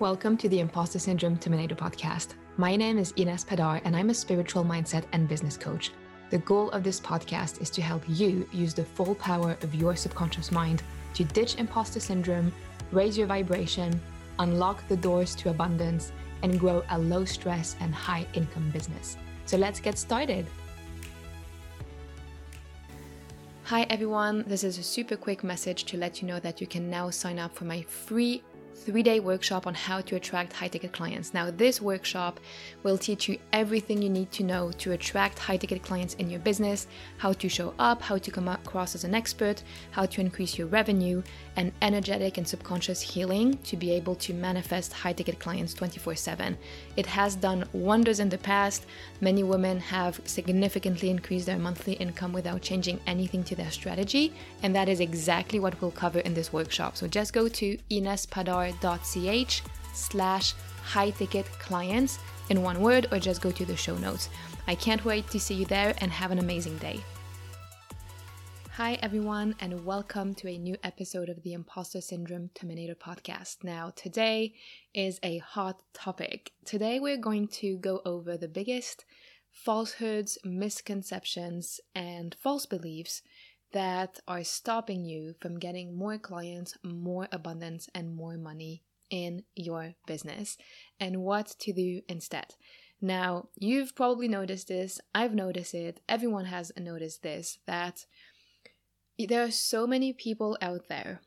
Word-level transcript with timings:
Welcome 0.00 0.36
to 0.36 0.48
the 0.48 0.60
Imposter 0.60 1.00
Syndrome 1.00 1.36
Terminator 1.38 1.74
podcast. 1.74 2.34
My 2.56 2.76
name 2.76 2.98
is 2.98 3.12
Ines 3.16 3.44
Padar, 3.44 3.80
and 3.82 3.96
I'm 3.96 4.10
a 4.10 4.14
spiritual 4.14 4.62
mindset 4.62 5.02
and 5.10 5.26
business 5.26 5.56
coach. 5.56 5.90
The 6.30 6.38
goal 6.38 6.70
of 6.70 6.84
this 6.84 7.00
podcast 7.00 7.60
is 7.60 7.68
to 7.70 7.82
help 7.82 8.04
you 8.06 8.48
use 8.52 8.74
the 8.74 8.84
full 8.84 9.16
power 9.16 9.56
of 9.60 9.74
your 9.74 9.96
subconscious 9.96 10.52
mind 10.52 10.84
to 11.14 11.24
ditch 11.24 11.56
imposter 11.56 11.98
syndrome, 11.98 12.52
raise 12.92 13.18
your 13.18 13.26
vibration, 13.26 14.00
unlock 14.38 14.86
the 14.86 14.96
doors 14.96 15.34
to 15.34 15.50
abundance, 15.50 16.12
and 16.44 16.60
grow 16.60 16.84
a 16.90 16.98
low 17.00 17.24
stress 17.24 17.74
and 17.80 17.92
high 17.92 18.24
income 18.34 18.70
business. 18.70 19.16
So 19.46 19.56
let's 19.56 19.80
get 19.80 19.98
started. 19.98 20.46
Hi 23.64 23.82
everyone, 23.90 24.44
this 24.46 24.62
is 24.62 24.78
a 24.78 24.82
super 24.84 25.16
quick 25.16 25.42
message 25.42 25.86
to 25.86 25.96
let 25.96 26.22
you 26.22 26.28
know 26.28 26.38
that 26.38 26.60
you 26.60 26.68
can 26.68 26.88
now 26.88 27.10
sign 27.10 27.40
up 27.40 27.54
for 27.54 27.64
my 27.64 27.82
free 27.82 28.44
three 28.78 29.02
day 29.02 29.20
workshop 29.20 29.66
on 29.66 29.74
how 29.74 30.00
to 30.00 30.16
attract 30.16 30.52
high 30.52 30.68
ticket 30.68 30.92
clients. 30.92 31.34
Now, 31.34 31.50
this 31.50 31.80
workshop 31.82 32.40
will 32.82 32.96
teach 32.96 33.28
you 33.28 33.38
everything 33.52 34.00
you 34.00 34.08
need 34.08 34.30
to 34.32 34.44
know 34.44 34.70
to 34.78 34.92
attract 34.92 35.38
high 35.38 35.56
ticket 35.56 35.82
clients 35.82 36.14
in 36.14 36.30
your 36.30 36.40
business, 36.40 36.86
how 37.18 37.32
to 37.34 37.48
show 37.48 37.74
up, 37.78 38.00
how 38.00 38.18
to 38.18 38.30
come 38.30 38.48
across 38.48 38.94
as 38.94 39.04
an 39.04 39.14
expert, 39.14 39.62
how 39.90 40.06
to 40.06 40.20
increase 40.20 40.56
your 40.56 40.68
revenue, 40.68 41.22
and 41.56 41.72
energetic 41.82 42.38
and 42.38 42.46
subconscious 42.46 43.00
healing 43.00 43.58
to 43.64 43.76
be 43.76 43.90
able 43.90 44.14
to 44.14 44.32
manifest 44.32 44.92
high 44.92 45.12
ticket 45.12 45.38
clients 45.38 45.74
24 45.74 46.14
7. 46.14 46.56
It 46.96 47.06
has 47.06 47.34
done 47.34 47.68
wonders 47.72 48.20
in 48.20 48.28
the 48.28 48.38
past. 48.38 48.86
Many 49.20 49.42
women 49.42 49.80
have 49.80 50.20
significantly 50.24 51.10
increased 51.10 51.46
their 51.46 51.58
monthly 51.58 51.94
income 51.94 52.32
without 52.32 52.62
changing 52.62 53.00
anything 53.06 53.42
to 53.44 53.56
their 53.56 53.70
strategy, 53.70 54.32
and 54.62 54.74
that 54.74 54.88
is 54.88 55.00
exactly 55.00 55.58
what 55.58 55.80
we'll 55.80 55.90
cover 55.90 56.20
in 56.20 56.34
this 56.34 56.52
workshop. 56.52 56.96
So 56.96 57.08
just 57.08 57.32
go 57.32 57.48
to 57.48 57.76
inespadar.ch 58.72 59.62
slash 59.92 60.54
high 60.82 61.10
ticket 61.10 61.46
clients 61.58 62.18
in 62.50 62.62
one 62.62 62.80
word 62.80 63.06
or 63.12 63.18
just 63.18 63.42
go 63.42 63.50
to 63.50 63.64
the 63.64 63.76
show 63.76 63.96
notes. 63.98 64.28
I 64.66 64.74
can't 64.74 65.04
wait 65.04 65.28
to 65.30 65.40
see 65.40 65.54
you 65.54 65.66
there 65.66 65.94
and 65.98 66.10
have 66.10 66.30
an 66.30 66.38
amazing 66.38 66.78
day. 66.78 67.00
Hi, 68.72 68.94
everyone, 69.02 69.56
and 69.58 69.84
welcome 69.84 70.34
to 70.34 70.48
a 70.48 70.56
new 70.56 70.76
episode 70.84 71.28
of 71.28 71.42
the 71.42 71.52
Imposter 71.52 72.00
Syndrome 72.00 72.50
Terminator 72.54 72.94
podcast. 72.94 73.64
Now, 73.64 73.92
today 73.96 74.54
is 74.94 75.18
a 75.24 75.38
hot 75.38 75.82
topic. 75.92 76.52
Today, 76.64 77.00
we're 77.00 77.16
going 77.16 77.48
to 77.48 77.76
go 77.78 78.00
over 78.04 78.36
the 78.36 78.46
biggest 78.46 79.04
falsehoods, 79.50 80.38
misconceptions, 80.44 81.80
and 81.92 82.36
false 82.40 82.66
beliefs 82.66 83.22
that 83.72 84.18
are 84.26 84.44
stopping 84.44 85.04
you 85.04 85.34
from 85.40 85.58
getting 85.58 85.96
more 85.96 86.18
clients, 86.18 86.76
more 86.82 87.28
abundance, 87.32 87.88
and 87.94 88.14
more 88.14 88.36
money 88.38 88.82
in 89.10 89.42
your 89.54 89.94
business, 90.06 90.56
and 91.00 91.22
what 91.22 91.54
to 91.60 91.72
do 91.72 92.02
instead. 92.08 92.54
Now, 93.00 93.48
you've 93.56 93.94
probably 93.94 94.28
noticed 94.28 94.68
this, 94.68 95.00
I've 95.14 95.34
noticed 95.34 95.74
it, 95.74 96.00
everyone 96.08 96.46
has 96.46 96.72
noticed 96.76 97.22
this 97.22 97.58
that 97.66 98.04
there 99.18 99.42
are 99.42 99.50
so 99.50 99.86
many 99.86 100.12
people 100.12 100.58
out 100.60 100.88
there, 100.88 101.20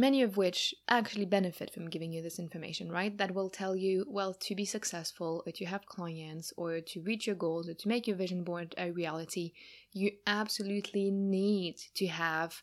many 0.00 0.22
of 0.22 0.38
which 0.38 0.74
actually 0.88 1.26
benefit 1.26 1.70
from 1.70 1.90
giving 1.90 2.10
you 2.10 2.22
this 2.22 2.38
information, 2.38 2.90
right? 2.90 3.18
That 3.18 3.34
will 3.34 3.50
tell 3.50 3.76
you, 3.76 4.06
well, 4.08 4.32
to 4.32 4.54
be 4.54 4.64
successful 4.64 5.42
or 5.46 5.52
to 5.52 5.66
have 5.66 5.84
clients 5.84 6.54
or 6.56 6.80
to 6.80 7.02
reach 7.02 7.26
your 7.26 7.36
goals 7.36 7.68
or 7.68 7.74
to 7.74 7.88
make 7.88 8.06
your 8.06 8.16
vision 8.16 8.42
board 8.42 8.74
a 8.78 8.90
reality, 8.92 9.52
you 9.92 10.12
absolutely 10.26 11.10
need 11.10 11.76
to 11.96 12.06
have 12.06 12.62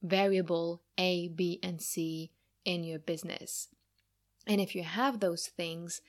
variable 0.00 0.80
A, 0.96 1.28
B, 1.28 1.58
and 1.60 1.82
C 1.82 2.30
in 2.64 2.84
your 2.84 3.00
business. 3.00 3.66
And 4.46 4.60
if 4.60 4.76
you 4.76 4.84
have 4.84 5.18
those 5.18 5.48
things, 5.48 6.00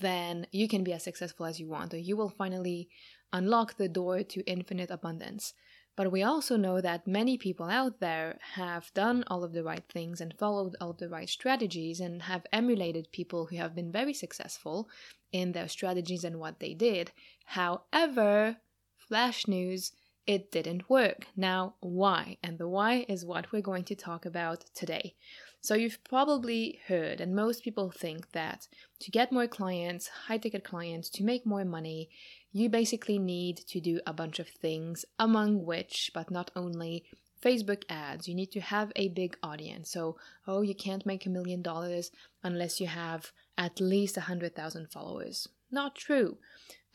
then 0.00 0.48
you 0.50 0.66
can 0.66 0.82
be 0.82 0.92
as 0.92 1.04
successful 1.04 1.46
as 1.46 1.60
you 1.60 1.68
want, 1.68 1.94
or 1.94 1.98
you 1.98 2.16
will 2.16 2.28
finally 2.28 2.88
unlock 3.32 3.76
the 3.76 3.88
door 3.88 4.24
to 4.24 4.50
infinite 4.50 4.90
abundance. 4.90 5.54
But 5.98 6.12
we 6.12 6.22
also 6.22 6.56
know 6.56 6.80
that 6.80 7.08
many 7.08 7.36
people 7.36 7.66
out 7.66 7.98
there 7.98 8.38
have 8.54 8.94
done 8.94 9.24
all 9.26 9.42
of 9.42 9.52
the 9.52 9.64
right 9.64 9.82
things 9.88 10.20
and 10.20 10.32
followed 10.38 10.76
all 10.80 10.90
of 10.90 10.98
the 10.98 11.08
right 11.08 11.28
strategies 11.28 11.98
and 11.98 12.22
have 12.22 12.46
emulated 12.52 13.10
people 13.10 13.46
who 13.46 13.56
have 13.56 13.74
been 13.74 13.90
very 13.90 14.14
successful 14.14 14.88
in 15.32 15.50
their 15.50 15.66
strategies 15.66 16.22
and 16.22 16.38
what 16.38 16.60
they 16.60 16.72
did. 16.72 17.10
However, 17.46 18.58
flash 18.96 19.48
news, 19.48 19.90
it 20.24 20.52
didn't 20.52 20.88
work. 20.88 21.26
Now, 21.36 21.74
why? 21.80 22.36
And 22.44 22.58
the 22.58 22.68
why 22.68 23.04
is 23.08 23.24
what 23.24 23.50
we're 23.50 23.60
going 23.60 23.84
to 23.86 23.96
talk 23.96 24.24
about 24.24 24.66
today. 24.74 25.16
So, 25.60 25.74
you've 25.74 26.04
probably 26.04 26.78
heard, 26.86 27.20
and 27.20 27.34
most 27.34 27.64
people 27.64 27.90
think 27.90 28.30
that 28.30 28.68
to 29.00 29.10
get 29.10 29.32
more 29.32 29.48
clients, 29.48 30.06
high 30.06 30.38
ticket 30.38 30.62
clients, 30.62 31.08
to 31.10 31.24
make 31.24 31.44
more 31.44 31.64
money, 31.64 32.08
you 32.52 32.68
basically 32.68 33.18
need 33.18 33.58
to 33.68 33.80
do 33.80 34.00
a 34.06 34.12
bunch 34.12 34.38
of 34.38 34.48
things, 34.48 35.04
among 35.18 35.64
which, 35.64 36.10
but 36.14 36.30
not 36.30 36.50
only, 36.56 37.04
Facebook 37.42 37.84
ads. 37.88 38.26
You 38.26 38.34
need 38.34 38.50
to 38.52 38.60
have 38.60 38.92
a 38.96 39.08
big 39.08 39.36
audience. 39.42 39.90
So, 39.90 40.16
oh, 40.46 40.62
you 40.62 40.74
can't 40.74 41.06
make 41.06 41.26
a 41.26 41.30
million 41.30 41.62
dollars 41.62 42.10
unless 42.42 42.80
you 42.80 42.86
have 42.88 43.32
at 43.56 43.80
least 43.80 44.16
a 44.16 44.20
100,000 44.20 44.90
followers. 44.90 45.48
Not 45.70 45.94
true. 45.94 46.38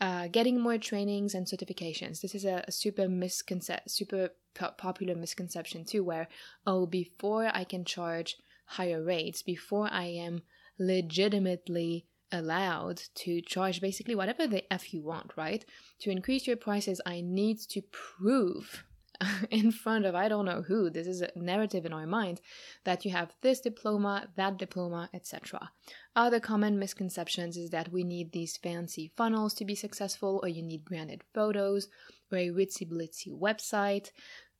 Uh, 0.00 0.28
getting 0.28 0.60
more 0.60 0.76
trainings 0.76 1.34
and 1.34 1.46
certifications. 1.46 2.20
This 2.20 2.34
is 2.34 2.44
a, 2.44 2.64
a 2.66 2.72
super 2.72 3.08
misconception, 3.08 3.88
super 3.88 4.30
po- 4.54 4.72
popular 4.76 5.14
misconception 5.14 5.84
too, 5.84 6.04
where, 6.04 6.28
oh, 6.66 6.86
before 6.86 7.50
I 7.54 7.64
can 7.64 7.84
charge 7.84 8.36
higher 8.66 9.02
rates, 9.02 9.42
before 9.42 9.88
I 9.90 10.06
am 10.06 10.42
legitimately 10.78 12.06
allowed 12.34 13.00
to 13.14 13.40
charge 13.40 13.80
basically 13.80 14.14
whatever 14.14 14.46
the 14.46 14.70
F 14.72 14.92
you 14.92 15.02
want, 15.02 15.32
right? 15.36 15.64
To 16.00 16.10
increase 16.10 16.46
your 16.46 16.56
prices, 16.56 17.00
I 17.06 17.20
need 17.22 17.58
to 17.70 17.82
prove 17.90 18.84
in 19.50 19.70
front 19.70 20.04
of 20.04 20.14
I 20.14 20.28
don't 20.28 20.44
know 20.44 20.62
who, 20.62 20.90
this 20.90 21.06
is 21.06 21.22
a 21.22 21.30
narrative 21.36 21.86
in 21.86 21.92
our 21.92 22.06
mind, 22.06 22.40
that 22.84 23.04
you 23.04 23.10
have 23.12 23.34
this 23.40 23.60
diploma, 23.60 24.28
that 24.36 24.58
diploma, 24.58 25.08
etc. 25.12 25.70
Other 26.16 26.40
common 26.40 26.78
misconceptions 26.78 27.56
is 27.56 27.70
that 27.70 27.92
we 27.92 28.04
need 28.04 28.32
these 28.32 28.56
fancy 28.56 29.12
funnels 29.16 29.54
to 29.54 29.64
be 29.64 29.74
successful, 29.74 30.40
or 30.42 30.48
you 30.48 30.62
need 30.62 30.84
branded 30.84 31.22
photos, 31.32 31.88
or 32.30 32.38
a 32.38 32.48
ritzy 32.48 32.88
blitzy 32.88 33.32
website, 33.32 34.10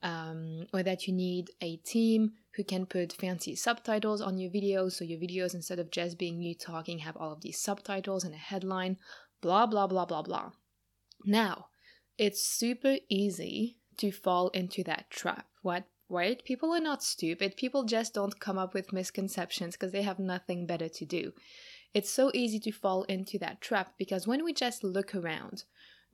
um, 0.04 0.66
or 0.72 0.82
that 0.82 1.06
you 1.08 1.14
need 1.14 1.50
a 1.62 1.76
team 1.78 2.32
who 2.54 2.62
can 2.62 2.86
put 2.86 3.14
fancy 3.14 3.56
subtitles 3.56 4.20
on 4.20 4.38
your 4.38 4.50
videos 4.50 4.92
so 4.92 5.04
your 5.04 5.18
videos 5.18 5.54
instead 5.54 5.78
of 5.78 5.90
just 5.90 6.18
being 6.18 6.40
you 6.40 6.54
talking 6.54 6.98
have 6.98 7.16
all 7.16 7.32
of 7.32 7.40
these 7.40 7.58
subtitles 7.58 8.22
and 8.22 8.34
a 8.34 8.38
headline 8.38 8.98
blah 9.40 9.66
blah 9.66 9.86
blah 9.86 10.04
blah 10.04 10.22
blah. 10.22 10.52
Now 11.24 11.66
it's 12.18 12.46
super 12.46 12.98
easy 13.08 13.78
to 13.96 14.12
fall 14.12 14.48
into 14.48 14.84
that 14.84 15.10
trap. 15.10 15.46
What 15.62 15.84
right? 16.10 16.44
People 16.44 16.72
are 16.72 16.80
not 16.80 17.02
stupid. 17.02 17.56
People 17.56 17.84
just 17.84 18.12
don't 18.12 18.38
come 18.38 18.58
up 18.58 18.74
with 18.74 18.92
misconceptions 18.92 19.74
because 19.74 19.90
they 19.90 20.02
have 20.02 20.18
nothing 20.18 20.66
better 20.66 20.88
to 20.88 21.04
do. 21.06 21.32
It's 21.94 22.10
so 22.10 22.30
easy 22.34 22.60
to 22.60 22.72
fall 22.72 23.04
into 23.04 23.38
that 23.38 23.60
trap 23.62 23.94
because 23.98 24.26
when 24.26 24.44
we 24.44 24.52
just 24.52 24.84
look 24.84 25.14
around 25.14 25.64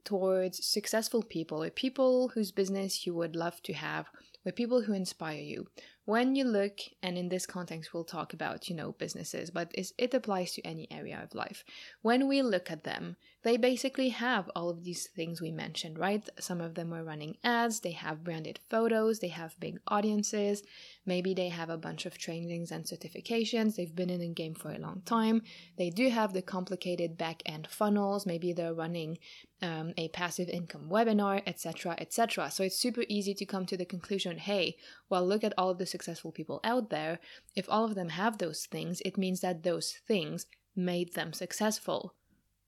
towards 0.04 0.64
successful 0.64 1.22
people 1.22 1.62
or 1.62 1.70
people 1.70 2.28
whose 2.28 2.52
business 2.52 3.06
you 3.06 3.14
would 3.14 3.36
love 3.36 3.62
to 3.62 3.72
have 3.72 4.06
or 4.44 4.52
people 4.52 4.82
who 4.82 4.92
inspire 4.92 5.40
you. 5.40 5.66
When 6.06 6.34
you 6.34 6.44
look 6.44 6.80
and 7.02 7.16
in 7.16 7.28
this 7.28 7.46
context 7.46 7.94
we'll 7.94 8.04
talk 8.04 8.32
about 8.32 8.68
you 8.68 8.74
know 8.74 8.92
businesses 8.92 9.50
but 9.50 9.70
it 9.74 10.14
applies 10.14 10.52
to 10.54 10.66
any 10.66 10.88
area 10.90 11.20
of 11.22 11.34
life. 11.34 11.62
When 12.02 12.26
we 12.26 12.42
look 12.42 12.70
at 12.70 12.84
them 12.84 13.16
they 13.42 13.56
basically 13.56 14.08
have 14.08 14.50
all 14.56 14.70
of 14.70 14.82
these 14.82 15.06
things 15.14 15.40
we 15.40 15.52
mentioned 15.52 15.98
right? 15.98 16.26
Some 16.40 16.60
of 16.60 16.74
them 16.74 16.92
are 16.92 17.04
running 17.04 17.36
ads 17.44 17.80
they 17.80 17.92
have 17.92 18.24
branded 18.24 18.58
photos 18.68 19.20
they 19.20 19.28
have 19.28 19.60
big 19.60 19.78
audiences 19.86 20.62
maybe 21.06 21.34
they 21.34 21.48
have 21.48 21.70
a 21.70 21.78
bunch 21.78 22.06
of 22.06 22.18
trainings 22.18 22.72
and 22.72 22.84
certifications 22.84 23.76
they've 23.76 23.94
been 23.94 24.10
in 24.10 24.20
the 24.20 24.28
game 24.28 24.54
for 24.54 24.72
a 24.72 24.78
long 24.78 25.02
time 25.04 25.42
they 25.78 25.90
do 25.90 26.08
have 26.08 26.32
the 26.32 26.42
complicated 26.42 27.16
back 27.16 27.42
end 27.46 27.68
funnels 27.70 28.26
maybe 28.26 28.52
they're 28.52 28.74
running 28.74 29.18
um, 29.62 29.92
a 29.96 30.08
passive 30.08 30.48
income 30.48 30.88
webinar 30.90 31.42
etc 31.46 31.94
etc 31.98 32.50
so 32.50 32.62
it's 32.62 32.78
super 32.78 33.04
easy 33.08 33.34
to 33.34 33.44
come 33.44 33.66
to 33.66 33.76
the 33.76 33.84
conclusion 33.84 34.38
hey 34.38 34.76
well 35.08 35.26
look 35.26 35.44
at 35.44 35.52
all 35.58 35.70
of 35.70 35.78
the 35.78 35.86
successful 35.86 36.32
people 36.32 36.60
out 36.64 36.90
there, 36.90 37.18
if 37.54 37.66
all 37.68 37.84
of 37.84 37.94
them 37.94 38.10
have 38.10 38.38
those 38.38 38.66
things, 38.66 39.00
it 39.04 39.18
means 39.18 39.40
that 39.40 39.62
those 39.62 39.92
things 40.06 40.46
made 40.76 41.14
them 41.14 41.32
successful. 41.32 42.14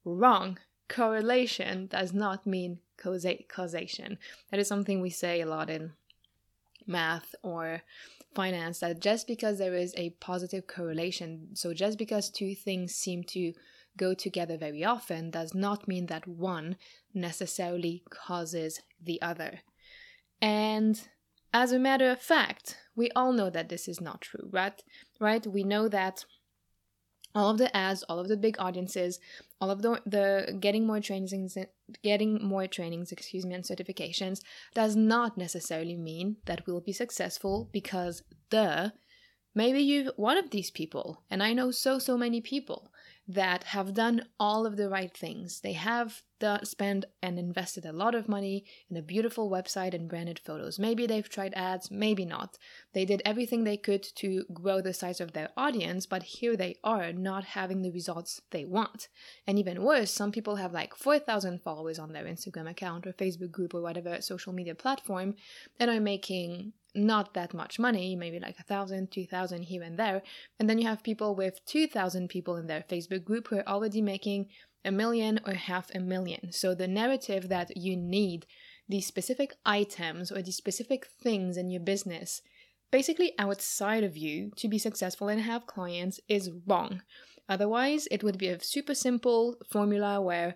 Wrong. 0.05 0.59
Correlation 0.89 1.87
does 1.87 2.13
not 2.13 2.45
mean 2.45 2.79
causa- 2.97 3.43
causation. 3.47 4.17
That 4.51 4.59
is 4.59 4.67
something 4.67 5.01
we 5.01 5.09
say 5.09 5.41
a 5.41 5.45
lot 5.45 5.69
in 5.69 5.93
math 6.85 7.33
or 7.41 7.81
finance 8.35 8.79
that 8.79 8.99
just 8.99 9.27
because 9.27 9.57
there 9.57 9.75
is 9.75 9.93
a 9.95 10.11
positive 10.19 10.67
correlation, 10.67 11.49
so 11.53 11.73
just 11.73 11.97
because 11.97 12.29
two 12.29 12.53
things 12.53 12.93
seem 12.93 13.23
to 13.23 13.53
go 13.97 14.13
together 14.13 14.57
very 14.57 14.83
often, 14.83 15.29
does 15.29 15.53
not 15.53 15.87
mean 15.87 16.07
that 16.07 16.27
one 16.27 16.77
necessarily 17.13 18.03
causes 18.09 18.81
the 19.01 19.21
other. 19.21 19.61
And 20.41 21.01
as 21.53 21.71
a 21.71 21.79
matter 21.79 22.09
of 22.09 22.21
fact, 22.21 22.77
we 22.95 23.11
all 23.11 23.31
know 23.31 23.49
that 23.49 23.69
this 23.69 23.87
is 23.87 24.01
not 24.01 24.21
true, 24.21 24.49
right? 24.51 24.81
Right? 25.19 25.45
We 25.45 25.63
know 25.63 25.87
that 25.87 26.25
all 27.35 27.49
of 27.49 27.57
the 27.57 27.75
ads, 27.75 28.03
all 28.03 28.19
of 28.19 28.27
the 28.27 28.37
big 28.37 28.55
audiences, 28.59 29.19
all 29.59 29.71
of 29.71 29.81
the, 29.81 30.01
the 30.05 30.57
getting 30.59 30.85
more 30.85 30.99
trainings, 30.99 31.57
getting 32.03 32.43
more 32.45 32.67
trainings, 32.67 33.11
excuse 33.11 33.45
me, 33.45 33.55
and 33.55 33.63
certifications 33.63 34.41
does 34.73 34.95
not 34.95 35.37
necessarily 35.37 35.95
mean 35.95 36.37
that 36.45 36.65
we'll 36.67 36.81
be 36.81 36.91
successful 36.91 37.69
because 37.71 38.23
the 38.49 38.93
maybe 39.55 39.81
you're 39.81 40.11
one 40.15 40.37
of 40.37 40.51
these 40.51 40.69
people, 40.69 41.23
and 41.29 41.41
I 41.41 41.53
know 41.53 41.71
so 41.71 41.97
so 41.97 42.17
many 42.17 42.41
people 42.41 42.91
that 43.27 43.63
have 43.65 43.93
done 43.93 44.25
all 44.39 44.65
of 44.65 44.75
the 44.75 44.89
right 44.89 45.15
things. 45.15 45.61
They 45.61 45.73
have 45.73 46.23
the, 46.39 46.59
spent 46.63 47.05
and 47.21 47.39
invested 47.39 47.85
a 47.85 47.93
lot 47.93 48.15
of 48.15 48.27
money 48.27 48.65
in 48.89 48.97
a 48.97 49.01
beautiful 49.01 49.49
website 49.49 49.93
and 49.93 50.09
branded 50.09 50.39
photos. 50.39 50.77
Maybe 50.77 51.07
they've 51.07 51.29
tried 51.29 51.53
ads, 51.55 51.89
maybe 51.89 52.25
not. 52.25 52.57
They 52.93 53.05
did 53.05 53.21
everything 53.23 53.63
they 53.63 53.77
could 53.77 54.03
to 54.17 54.43
grow 54.53 54.81
the 54.81 54.93
size 54.93 55.21
of 55.21 55.31
their 55.31 55.49
audience, 55.55 56.05
but 56.05 56.23
here 56.23 56.57
they 56.57 56.75
are 56.83 57.13
not 57.13 57.45
having 57.45 57.81
the 57.81 57.91
results 57.91 58.41
they 58.51 58.65
want. 58.65 59.07
And 59.47 59.57
even 59.57 59.83
worse, 59.83 60.11
some 60.11 60.33
people 60.33 60.57
have 60.57 60.73
like 60.73 60.93
4,000 60.93 61.61
followers 61.61 61.99
on 61.99 62.11
their 62.11 62.25
Instagram 62.25 62.69
account 62.69 63.07
or 63.07 63.13
Facebook 63.13 63.51
group 63.51 63.73
or 63.73 63.81
whatever 63.81 64.21
social 64.21 64.51
media 64.51 64.75
platform 64.75 65.35
and 65.79 65.89
are 65.89 66.01
making 66.01 66.73
not 66.95 67.33
that 67.33 67.53
much 67.53 67.79
money, 67.79 68.15
maybe 68.15 68.39
like 68.39 68.59
a 68.59 68.63
thousand, 68.63 69.11
two 69.11 69.25
thousand 69.25 69.63
here 69.63 69.83
and 69.83 69.97
there. 69.97 70.21
And 70.59 70.69
then 70.69 70.79
you 70.79 70.87
have 70.87 71.03
people 71.03 71.35
with 71.35 71.65
2,000 71.65 72.29
people 72.29 72.55
in 72.57 72.67
their 72.67 72.83
Facebook 72.89 73.23
group 73.23 73.47
who 73.47 73.57
are 73.57 73.67
already 73.67 74.01
making 74.01 74.47
a 74.85 74.91
million 74.91 75.39
or 75.45 75.53
half 75.53 75.89
a 75.95 75.99
million. 75.99 76.51
So 76.51 76.75
the 76.75 76.87
narrative 76.87 77.49
that 77.49 77.77
you 77.77 77.95
need 77.95 78.45
these 78.87 79.07
specific 79.07 79.55
items 79.65 80.31
or 80.31 80.41
these 80.41 80.57
specific 80.57 81.07
things 81.21 81.57
in 81.57 81.69
your 81.69 81.81
business 81.81 82.41
basically 82.93 83.33
outside 83.39 84.03
of 84.03 84.15
you 84.15 84.51
to 84.55 84.67
be 84.67 84.77
successful 84.77 85.27
and 85.27 85.41
have 85.41 85.65
clients 85.65 86.19
is 86.27 86.51
wrong. 86.67 87.01
Otherwise, 87.49 88.07
it 88.11 88.23
would 88.23 88.37
be 88.37 88.47
a 88.49 88.61
super 88.61 88.93
simple 88.93 89.55
formula 89.71 90.21
where 90.21 90.55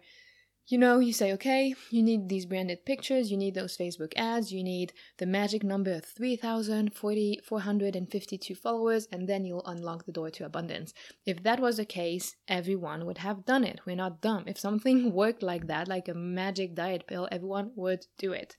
you 0.67 0.77
know, 0.77 0.99
you 0.99 1.13
say, 1.13 1.31
okay, 1.31 1.73
you 1.89 2.03
need 2.03 2.27
these 2.27 2.45
branded 2.45 2.85
pictures, 2.85 3.31
you 3.31 3.37
need 3.37 3.55
those 3.55 3.77
Facebook 3.77 4.11
ads, 4.17 4.51
you 4.51 4.65
need 4.65 4.91
the 5.17 5.25
magic 5.25 5.63
number 5.63 5.93
of 5.93 6.03
3,452 6.03 8.53
followers, 8.53 9.07
and 9.09 9.29
then 9.29 9.45
you'll 9.45 9.65
unlock 9.65 10.05
the 10.05 10.11
door 10.11 10.29
to 10.29 10.45
abundance. 10.45 10.93
If 11.25 11.41
that 11.43 11.61
was 11.61 11.77
the 11.77 11.85
case, 11.85 12.35
everyone 12.49 13.05
would 13.05 13.19
have 13.19 13.45
done 13.45 13.63
it. 13.63 13.79
We're 13.85 13.95
not 13.95 14.19
dumb. 14.19 14.43
If 14.45 14.59
something 14.59 15.13
worked 15.13 15.41
like 15.41 15.67
that, 15.67 15.87
like 15.87 16.09
a 16.09 16.13
magic 16.13 16.75
diet 16.75 17.07
pill, 17.07 17.29
everyone 17.31 17.71
would 17.75 18.07
do 18.17 18.33
it. 18.33 18.57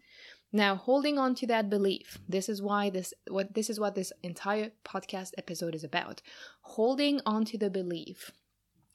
Now, 0.51 0.77
holding 0.77 1.19
on 1.19 1.35
to 1.37 1.47
that 1.49 1.69
belief, 1.69 2.17
this 2.27 2.49
is 2.49 2.63
why 2.63 2.89
this 2.89 3.13
what 3.29 3.53
this 3.53 3.69
is 3.69 3.79
what 3.79 3.95
this 3.95 4.15
entire 4.23 4.71
podcast 4.83 5.33
episode 5.37 5.75
is 5.75 5.85
about. 5.85 6.23
Holding 6.63 7.21
on 7.27 7.45
to 7.47 7.59
the 7.59 7.69
belief 7.69 8.33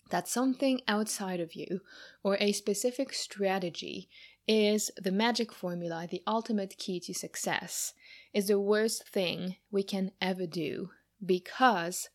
that 0.10 0.28
something 0.28 0.82
outside 0.88 1.40
of 1.40 1.56
you 1.56 1.82
or 2.24 2.38
a 2.40 2.52
specific 2.52 3.14
strategy 3.14 4.10
is 4.48 4.92
the 5.02 5.12
magic 5.12 5.54
formula, 5.54 6.08
the 6.10 6.22
ultimate 6.28 6.78
key 6.78 7.00
to 7.00 7.14
success, 7.14 7.94
is 8.34 8.48
the 8.48 8.60
worst 8.60 9.08
thing 9.08 9.56
we 9.72 9.84
can 9.84 10.12
ever 10.22 10.46
do 10.46 10.90
because 11.26 12.10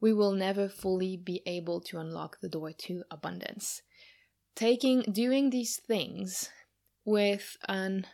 we 0.00 0.12
will 0.12 0.32
never 0.32 0.68
fully 0.68 1.16
be 1.16 1.42
able 1.46 1.80
to 1.80 1.98
unlock 1.98 2.40
the 2.40 2.48
door 2.48 2.72
to 2.72 3.02
abundance. 3.10 3.82
Taking 4.54 5.02
doing 5.02 5.50
these 5.50 5.76
things 5.76 6.50
with 7.04 7.56
an 7.68 8.06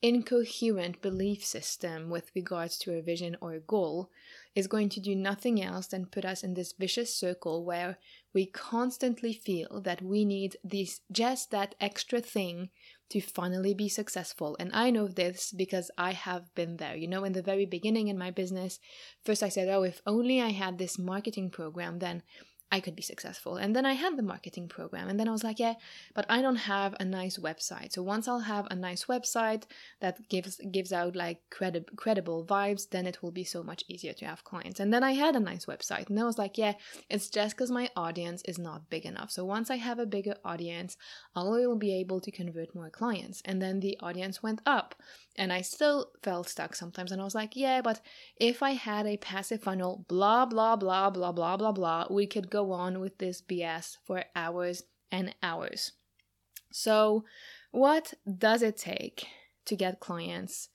incoherent 0.00 1.02
belief 1.02 1.44
system 1.44 2.08
with 2.08 2.30
regards 2.34 2.78
to 2.78 2.94
a 2.94 3.02
vision 3.02 3.36
or 3.40 3.54
a 3.54 3.60
goal 3.60 4.10
is 4.54 4.66
going 4.66 4.88
to 4.88 5.00
do 5.00 5.14
nothing 5.14 5.62
else 5.62 5.88
than 5.88 6.06
put 6.06 6.24
us 6.24 6.44
in 6.44 6.54
this 6.54 6.72
vicious 6.72 7.14
circle 7.14 7.64
where 7.64 7.98
we 8.34 8.46
constantly 8.46 9.32
feel 9.32 9.80
that 9.80 10.02
we 10.02 10.24
need 10.24 10.56
this 10.62 11.00
just 11.10 11.50
that 11.50 11.74
extra 11.80 12.20
thing 12.20 12.70
to 13.10 13.20
finally 13.20 13.72
be 13.72 13.88
successful. 13.88 14.56
And 14.60 14.70
I 14.74 14.90
know 14.90 15.08
this 15.08 15.52
because 15.52 15.90
I 15.96 16.12
have 16.12 16.54
been 16.54 16.76
there. 16.76 16.94
You 16.94 17.08
know, 17.08 17.24
in 17.24 17.32
the 17.32 17.42
very 17.42 17.64
beginning 17.64 18.08
in 18.08 18.18
my 18.18 18.30
business, 18.30 18.78
first 19.24 19.42
I 19.42 19.48
said, 19.48 19.68
oh, 19.68 19.82
if 19.82 20.02
only 20.06 20.42
I 20.42 20.50
had 20.50 20.78
this 20.78 20.98
marketing 20.98 21.50
program, 21.50 22.00
then 22.00 22.22
I 22.70 22.80
could 22.80 22.94
be 22.94 23.02
successful. 23.02 23.56
And 23.56 23.74
then 23.74 23.86
I 23.86 23.94
had 23.94 24.16
the 24.16 24.22
marketing 24.22 24.68
program. 24.68 25.08
And 25.08 25.18
then 25.18 25.26
I 25.26 25.32
was 25.32 25.42
like, 25.42 25.58
yeah, 25.58 25.74
but 26.14 26.26
I 26.28 26.42
don't 26.42 26.56
have 26.56 26.94
a 27.00 27.04
nice 27.04 27.38
website. 27.38 27.92
So 27.92 28.02
once 28.02 28.28
I'll 28.28 28.40
have 28.40 28.66
a 28.70 28.76
nice 28.76 29.06
website 29.06 29.64
that 30.00 30.28
gives 30.28 30.60
gives 30.70 30.92
out 30.92 31.16
like 31.16 31.40
credi- 31.50 31.86
credible 31.96 32.44
vibes, 32.44 32.90
then 32.90 33.06
it 33.06 33.22
will 33.22 33.30
be 33.30 33.44
so 33.44 33.62
much 33.62 33.84
easier 33.88 34.12
to 34.14 34.26
have 34.26 34.44
clients. 34.44 34.80
And 34.80 34.92
then 34.92 35.02
I 35.02 35.12
had 35.12 35.34
a 35.34 35.40
nice 35.40 35.64
website. 35.64 36.10
And 36.10 36.20
I 36.20 36.24
was 36.24 36.38
like, 36.38 36.58
yeah, 36.58 36.74
it's 37.08 37.30
just 37.30 37.56
because 37.56 37.70
my 37.70 37.88
audience 37.96 38.42
is 38.42 38.58
not 38.58 38.90
big 38.90 39.06
enough. 39.06 39.30
So 39.30 39.44
once 39.44 39.70
I 39.70 39.76
have 39.76 39.98
a 39.98 40.06
bigger 40.06 40.34
audience, 40.44 40.96
I 41.34 41.44
will 41.44 41.76
be 41.76 41.94
able 41.94 42.20
to 42.20 42.30
convert 42.30 42.74
more 42.74 42.90
clients. 42.90 43.40
And 43.44 43.62
then 43.62 43.80
the 43.80 43.96
audience 44.00 44.42
went 44.42 44.60
up. 44.66 44.94
And 45.36 45.52
I 45.52 45.60
still 45.60 46.10
felt 46.22 46.48
stuck 46.48 46.74
sometimes. 46.74 47.12
And 47.12 47.20
I 47.20 47.24
was 47.24 47.34
like, 47.34 47.54
yeah, 47.54 47.80
but 47.80 48.00
if 48.36 48.62
I 48.62 48.72
had 48.72 49.06
a 49.06 49.16
passive 49.16 49.62
funnel, 49.62 50.04
blah, 50.08 50.44
blah, 50.46 50.74
blah, 50.74 51.10
blah, 51.10 51.32
blah, 51.32 51.56
blah, 51.56 51.72
blah, 51.72 52.06
we 52.10 52.26
could 52.26 52.50
go 52.50 52.57
on 52.72 53.00
with 53.00 53.18
this 53.18 53.42
BS 53.42 53.96
for 54.04 54.24
hours 54.34 54.82
and 55.10 55.34
hours. 55.42 55.92
So, 56.72 57.24
what 57.70 58.14
does 58.26 58.62
it 58.62 58.76
take 58.76 59.26
to 59.66 59.76
get 59.76 60.00
clients, 60.00 60.68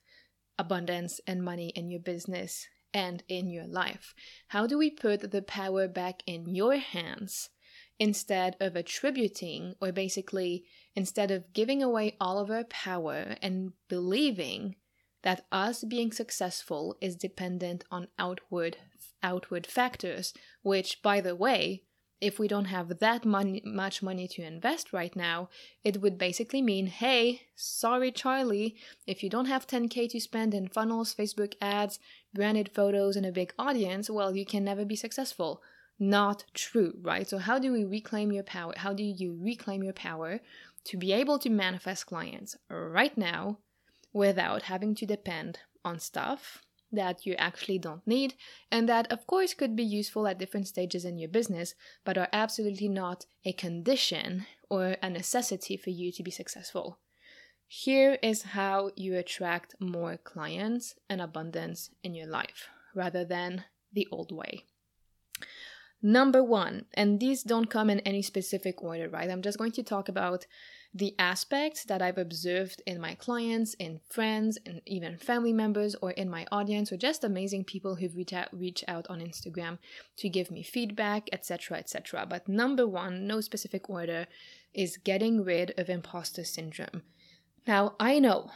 abundance, 0.58 1.20
and 1.26 1.42
money 1.42 1.68
in 1.70 1.90
your 1.90 2.00
business 2.00 2.66
and 2.92 3.22
in 3.28 3.48
your 3.48 3.66
life? 3.66 4.14
How 4.48 4.66
do 4.66 4.78
we 4.78 4.90
put 4.90 5.30
the 5.30 5.42
power 5.42 5.88
back 5.88 6.22
in 6.26 6.54
your 6.54 6.76
hands 6.76 7.50
instead 7.98 8.56
of 8.60 8.76
attributing 8.76 9.74
or 9.80 9.92
basically 9.92 10.64
instead 10.94 11.30
of 11.30 11.52
giving 11.52 11.82
away 11.82 12.16
all 12.20 12.38
of 12.38 12.50
our 12.50 12.64
power 12.64 13.36
and 13.40 13.72
believing 13.88 14.76
that 15.22 15.46
us 15.50 15.84
being 15.84 16.12
successful 16.12 16.96
is 17.00 17.16
dependent 17.16 17.84
on 17.90 18.08
outward 18.18 18.76
outward 19.22 19.66
factors 19.66 20.34
which 20.64 21.00
by 21.02 21.20
the 21.20 21.36
way 21.36 21.84
if 22.20 22.38
we 22.38 22.48
don't 22.48 22.66
have 22.66 23.00
that 23.00 23.24
money, 23.24 23.60
much 23.64 24.02
money 24.02 24.26
to 24.26 24.42
invest 24.42 24.92
right 24.92 25.14
now, 25.14 25.50
it 25.82 26.00
would 26.00 26.16
basically 26.16 26.62
mean, 26.62 26.86
hey, 26.86 27.42
sorry, 27.54 28.10
Charlie, 28.10 28.76
if 29.06 29.22
you 29.22 29.28
don't 29.28 29.44
have 29.44 29.66
10k 29.66 30.08
to 30.08 30.20
spend 30.20 30.54
in 30.54 30.68
funnels, 30.68 31.14
Facebook 31.14 31.52
ads, 31.60 31.98
branded 32.32 32.70
photos, 32.72 33.14
and 33.14 33.26
a 33.26 33.32
big 33.32 33.52
audience, 33.58 34.08
well, 34.08 34.34
you 34.34 34.46
can 34.46 34.64
never 34.64 34.84
be 34.86 34.96
successful 34.96 35.60
not 35.98 36.44
true, 36.54 36.94
right? 37.02 37.28
So, 37.28 37.38
how 37.38 37.58
do 37.58 37.72
we 37.72 37.84
reclaim 37.84 38.32
your 38.32 38.42
power? 38.42 38.72
How 38.76 38.92
do 38.92 39.04
you 39.04 39.38
reclaim 39.40 39.82
your 39.82 39.92
power 39.92 40.40
to 40.84 40.96
be 40.96 41.12
able 41.12 41.38
to 41.38 41.50
manifest 41.50 42.06
clients 42.06 42.56
right 42.68 43.16
now 43.16 43.58
without 44.12 44.62
having 44.62 44.94
to 44.96 45.06
depend 45.06 45.60
on 45.84 45.98
stuff 45.98 46.62
that 46.94 47.26
you 47.26 47.34
actually 47.34 47.78
don't 47.78 48.06
need 48.06 48.34
and 48.70 48.88
that, 48.88 49.10
of 49.10 49.26
course, 49.26 49.54
could 49.54 49.76
be 49.76 49.84
useful 49.84 50.26
at 50.26 50.38
different 50.38 50.68
stages 50.68 51.04
in 51.04 51.18
your 51.18 51.28
business, 51.28 51.74
but 52.04 52.18
are 52.18 52.28
absolutely 52.32 52.88
not 52.88 53.26
a 53.44 53.52
condition 53.52 54.46
or 54.68 54.96
a 55.02 55.10
necessity 55.10 55.76
for 55.76 55.90
you 55.90 56.10
to 56.12 56.22
be 56.22 56.30
successful? 56.30 56.98
Here 57.66 58.18
is 58.22 58.42
how 58.42 58.90
you 58.94 59.16
attract 59.16 59.74
more 59.80 60.16
clients 60.16 60.94
and 61.08 61.20
abundance 61.20 61.90
in 62.02 62.14
your 62.14 62.26
life 62.26 62.68
rather 62.94 63.24
than 63.24 63.64
the 63.92 64.06
old 64.10 64.30
way. 64.30 64.64
Number 66.02 66.44
one, 66.44 66.84
and 66.92 67.18
these 67.18 67.42
don't 67.42 67.70
come 67.70 67.88
in 67.88 68.00
any 68.00 68.20
specific 68.20 68.82
order, 68.82 69.08
right? 69.08 69.30
I'm 69.30 69.40
just 69.40 69.56
going 69.56 69.72
to 69.72 69.82
talk 69.82 70.08
about 70.08 70.46
the 70.96 71.14
aspects 71.18 71.84
that 71.84 72.00
I've 72.00 72.18
observed 72.18 72.80
in 72.86 73.00
my 73.00 73.14
clients, 73.16 73.74
in 73.74 74.00
friends, 74.08 74.58
and 74.64 74.80
even 74.86 75.18
family 75.18 75.52
members, 75.52 75.96
or 75.96 76.12
in 76.12 76.30
my 76.30 76.46
audience, 76.52 76.92
or 76.92 76.96
just 76.96 77.24
amazing 77.24 77.64
people 77.64 77.96
who've 77.96 78.14
reached 78.14 78.32
out, 78.32 78.48
reach 78.52 78.84
out 78.86 79.06
on 79.10 79.18
Instagram 79.18 79.78
to 80.18 80.28
give 80.28 80.52
me 80.52 80.62
feedback, 80.62 81.28
etc., 81.32 81.78
etc. 81.78 82.26
But 82.28 82.46
number 82.46 82.86
one, 82.86 83.26
no 83.26 83.40
specific 83.40 83.90
order, 83.90 84.28
is 84.72 84.96
getting 84.96 85.42
rid 85.42 85.74
of 85.76 85.90
imposter 85.90 86.44
syndrome. 86.44 87.02
Now, 87.66 87.94
I 87.98 88.20
know 88.20 88.50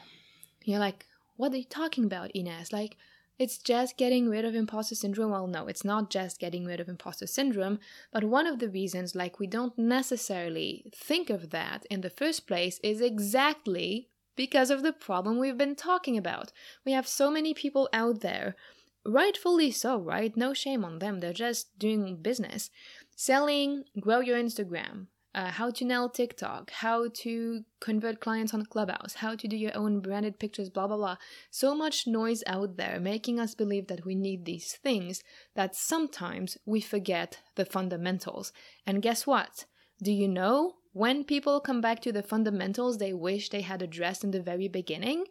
you're 0.64 0.78
like, 0.78 1.06
what 1.36 1.52
are 1.52 1.56
you 1.56 1.64
talking 1.64 2.04
about, 2.04 2.30
Ines? 2.36 2.72
Like, 2.72 2.96
it's 3.38 3.58
just 3.58 3.96
getting 3.96 4.28
rid 4.28 4.44
of 4.44 4.54
imposter 4.54 4.94
syndrome. 4.94 5.30
Well, 5.30 5.46
no, 5.46 5.66
it's 5.66 5.84
not 5.84 6.10
just 6.10 6.40
getting 6.40 6.64
rid 6.64 6.80
of 6.80 6.88
imposter 6.88 7.26
syndrome, 7.26 7.78
but 8.12 8.24
one 8.24 8.46
of 8.46 8.58
the 8.58 8.68
reasons, 8.68 9.14
like, 9.14 9.38
we 9.38 9.46
don't 9.46 9.78
necessarily 9.78 10.90
think 10.94 11.30
of 11.30 11.50
that 11.50 11.86
in 11.90 12.00
the 12.00 12.10
first 12.10 12.46
place 12.46 12.80
is 12.82 13.00
exactly 13.00 14.08
because 14.36 14.70
of 14.70 14.82
the 14.82 14.92
problem 14.92 15.38
we've 15.38 15.58
been 15.58 15.76
talking 15.76 16.16
about. 16.16 16.52
We 16.84 16.92
have 16.92 17.06
so 17.06 17.30
many 17.30 17.54
people 17.54 17.88
out 17.92 18.20
there, 18.20 18.56
rightfully 19.04 19.70
so, 19.70 19.98
right? 19.98 20.36
No 20.36 20.52
shame 20.54 20.84
on 20.84 20.98
them, 20.98 21.20
they're 21.20 21.32
just 21.32 21.78
doing 21.78 22.16
business. 22.16 22.70
Selling, 23.16 23.84
grow 24.00 24.20
your 24.20 24.38
Instagram, 24.38 25.06
uh, 25.34 25.50
how 25.50 25.70
to 25.70 25.84
nail 25.84 26.08
TikTok, 26.08 26.70
how 26.70 27.08
to 27.08 27.64
convert 27.80 28.20
clients 28.20 28.54
on 28.54 28.64
Clubhouse, 28.64 29.14
how 29.14 29.34
to 29.34 29.46
do 29.46 29.56
your 29.56 29.76
own 29.76 30.00
branded 30.00 30.38
pictures, 30.38 30.70
blah, 30.70 30.86
blah, 30.86 30.96
blah. 30.96 31.16
So 31.50 31.74
much 31.74 32.06
noise 32.06 32.42
out 32.46 32.76
there 32.76 32.98
making 33.00 33.38
us 33.38 33.54
believe 33.54 33.88
that 33.88 34.04
we 34.04 34.14
need 34.14 34.44
these 34.44 34.72
things 34.72 35.22
that 35.54 35.76
sometimes 35.76 36.56
we 36.64 36.80
forget 36.80 37.40
the 37.56 37.64
fundamentals. 37.64 38.52
And 38.86 39.02
guess 39.02 39.26
what? 39.26 39.66
Do 40.02 40.12
you 40.12 40.28
know 40.28 40.76
when 40.92 41.24
people 41.24 41.60
come 41.60 41.80
back 41.80 42.00
to 42.02 42.12
the 42.12 42.22
fundamentals 42.22 42.98
they 42.98 43.12
wish 43.12 43.50
they 43.50 43.62
had 43.62 43.82
addressed 43.82 44.24
in 44.24 44.30
the 44.30 44.42
very 44.42 44.68
beginning? 44.68 45.26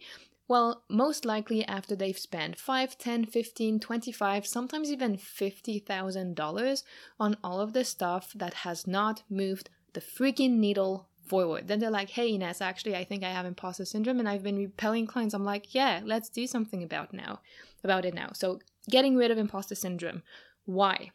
Well, 0.50 0.84
most 0.90 1.26
likely 1.26 1.66
after 1.66 1.94
they've 1.96 2.18
spent 2.18 2.58
5, 2.58 2.98
10, 2.98 3.26
15, 3.26 3.80
25, 3.82 4.48
sometimes 4.48 4.90
even 4.90 5.18
$50,000 5.18 6.84
on 7.20 7.38
all 7.44 7.60
of 7.60 7.74
the 7.74 7.84
stuff 7.84 8.32
that 8.34 8.54
has 8.54 8.88
not 8.88 9.24
moved 9.30 9.70
the 9.98 10.02
freaking 10.24 10.58
needle 10.58 11.08
forward. 11.26 11.68
Then 11.68 11.80
they're 11.80 11.90
like, 11.90 12.12
hey, 12.12 12.30
Ines, 12.30 12.62
actually, 12.62 12.96
I 12.96 13.04
think 13.04 13.24
I 13.24 13.32
have 13.32 13.48
imposter 13.48 13.84
syndrome 13.84 14.20
and 14.20 14.30
I've 14.30 14.44
been 14.44 14.58
repelling 14.58 15.08
clients. 15.08 15.34
I'm 15.34 15.44
like, 15.44 15.74
yeah, 15.74 16.02
let's 16.06 16.30
do 16.30 16.46
something 16.46 16.84
about 16.84 17.14
now, 17.14 17.40
about 17.84 18.06
it 18.06 18.14
now. 18.14 18.30
So 18.34 18.60
getting 18.92 19.16
rid 19.16 19.32
of 19.32 19.40
imposter 19.40 19.74
syndrome. 19.74 20.22
Why? 20.66 21.10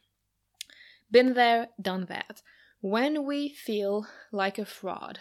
Been 1.12 1.34
there, 1.34 1.68
done 1.80 2.06
that. 2.06 2.42
When 2.80 3.24
we 3.24 3.50
feel 3.50 4.08
like 4.32 4.58
a 4.58 4.64
fraud, 4.64 5.20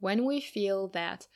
when 0.00 0.24
we 0.24 0.40
feel 0.40 0.88
that 0.88 1.26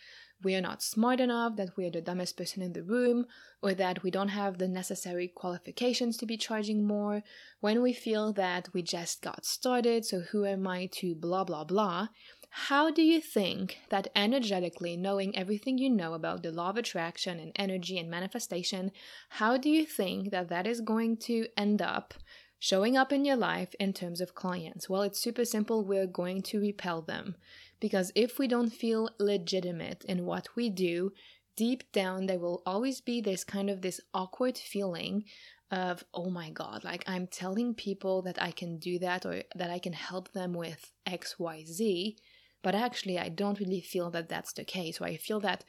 we 0.43 0.55
are 0.55 0.61
not 0.61 0.83
smart 0.83 1.21
enough, 1.21 1.57
that 1.57 1.77
we 1.77 1.87
are 1.87 1.91
the 1.91 2.01
dumbest 2.01 2.37
person 2.37 2.63
in 2.63 2.73
the 2.73 2.83
room, 2.83 3.27
or 3.63 3.75
that 3.75 4.03
we 4.03 4.11
don't 4.11 4.29
have 4.29 4.59
the 4.59 4.69
necessary 4.69 5.29
qualifications 5.29 6.17
to 6.19 6.27
be 6.27 6.37
charging 6.37 6.87
more, 6.87 7.23
when 7.61 7.83
we 7.83 7.93
feel 7.93 8.33
that 8.35 8.69
we 8.73 8.83
just 8.83 9.23
got 9.23 9.45
started, 9.45 10.05
so 10.05 10.21
who 10.21 10.45
am 10.45 10.67
I 10.67 10.87
to 10.93 11.15
blah 11.15 11.45
blah 11.45 11.65
blah, 11.65 12.09
how 12.51 12.91
do 12.91 13.03
you 13.03 13.21
think 13.21 13.79
that 13.91 14.09
energetically, 14.15 14.97
knowing 14.97 15.37
everything 15.37 15.79
you 15.79 15.91
know 15.91 16.15
about 16.15 16.43
the 16.43 16.53
law 16.53 16.71
of 16.71 16.77
attraction 16.77 17.39
and 17.39 17.53
energy 17.57 17.99
and 17.99 18.11
manifestation, 18.11 18.93
how 19.29 19.57
do 19.59 19.69
you 19.69 19.85
think 19.85 20.31
that 20.31 20.49
that 20.49 20.67
is 20.67 20.81
going 20.81 21.19
to 21.19 21.49
end 21.57 21.83
up 21.83 22.15
showing 22.59 22.97
up 22.97 23.13
in 23.13 23.27
your 23.27 23.37
life 23.37 23.75
in 23.79 23.93
terms 23.93 24.23
of 24.23 24.35
clients? 24.35 24.89
Well, 24.89 25.03
it's 25.03 25.21
super 25.21 25.45
simple. 25.45 25.85
We're 25.85 26.07
going 26.07 26.41
to 26.43 26.61
repel 26.61 27.03
them. 27.03 27.37
Because 27.81 28.13
if 28.15 28.39
we 28.39 28.49
don't 28.49 28.71
feel 28.71 29.11
legitimate 29.19 30.05
in 30.05 30.25
what 30.25 30.49
we 30.57 30.71
do, 30.71 31.13
deep 31.57 31.91
down 31.93 32.27
there 32.27 32.39
will 32.39 32.63
always 32.67 33.01
be 33.01 33.21
this 33.21 33.43
kind 33.43 33.71
of 33.71 33.81
this 33.81 33.99
awkward 34.13 34.59
feeling 34.59 35.25
of 35.71 36.05
oh 36.13 36.29
my 36.29 36.51
god 36.51 36.85
like 36.85 37.03
i'm 37.07 37.27
telling 37.27 37.73
people 37.73 38.21
that 38.21 38.41
i 38.43 38.51
can 38.51 38.77
do 38.77 38.99
that 38.99 39.25
or 39.25 39.43
that 39.55 39.71
i 39.71 39.79
can 39.79 39.95
help 39.95 40.31
them 40.33 40.53
with 40.53 40.93
xyz 41.09 42.15
but 42.63 42.75
actually 42.75 43.19
i 43.19 43.31
don't 43.31 43.59
really 43.59 43.81
feel 43.81 44.11
that 44.11 44.29
that's 44.29 44.53
the 44.53 44.65
case 44.65 45.01
or 45.01 45.07
i 45.07 45.17
feel 45.17 45.41
that 45.41 45.65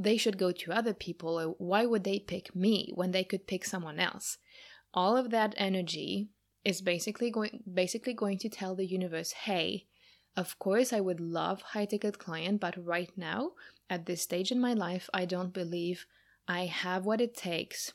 they 0.00 0.16
should 0.16 0.38
go 0.38 0.50
to 0.50 0.72
other 0.72 0.94
people 0.94 1.38
or 1.38 1.54
why 1.58 1.84
would 1.84 2.04
they 2.04 2.18
pick 2.18 2.54
me 2.56 2.90
when 2.94 3.10
they 3.10 3.24
could 3.24 3.46
pick 3.46 3.64
someone 3.64 3.98
else? 3.98 4.38
All 4.94 5.16
of 5.16 5.30
that 5.30 5.54
energy 5.58 6.30
is 6.64 6.80
basically 6.80 7.30
going 7.30 7.62
basically 7.72 8.14
going 8.14 8.38
to 8.38 8.48
tell 8.48 8.74
the 8.74 8.86
universe 8.86 9.32
hey 9.32 9.86
of 10.36 10.58
course, 10.58 10.92
I 10.92 11.00
would 11.00 11.20
love 11.20 11.62
high 11.62 11.86
ticket 11.86 12.18
client, 12.18 12.60
but 12.60 12.74
right 12.84 13.10
now, 13.16 13.52
at 13.88 14.06
this 14.06 14.22
stage 14.22 14.52
in 14.52 14.60
my 14.60 14.72
life, 14.74 15.10
I 15.12 15.24
don't 15.24 15.52
believe 15.52 16.06
I 16.46 16.66
have 16.66 17.04
what 17.04 17.20
it 17.20 17.36
takes 17.36 17.92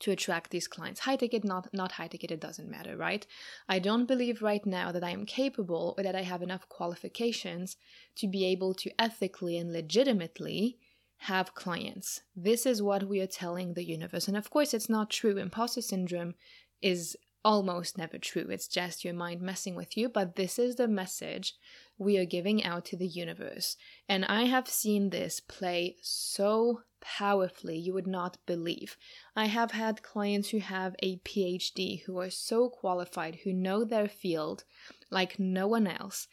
to 0.00 0.10
attract 0.10 0.50
these 0.50 0.68
clients. 0.68 1.00
High 1.00 1.16
ticket, 1.16 1.44
not 1.44 1.72
not 1.72 1.92
high 1.92 2.08
ticket, 2.08 2.30
it 2.30 2.40
doesn't 2.40 2.70
matter, 2.70 2.96
right? 2.96 3.26
I 3.68 3.78
don't 3.78 4.06
believe 4.06 4.42
right 4.42 4.64
now 4.66 4.92
that 4.92 5.04
I 5.04 5.10
am 5.10 5.24
capable 5.24 5.94
or 5.96 6.04
that 6.04 6.14
I 6.14 6.22
have 6.22 6.42
enough 6.42 6.68
qualifications 6.68 7.76
to 8.16 8.28
be 8.28 8.44
able 8.44 8.74
to 8.74 8.90
ethically 8.98 9.56
and 9.56 9.72
legitimately 9.72 10.78
have 11.18 11.54
clients. 11.54 12.20
This 12.34 12.66
is 12.66 12.82
what 12.82 13.08
we 13.08 13.20
are 13.20 13.26
telling 13.26 13.72
the 13.72 13.84
universe. 13.84 14.28
And 14.28 14.36
of 14.36 14.50
course, 14.50 14.74
it's 14.74 14.90
not 14.90 15.10
true. 15.10 15.38
Imposter 15.38 15.80
syndrome 15.80 16.34
is 16.82 17.16
almost 17.46 17.96
never 17.96 18.18
true. 18.18 18.48
It's 18.50 18.66
just 18.66 19.04
your 19.04 19.14
mind 19.14 19.40
messing 19.40 19.76
with 19.76 19.96
you. 19.96 20.08
But 20.08 20.34
this 20.34 20.58
is 20.58 20.74
the 20.74 20.88
message 20.88 21.54
we 21.96 22.18
are 22.18 22.24
giving 22.24 22.64
out 22.64 22.84
to 22.86 22.96
the 22.96 23.06
universe. 23.06 23.76
And 24.08 24.24
I 24.24 24.46
have 24.46 24.68
seen 24.68 25.10
this 25.10 25.38
play 25.38 25.94
so 26.02 26.80
powerfully, 27.00 27.78
you 27.78 27.94
would 27.94 28.08
not 28.08 28.38
believe. 28.46 28.96
I 29.36 29.46
have 29.46 29.70
had 29.70 30.02
clients 30.02 30.48
who 30.48 30.58
have 30.58 30.96
a 30.98 31.18
PhD 31.18 32.02
who 32.02 32.18
are 32.18 32.30
so 32.30 32.68
qualified, 32.68 33.36
who 33.44 33.52
know 33.52 33.84
their 33.84 34.08
field 34.08 34.64
like 35.08 35.38
no 35.38 35.68
one 35.68 35.86
else. 35.86 36.26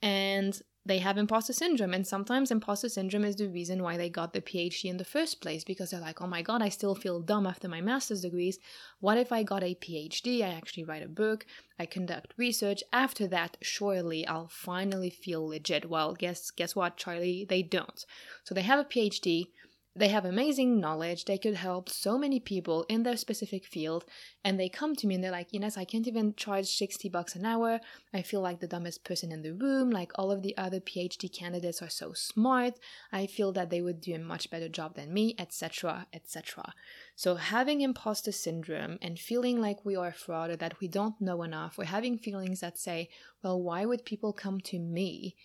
And 0.00 0.58
they 0.86 0.98
have 0.98 1.16
imposter 1.16 1.52
syndrome 1.52 1.94
and 1.94 2.06
sometimes 2.06 2.50
imposter 2.50 2.88
syndrome 2.88 3.24
is 3.24 3.36
the 3.36 3.48
reason 3.48 3.82
why 3.82 3.96
they 3.96 4.10
got 4.10 4.32
the 4.32 4.40
phd 4.40 4.84
in 4.84 4.98
the 4.98 5.04
first 5.04 5.40
place 5.40 5.64
because 5.64 5.90
they're 5.90 6.00
like 6.00 6.20
oh 6.20 6.26
my 6.26 6.42
god 6.42 6.60
i 6.60 6.68
still 6.68 6.94
feel 6.94 7.20
dumb 7.20 7.46
after 7.46 7.68
my 7.68 7.80
master's 7.80 8.20
degrees. 8.20 8.58
What 9.00 9.18
if 9.18 9.32
i 9.32 9.42
got 9.42 9.62
a 9.62 9.74
phd 9.74 10.42
i 10.42 10.48
actually 10.48 10.84
write 10.84 11.02
a 11.02 11.08
book. 11.08 11.46
I 11.78 11.86
conduct 11.86 12.34
research. 12.36 12.82
After 12.92 13.26
that 13.28 13.56
surely 13.62 14.26
i'll 14.26 14.48
finally 14.48 15.10
feel 15.10 15.46
legit. 15.46 15.88
Well 15.88 16.14
guess 16.14 16.50
guess 16.50 16.76
what 16.76 16.96
charlie? 16.96 17.46
They 17.48 17.62
don't. 17.62 18.04
So 18.44 18.54
they 18.54 18.62
have 18.62 18.78
a 18.78 18.84
phd 18.84 19.48
they 19.96 20.08
have 20.08 20.24
amazing 20.24 20.80
knowledge. 20.80 21.24
They 21.24 21.38
could 21.38 21.54
help 21.54 21.88
so 21.88 22.18
many 22.18 22.40
people 22.40 22.84
in 22.88 23.04
their 23.04 23.16
specific 23.16 23.64
field. 23.64 24.04
And 24.44 24.58
they 24.58 24.68
come 24.68 24.96
to 24.96 25.06
me 25.06 25.14
and 25.14 25.22
they're 25.22 25.30
like, 25.30 25.54
Ines, 25.54 25.76
I 25.76 25.84
can't 25.84 26.08
even 26.08 26.34
charge 26.34 26.66
60 26.66 27.08
bucks 27.10 27.36
an 27.36 27.46
hour. 27.46 27.78
I 28.12 28.22
feel 28.22 28.40
like 28.40 28.58
the 28.58 28.66
dumbest 28.66 29.04
person 29.04 29.30
in 29.30 29.42
the 29.42 29.52
room. 29.52 29.90
Like 29.90 30.10
all 30.16 30.32
of 30.32 30.42
the 30.42 30.56
other 30.56 30.80
PhD 30.80 31.32
candidates 31.32 31.80
are 31.80 31.88
so 31.88 32.12
smart. 32.12 32.74
I 33.12 33.26
feel 33.26 33.52
that 33.52 33.70
they 33.70 33.82
would 33.82 34.00
do 34.00 34.14
a 34.14 34.18
much 34.18 34.50
better 34.50 34.68
job 34.68 34.96
than 34.96 35.14
me, 35.14 35.36
etc., 35.38 36.08
etc. 36.12 36.72
So 37.14 37.36
having 37.36 37.80
imposter 37.80 38.32
syndrome 38.32 38.98
and 39.00 39.16
feeling 39.16 39.60
like 39.60 39.84
we 39.84 39.94
are 39.94 40.08
a 40.08 40.12
fraud 40.12 40.50
or 40.50 40.56
that 40.56 40.80
we 40.80 40.88
don't 40.88 41.20
know 41.20 41.44
enough, 41.44 41.78
or 41.78 41.84
having 41.84 42.18
feelings 42.18 42.60
that 42.60 42.78
say, 42.78 43.08
well, 43.44 43.62
why 43.62 43.84
would 43.84 44.04
people 44.04 44.32
come 44.32 44.60
to 44.62 44.78
me? 44.80 45.36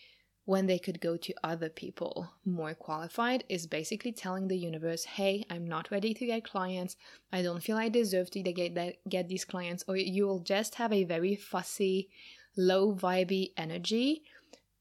When 0.50 0.66
they 0.66 0.80
could 0.80 1.00
go 1.00 1.16
to 1.16 1.32
other 1.44 1.70
people 1.70 2.28
more 2.44 2.74
qualified 2.74 3.44
is 3.50 3.68
basically 3.68 4.12
telling 4.12 4.48
the 4.48 4.58
universe, 4.58 5.04
hey, 5.04 5.46
I'm 5.48 5.68
not 5.68 5.92
ready 5.92 6.12
to 6.16 6.26
get 6.26 6.44
clients. 6.44 6.96
I 7.32 7.44
don't 7.44 7.62
feel 7.62 7.78
I 7.78 7.88
deserve 7.88 8.32
to 8.32 8.42
get, 8.42 8.74
that, 8.74 8.96
get 9.08 9.28
these 9.28 9.46
clients. 9.46 9.84
Or 9.88 9.96
you 9.96 10.26
will 10.26 10.40
just 10.40 10.74
have 10.76 10.92
a 10.92 11.04
very 11.04 11.36
fussy, 11.36 12.10
low 12.58 12.96
vibey 12.96 13.52
energy 13.58 14.24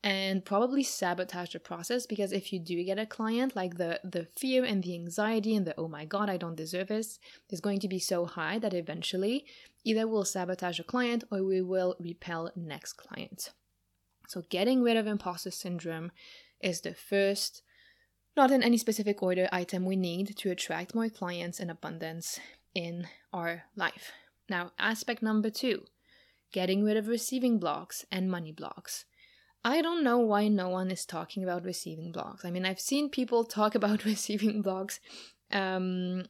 and 0.03 0.43
probably 0.43 0.83
sabotage 0.83 1.53
the 1.53 1.61
process 1.61 2.07
because 2.07 2.33
if 2.33 2.51
you 2.51 2.59
do 2.59 2.83
get 2.83 2.99
a 2.99 3.05
client 3.05 3.55
like 3.55 3.77
the 3.77 4.01
the 4.05 4.27
fear 4.39 4.65
and 4.65 4.85
the 4.85 4.95
anxiety 4.95 5.57
and 5.57 5.67
the 5.67 5.75
oh 5.77 5.89
my 5.89 6.05
god 6.05 6.31
i 6.31 6.37
don't 6.37 6.55
deserve 6.55 6.87
this 6.87 7.19
is 7.51 7.61
going 7.61 7.81
to 7.81 7.89
be 7.89 7.99
so 7.99 8.25
high 8.25 8.61
that 8.61 8.73
eventually 8.75 9.45
either 9.83 10.07
we'll 10.07 10.25
sabotage 10.25 10.79
a 10.79 10.85
client 10.85 11.25
or 11.33 11.43
we 11.43 11.61
will 11.61 11.97
repel 11.99 12.49
next 12.55 12.93
client 12.93 13.51
so, 14.29 14.43
getting 14.51 14.83
rid 14.83 14.99
of 14.99 15.07
imposter 15.07 15.51
syndrome 15.51 16.13
is 16.61 16.83
the 16.83 16.93
first, 16.93 17.63
not 18.37 18.51
in 18.51 18.63
any 18.63 18.77
specific 18.77 19.23
order, 19.23 19.49
item 19.51 19.87
we 19.87 19.97
need 19.97 20.37
to 20.37 20.51
attract 20.51 20.95
more 20.95 21.09
clients 21.09 21.61
in 21.61 21.71
abundance 21.71 22.39
in 22.75 23.09
our 23.33 23.65
life. 23.75 24.13
Now, 24.49 24.73
aspect 24.79 25.23
number 25.23 25.49
two 25.49 25.87
getting 26.53 26.85
rid 26.85 26.97
of 26.97 27.09
receiving 27.09 27.59
blocks 27.59 28.05
and 28.13 28.31
money 28.31 28.53
blocks. 28.53 29.07
I 29.65 29.81
don't 29.83 30.05
know 30.05 30.19
why 30.19 30.49
no 30.49 30.69
one 30.69 30.91
is 30.91 31.05
talking 31.05 31.43
about 31.43 31.65
receiving 31.65 32.13
blocks. 32.13 32.45
I 32.45 32.51
mean, 32.51 32.65
I've 32.67 32.81
seen 32.81 33.09
people 33.11 33.45
talk 33.45 33.75
about 33.75 34.05
receiving 34.05 34.61
blocks 34.61 35.01
um, 35.51 36.25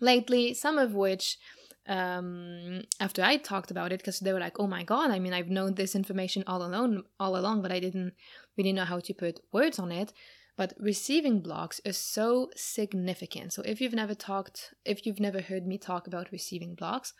lately, 0.00 0.54
some 0.54 0.78
of 0.78 0.94
which 0.94 1.38
um, 1.88 2.82
after 3.00 3.22
I 3.22 3.36
talked 3.36 3.70
about 3.70 3.92
it 3.92 3.98
because 3.98 4.20
they 4.20 4.32
were 4.32 4.40
like, 4.40 4.58
"Oh 4.58 4.66
my 4.66 4.82
god! 4.82 5.10
I 5.10 5.18
mean, 5.18 5.32
I've 5.32 5.50
known 5.50 5.74
this 5.74 5.94
information 5.94 6.44
all 6.46 6.64
along, 6.64 7.04
all 7.20 7.36
along, 7.36 7.62
but 7.62 7.72
I 7.72 7.80
didn't 7.80 8.14
really 8.56 8.72
know 8.72 8.84
how 8.84 9.00
to 9.00 9.14
put 9.14 9.40
words 9.52 9.78
on 9.78 9.92
it." 9.92 10.12
But 10.56 10.72
receiving 10.78 11.40
blocks 11.40 11.80
is 11.84 11.98
so 11.98 12.50
significant. 12.56 13.52
So 13.52 13.62
if 13.62 13.80
you've 13.80 13.92
never 13.92 14.14
talked, 14.14 14.74
if 14.84 15.04
you've 15.04 15.20
never 15.20 15.42
heard 15.42 15.66
me 15.66 15.76
talk 15.76 16.06
about 16.06 16.32
receiving 16.32 16.74
blocks, 16.74 17.12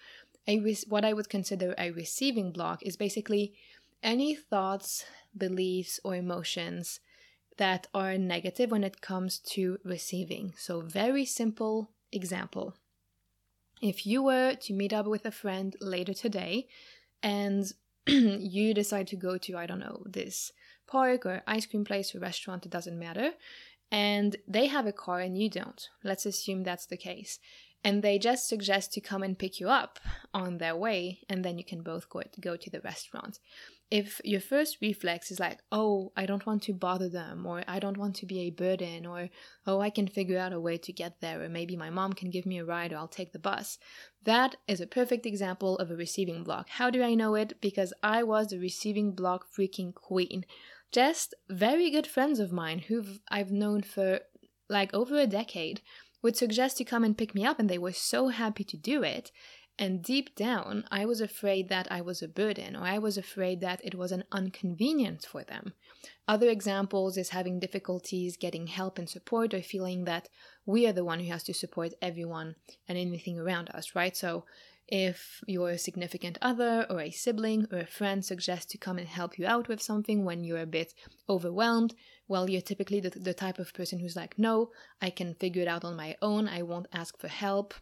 a 0.47 0.59
re- 0.59 0.85
what 0.89 1.05
I 1.05 1.13
would 1.13 1.29
consider 1.29 1.75
a 1.77 1.91
receiving 1.91 2.51
block 2.51 2.83
is 2.83 2.97
basically 2.97 3.55
any 4.03 4.35
thoughts, 4.35 5.05
beliefs, 5.37 6.01
or 6.03 6.15
emotions 6.15 7.01
that 7.59 7.89
are 7.95 8.17
negative 8.19 8.71
when 8.71 8.85
it 8.85 9.01
comes 9.01 9.39
to 9.39 9.79
receiving. 9.85 10.55
So 10.57 10.81
very 10.81 11.25
simple 11.25 11.91
example 12.13 12.75
if 13.81 14.07
you 14.07 14.23
were 14.23 14.55
to 14.55 14.73
meet 14.73 14.93
up 14.93 15.07
with 15.07 15.27
a 15.27 15.31
friend 15.31 15.77
later 15.81 16.15
today 16.15 16.69
and 17.23 17.73
you 18.07 18.73
decide 18.75 19.07
to 19.09 19.17
go 19.17 19.37
to, 19.39 19.57
I 19.57 19.67
don't 19.67 19.81
know, 19.81 20.03
this 20.07 20.53
park 20.87 21.27
or 21.27 21.43
ice 21.47 21.67
cream 21.67 21.85
place 21.85 22.15
or 22.15 22.21
restaurant, 22.21 22.65
it 22.65 22.73
doesn't 22.73 22.99
matter, 22.99 23.33
and 23.91 24.37
they 24.49 24.67
have 24.67 24.87
a 24.87 24.93
car 24.93 25.21
and 25.21 25.37
you 25.39 25.49
don't, 25.51 25.89
let's 26.03 26.27
assume 26.27 26.63
that's 26.63 26.87
the 26.87 26.97
case. 26.97 27.39
And 27.87 28.03
they 28.03 28.19
just 28.19 28.49
suggest 28.49 28.93
to 28.93 29.01
come 29.01 29.23
and 29.23 29.39
pick 29.39 29.61
you 29.61 29.69
up 29.69 30.01
on 30.35 30.59
their 30.59 30.75
way, 30.75 31.21
and 31.29 31.45
then 31.45 31.57
you 31.57 31.65
can 31.65 31.83
both 31.83 32.11
go, 32.11 32.21
go 32.41 32.57
to 32.57 32.69
the 32.69 32.81
restaurant. 32.81 33.39
If 33.93 34.21
your 34.25 34.41
first 34.41 34.79
reflex 34.81 35.31
is 35.31 35.39
like, 35.39 35.61
oh, 35.71 36.11
I 36.17 36.27
don't 36.27 36.45
want 36.45 36.65
to 36.65 36.73
bother 36.73 37.09
them, 37.09 37.47
or 37.47 37.63
I 37.69 37.79
don't 37.79 37.97
want 37.97 38.17
to 38.17 38.27
be 38.27 38.41
a 38.41 38.51
burden, 38.51 39.07
or 39.07 39.29
oh, 39.69 39.81
I 39.81 39.91
can 39.91 40.09
figure 40.09 40.37
out 40.37 40.53
a 40.53 40.59
way 40.59 40.79
to 40.79 40.93
get 40.93 41.21
there, 41.21 41.41
or 41.41 41.49
maybe 41.49 41.77
my 41.77 41.91
mom 41.91 42.13
can 42.13 42.29
give 42.29 42.45
me 42.45 42.59
a 42.59 42.65
ride, 42.65 42.93
or 42.93 42.97
I'll 42.97 43.07
take 43.07 43.33
the 43.33 43.39
bus, 43.39 43.79
that 44.25 44.57
is 44.67 44.81
a 44.81 44.89
perfect 44.89 45.25
example 45.25 45.79
of 45.79 45.89
a 45.89 45.95
receiving 45.95 46.43
block. 46.43 46.69
How 46.69 46.91
do 46.91 47.05
I 47.05 47.15
know 47.15 47.37
it? 47.37 47.61
Because 47.61 47.93
I 48.03 48.25
was 48.25 48.49
the 48.49 48.59
receiving 48.59 49.13
block 49.13 49.47
freaking 49.57 49.95
queen. 49.95 50.45
Just 50.91 51.37
very 51.49 51.93
good 51.93 52.09
friends 52.09 52.41
of 52.41 52.51
mine 52.51 52.81
who 52.81 53.05
I've 53.31 53.53
known 53.53 53.83
for 53.83 54.23
like 54.69 54.93
over 54.93 55.17
a 55.17 55.29
decade 55.29 55.81
would 56.23 56.37
suggest 56.37 56.77
to 56.79 56.85
come 56.85 57.05
and 57.05 57.17
pick 57.17 57.35
me 57.35 57.45
up, 57.45 57.59
and 57.59 57.69
they 57.69 57.79
were 57.79 57.93
so 57.93 58.29
happy 58.29 58.65
to 58.65 58.77
do 58.77 59.03
it. 59.03 59.31
And 59.79 60.03
deep 60.03 60.35
down, 60.35 60.85
I 60.91 61.05
was 61.05 61.21
afraid 61.21 61.69
that 61.69 61.87
I 61.91 62.01
was 62.01 62.23
a 62.23 62.29
burden, 62.29 62.75
or 62.75 62.85
I 62.85 62.99
was 62.99 63.19
afraid 63.19 63.61
that 63.61 63.81
it 63.85 63.95
was 63.95 64.11
an 64.11 64.25
inconvenience 64.35 65.27
for 65.27 65.45
them. 65.45 65.75
Other 66.27 66.49
examples 66.49 67.19
is 67.19 67.29
having 67.29 67.61
difficulties 67.61 68.39
getting 68.39 68.69
help 68.69 68.99
and 68.99 69.09
support, 69.09 69.53
or 69.53 69.61
feeling 69.61 70.05
that 70.05 70.29
we 70.65 70.87
are 70.87 70.93
the 70.93 71.05
one 71.05 71.21
who 71.21 71.31
has 71.31 71.43
to 71.45 71.55
support 71.55 71.93
everyone 72.01 72.57
and 72.89 72.97
anything 72.97 73.39
around 73.39 73.69
us, 73.71 73.95
right? 73.95 74.17
So 74.17 74.45
if 74.89 75.43
your 75.47 75.77
significant 75.79 76.39
other 76.41 76.87
or 76.89 77.01
a 77.01 77.11
sibling 77.11 77.67
or 77.73 77.79
a 77.79 77.87
friend 77.87 78.25
suggests 78.25 78.71
to 78.73 78.79
come 78.79 78.99
and 78.99 79.09
help 79.09 79.39
you 79.39 79.47
out 79.47 79.69
with 79.69 79.83
something 79.83 80.25
when 80.25 80.45
you're 80.45 80.61
a 80.61 80.67
bit 80.67 80.95
overwhelmed, 81.29 81.95
well, 82.29 82.49
you're 82.49 82.61
typically 82.61 83.01
the, 83.01 83.11
the 83.11 83.35
type 83.35 83.59
of 83.59 83.75
person 83.75 83.99
who's 83.99 84.17
like, 84.17 84.39
no, 84.39 84.71
I 85.01 85.11
can 85.11 85.35
figure 85.35 85.63
it 85.63 85.69
out 85.69 85.85
on 85.85 85.97
my 85.97 86.17
own. 86.23 86.49
I 86.49 86.63
won't 86.63 86.89
ask 86.93 87.19
for 87.19 87.29
help. 87.29 87.75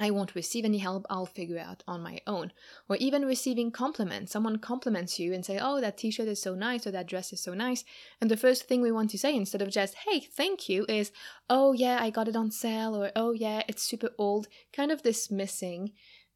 I 0.00 0.10
won't 0.10 0.34
receive 0.34 0.64
any 0.64 0.78
help, 0.78 1.06
I'll 1.10 1.26
figure 1.26 1.58
out 1.58 1.84
on 1.86 2.02
my 2.02 2.20
own. 2.26 2.52
Or 2.88 2.96
even 2.96 3.26
receiving 3.26 3.70
compliments. 3.70 4.32
Someone 4.32 4.58
compliments 4.58 5.20
you 5.20 5.34
and 5.34 5.44
say, 5.44 5.58
Oh, 5.60 5.80
that 5.82 5.98
t 5.98 6.10
shirt 6.10 6.26
is 6.26 6.40
so 6.40 6.54
nice, 6.54 6.86
or 6.86 6.90
that 6.90 7.06
dress 7.06 7.32
is 7.32 7.40
so 7.42 7.52
nice. 7.52 7.84
And 8.20 8.30
the 8.30 8.36
first 8.36 8.66
thing 8.66 8.80
we 8.80 8.90
want 8.90 9.10
to 9.10 9.18
say, 9.18 9.36
instead 9.36 9.60
of 9.60 9.70
just, 9.70 9.94
Hey, 10.06 10.20
thank 10.20 10.68
you, 10.70 10.86
is, 10.88 11.12
Oh, 11.50 11.72
yeah, 11.72 11.98
I 12.00 12.08
got 12.08 12.28
it 12.28 12.34
on 12.34 12.50
sale, 12.50 12.96
or 12.96 13.12
Oh, 13.14 13.32
yeah, 13.32 13.62
it's 13.68 13.82
super 13.82 14.10
old. 14.16 14.48
Kind 14.72 14.90
of 14.90 15.02
dismissing 15.02 15.92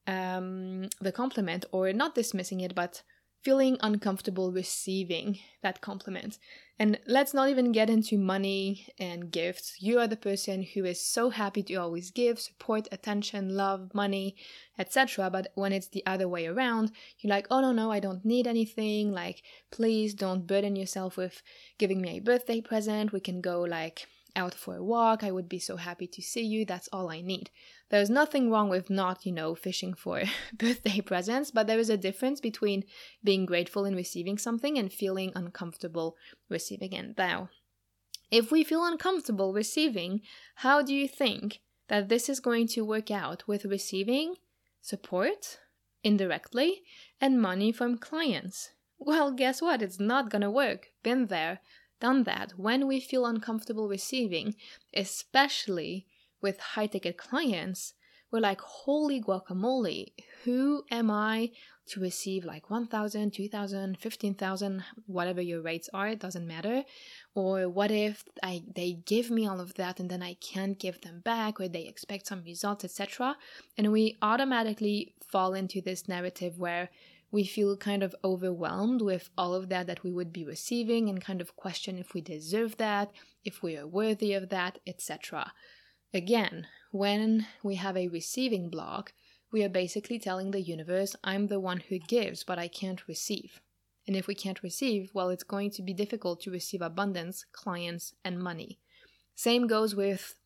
um, 0.06 0.90
the 1.00 1.12
compliment, 1.12 1.64
or 1.72 1.90
not 1.94 2.14
dismissing 2.14 2.60
it, 2.60 2.74
but 2.74 3.02
feeling 3.44 3.76
uncomfortable 3.82 4.50
receiving 4.50 5.38
that 5.62 5.82
compliment. 5.82 6.38
And 6.78 6.98
let's 7.06 7.34
not 7.34 7.50
even 7.50 7.72
get 7.72 7.90
into 7.90 8.18
money 8.18 8.88
and 8.98 9.30
gifts. 9.30 9.76
You 9.80 10.00
are 10.00 10.08
the 10.08 10.16
person 10.16 10.62
who 10.62 10.84
is 10.84 11.06
so 11.06 11.30
happy 11.30 11.62
to 11.64 11.74
always 11.74 12.10
give 12.10 12.40
support, 12.40 12.88
attention, 12.90 13.54
love, 13.54 13.94
money, 13.94 14.34
etc. 14.78 15.30
But 15.30 15.52
when 15.54 15.72
it's 15.72 15.88
the 15.88 16.04
other 16.06 16.26
way 16.26 16.46
around, 16.46 16.90
you're 17.20 17.30
like, 17.30 17.46
oh 17.50 17.60
no, 17.60 17.70
no, 17.70 17.92
I 17.92 18.00
don't 18.00 18.24
need 18.24 18.46
anything. 18.46 19.12
Like, 19.12 19.42
please 19.70 20.14
don't 20.14 20.46
burden 20.46 20.74
yourself 20.74 21.16
with 21.16 21.42
giving 21.78 22.00
me 22.00 22.16
a 22.16 22.20
birthday 22.20 22.60
present. 22.60 23.12
We 23.12 23.20
can 23.20 23.40
go 23.40 23.60
like 23.60 24.08
out 24.36 24.54
for 24.54 24.76
a 24.76 24.82
walk. 24.82 25.22
I 25.22 25.30
would 25.30 25.48
be 25.48 25.58
so 25.58 25.76
happy 25.76 26.06
to 26.06 26.22
see 26.22 26.44
you. 26.44 26.64
That's 26.64 26.88
all 26.92 27.10
I 27.10 27.20
need. 27.20 27.50
There's 27.90 28.10
nothing 28.10 28.50
wrong 28.50 28.68
with 28.68 28.90
not, 28.90 29.24
you 29.24 29.32
know, 29.32 29.54
fishing 29.54 29.94
for 29.94 30.22
birthday 30.52 31.00
presents, 31.00 31.50
but 31.50 31.66
there 31.66 31.78
is 31.78 31.90
a 31.90 31.96
difference 31.96 32.40
between 32.40 32.84
being 33.22 33.46
grateful 33.46 33.84
and 33.84 33.96
receiving 33.96 34.38
something 34.38 34.78
and 34.78 34.92
feeling 34.92 35.32
uncomfortable 35.34 36.16
receiving 36.48 36.92
it. 36.92 37.16
Now, 37.16 37.50
if 38.30 38.50
we 38.50 38.64
feel 38.64 38.84
uncomfortable 38.84 39.52
receiving, 39.52 40.20
how 40.56 40.82
do 40.82 40.94
you 40.94 41.06
think 41.06 41.60
that 41.88 42.08
this 42.08 42.28
is 42.28 42.40
going 42.40 42.68
to 42.68 42.84
work 42.84 43.10
out 43.10 43.46
with 43.46 43.64
receiving 43.64 44.36
support 44.80 45.60
indirectly 46.02 46.82
and 47.20 47.40
money 47.40 47.70
from 47.70 47.98
clients? 47.98 48.70
Well, 48.98 49.32
guess 49.32 49.60
what? 49.60 49.82
It's 49.82 50.00
not 50.00 50.30
gonna 50.30 50.50
work. 50.50 50.88
Been 51.02 51.26
there, 51.26 51.60
done 52.00 52.24
that. 52.24 52.52
When 52.56 52.86
we 52.86 53.00
feel 53.00 53.26
uncomfortable 53.26 53.88
receiving, 53.88 54.54
especially 54.94 56.06
with 56.40 56.60
high 56.60 56.86
ticket 56.86 57.16
clients, 57.16 57.94
we're 58.30 58.40
like, 58.40 58.60
holy 58.60 59.20
guacamole, 59.20 60.12
who 60.42 60.82
am 60.90 61.10
I 61.10 61.52
to 61.86 62.00
receive 62.00 62.44
like 62.44 62.70
1,000, 62.70 63.30
2,000, 63.32 63.98
15,000, 63.98 64.84
whatever 65.06 65.40
your 65.40 65.60
rates 65.62 65.88
are, 65.92 66.08
it 66.08 66.18
doesn't 66.18 66.46
matter. 66.46 66.82
Or 67.34 67.68
what 67.68 67.90
if 67.90 68.24
I, 68.42 68.62
they 68.74 68.94
give 69.06 69.30
me 69.30 69.46
all 69.46 69.60
of 69.60 69.74
that 69.74 70.00
and 70.00 70.10
then 70.10 70.22
I 70.22 70.34
can't 70.34 70.78
give 70.78 71.00
them 71.02 71.20
back, 71.20 71.60
or 71.60 71.68
they 71.68 71.86
expect 71.86 72.26
some 72.26 72.42
results, 72.42 72.84
etc. 72.84 73.36
And 73.76 73.92
we 73.92 74.16
automatically 74.22 75.14
fall 75.30 75.54
into 75.54 75.80
this 75.80 76.08
narrative 76.08 76.58
where 76.58 76.88
we 77.34 77.42
feel 77.42 77.76
kind 77.76 78.04
of 78.04 78.14
overwhelmed 78.22 79.02
with 79.02 79.28
all 79.36 79.54
of 79.54 79.68
that 79.68 79.88
that 79.88 80.04
we 80.04 80.12
would 80.12 80.32
be 80.32 80.44
receiving 80.44 81.08
and 81.08 81.20
kind 81.20 81.40
of 81.40 81.56
question 81.56 81.98
if 81.98 82.14
we 82.14 82.20
deserve 82.20 82.76
that, 82.76 83.10
if 83.44 83.60
we 83.60 83.76
are 83.76 83.88
worthy 83.88 84.32
of 84.32 84.50
that, 84.50 84.78
etc. 84.86 85.52
Again, 86.14 86.68
when 86.92 87.48
we 87.60 87.74
have 87.74 87.96
a 87.96 88.06
receiving 88.06 88.70
block, 88.70 89.12
we 89.50 89.64
are 89.64 89.68
basically 89.68 90.16
telling 90.20 90.52
the 90.52 90.60
universe, 90.60 91.16
I'm 91.24 91.48
the 91.48 91.58
one 91.58 91.80
who 91.88 91.98
gives, 91.98 92.44
but 92.44 92.56
I 92.56 92.68
can't 92.68 93.08
receive. 93.08 93.60
And 94.06 94.14
if 94.14 94.28
we 94.28 94.36
can't 94.36 94.62
receive, 94.62 95.10
well, 95.12 95.28
it's 95.28 95.42
going 95.42 95.72
to 95.72 95.82
be 95.82 95.92
difficult 95.92 96.40
to 96.42 96.52
receive 96.52 96.82
abundance, 96.82 97.46
clients, 97.50 98.14
and 98.24 98.38
money. 98.38 98.78
Same 99.34 99.66
goes 99.66 99.96
with 99.96 100.36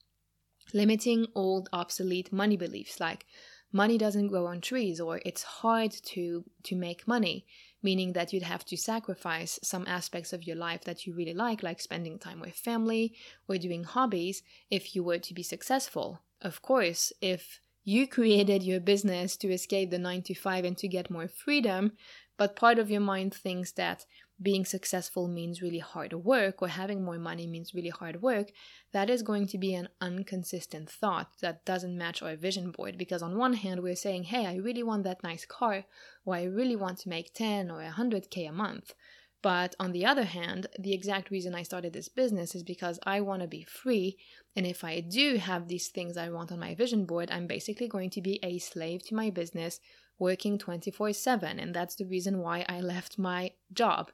limiting 0.73 1.27
old, 1.35 1.69
obsolete 1.71 2.33
money 2.33 2.57
beliefs 2.57 2.99
like 2.99 3.27
money 3.73 3.99
doesn't 3.99 4.29
grow 4.29 4.47
on 4.47 4.61
trees 4.61 5.01
or 5.01 5.21
it's 5.25 5.43
hard 5.43 5.91
to, 5.91 6.45
to 6.63 6.75
make 6.75 7.09
money 7.09 7.45
meaning 7.83 8.13
that 8.13 8.33
you'd 8.33 8.43
have 8.43 8.65
to 8.65 8.77
sacrifice 8.77 9.59
some 9.63 9.85
aspects 9.87 10.33
of 10.33 10.45
your 10.45 10.57
life 10.57 10.85
that 10.85 11.07
you 11.07 11.15
really 11.15 11.35
like, 11.35 11.63
like 11.63 11.81
spending 11.81 12.19
time 12.19 12.41
with 12.41 12.55
family 12.55 13.15
or 13.49 13.57
doing 13.57 13.85
hobbies, 13.85 14.43
if 14.71 14.95
you 14.95 15.05
were 15.05 15.19
to 15.19 15.35
be 15.35 15.43
successful. 15.43 16.21
Of 16.43 16.61
course, 16.63 17.13
if 17.21 17.61
you 17.85 18.09
created 18.19 18.63
your 18.63 18.81
business 18.81 19.37
to 19.39 19.53
escape 19.53 19.91
the 19.91 19.99
9 19.99 20.23
to 20.23 20.35
5 20.35 20.65
and 20.65 20.79
to 20.79 20.89
get 20.89 21.11
more 21.11 21.29
freedom, 21.29 21.93
but 22.37 22.57
part 22.57 22.79
of 22.79 22.91
your 22.91 23.01
mind 23.01 23.35
thinks 23.35 23.73
that 23.73 24.05
being 24.41 24.65
successful 24.65 25.27
means 25.27 25.63
really 25.63 25.81
hard 25.81 26.13
work 26.13 26.63
or 26.63 26.69
having 26.69 27.05
more 27.05 27.19
money 27.19 27.47
means 27.47 27.75
really 27.75 27.89
hard 27.89 28.23
work, 28.23 28.53
that 28.93 29.11
is 29.11 29.23
going 29.23 29.47
to 29.49 29.59
be 29.59 29.75
an 29.75 29.89
inconsistent 30.01 30.89
thought 30.89 31.29
that 31.41 31.65
doesn't 31.65 31.99
match 31.99 32.23
our 32.23 32.37
vision 32.37 32.71
board. 32.71 32.97
Because 32.97 33.23
on 33.23 33.37
one 33.37 33.55
hand, 33.55 33.83
we're 33.83 33.97
saying, 33.97 34.25
hey, 34.25 34.47
I 34.47 34.57
really 34.57 34.83
want 34.83 35.05
that 35.05 35.23
nice 35.23 35.45
car, 35.45 35.85
or 36.25 36.37
I 36.37 36.45
really 36.45 36.77
want 36.77 36.99
to 37.01 37.09
make 37.09 37.35
10 37.35 37.71
or 37.71 37.83
100k 37.83 38.49
a 38.49 38.53
month. 38.53 38.95
But 39.41 39.77
on 39.79 39.93
the 39.93 40.05
other 40.05 40.25
hand, 40.25 40.67
the 40.79 40.93
exact 40.93 41.31
reason 41.31 41.55
I 41.55 41.63
started 41.63 41.93
this 41.93 42.09
business 42.09 42.55
is 42.55 42.65
because 42.65 42.99
I 43.05 43.21
want 43.21 43.43
to 43.43 43.49
be 43.49 43.63
free. 43.63 44.19
And 44.57 44.67
if 44.67 44.83
I 44.83 45.01
do 45.01 45.37
have 45.37 45.69
these 45.69 45.89
things 45.89 46.17
I 46.17 46.29
want 46.31 46.51
on 46.51 46.59
my 46.59 46.75
vision 46.75 47.07
board, 47.07 47.31
I'm 47.31 47.47
basically 47.47 47.87
going 47.87 48.11
to 48.11 48.21
be 48.21 48.41
a 48.43 48.59
slave 48.59 49.05
to 49.07 49.15
my 49.15 49.31
business 49.31 49.79
working 50.19 50.59
24 50.59 51.13
7. 51.13 51.59
And 51.59 51.75
that's 51.75 51.95
the 51.95 52.07
reason 52.07 52.39
why 52.39 52.65
I 52.69 52.81
left 52.81 53.19
my 53.19 53.53
job. 53.73 54.11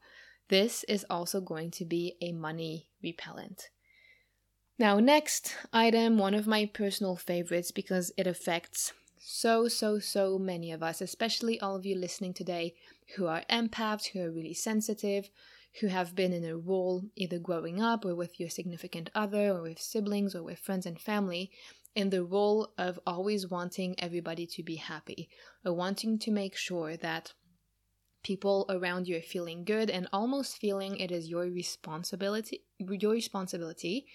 This 0.49 0.85
is 0.85 1.07
also 1.09 1.41
going 1.41 1.71
to 1.73 1.85
be 1.85 2.17
a 2.21 2.33
money 2.33 2.89
repellent. 3.03 3.71
Now, 4.79 4.99
next 4.99 5.57
item, 5.73 6.19
one 6.19 6.35
of 6.35 6.47
my 6.47 6.67
personal 6.67 7.17
favorites 7.17 7.71
because 7.71 8.13
it 8.17 8.27
affects 8.27 8.93
so, 9.19 9.69
so, 9.69 9.99
so 9.99 10.39
many 10.39 10.73
of 10.73 10.83
us, 10.83 11.01
especially 11.01 11.59
all 11.61 11.77
of 11.77 11.87
you 11.87 11.97
listening 11.97 12.35
today 12.35 12.75
who 13.17 13.27
are 13.27 13.45
empaths, 13.49 14.09
who 14.09 14.21
are 14.21 14.31
really 14.31 14.53
sensitive, 14.53 15.31
who 15.81 15.87
have 15.87 16.15
been 16.15 16.33
in 16.33 16.45
a 16.45 16.57
role 16.57 17.05
either 17.17 17.39
growing 17.39 17.81
up 17.81 18.05
or 18.05 18.15
with 18.15 18.39
your 18.39 18.51
significant 18.51 19.11
other 19.15 19.51
or 19.51 19.63
with 19.63 19.81
siblings 19.81 20.35
or 20.35 20.43
with 20.43 20.59
friends 20.59 20.87
and 20.87 21.01
family 21.01 21.51
in 21.95 22.11
the 22.11 22.25
role 22.25 22.73
of 22.77 22.99
always 23.07 23.49
wanting 23.49 23.95
everybody 23.99 24.47
to 24.47 24.63
be 24.63 24.77
happy 24.77 25.29
or 25.65 25.73
wanting 25.73 26.19
to 26.19 26.31
make 26.31 26.57
sure 26.57 26.97
that 26.97 27.33
people 28.25 28.67
around 28.69 29.07
you 29.07 29.17
are 29.17 29.23
feeling 29.23 29.65
good 29.65 29.91
and 29.91 30.09
almost 30.13 30.57
feeling 30.57 30.97
it 30.97 31.13
is 31.13 31.29
your 31.29 31.45
responsibility 31.45 32.63
your 32.79 33.13
responsibility 33.13 34.07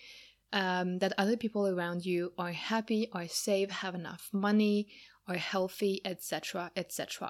um, 0.52 0.98
that 0.98 1.14
other 1.18 1.38
people 1.38 1.68
around 1.68 2.04
you 2.04 2.34
are 2.38 2.52
happy 2.52 3.08
are 3.14 3.28
safe 3.28 3.70
have 3.70 3.96
enough 3.96 4.30
money 4.34 4.88
are 5.28 5.38
healthy 5.38 6.02
etc 6.04 6.72
etc 6.76 7.30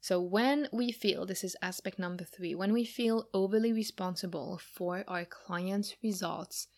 so 0.00 0.20
when 0.20 0.66
we 0.72 0.90
feel 0.90 1.26
this 1.26 1.44
is 1.44 1.56
aspect 1.62 1.98
number 1.98 2.24
three 2.24 2.54
when 2.54 2.72
we 2.72 2.84
feel 2.84 3.28
overly 3.34 3.72
responsible 3.72 4.58
for 4.58 5.04
our 5.06 5.26
clients 5.26 5.94
results 6.02 6.68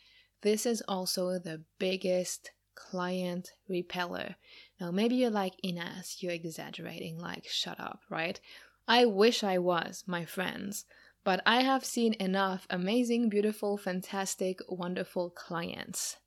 this 0.43 0.67
is 0.67 0.83
also 0.89 1.39
the 1.39 1.63
biggest 1.79 2.51
client 2.77 3.51
repeller. 3.69 4.37
Now, 4.81 4.93
maybe 4.93 5.17
you're 5.17 5.31
like, 5.31 5.55
Ines, 5.65 6.19
you're 6.21 6.33
exaggerating, 6.33 7.19
like, 7.19 7.49
shut 7.49 7.81
up, 7.81 8.03
right? 8.09 8.39
I 8.87 9.07
wish 9.07 9.43
I 9.43 9.59
was, 9.59 10.05
my 10.07 10.25
friends, 10.25 10.85
but 11.25 11.43
I 11.45 11.63
have 11.63 11.85
seen 11.85 12.15
enough 12.21 12.69
amazing, 12.71 13.29
beautiful, 13.29 13.77
fantastic, 13.77 14.61
wonderful 14.69 15.31
clients 15.31 16.19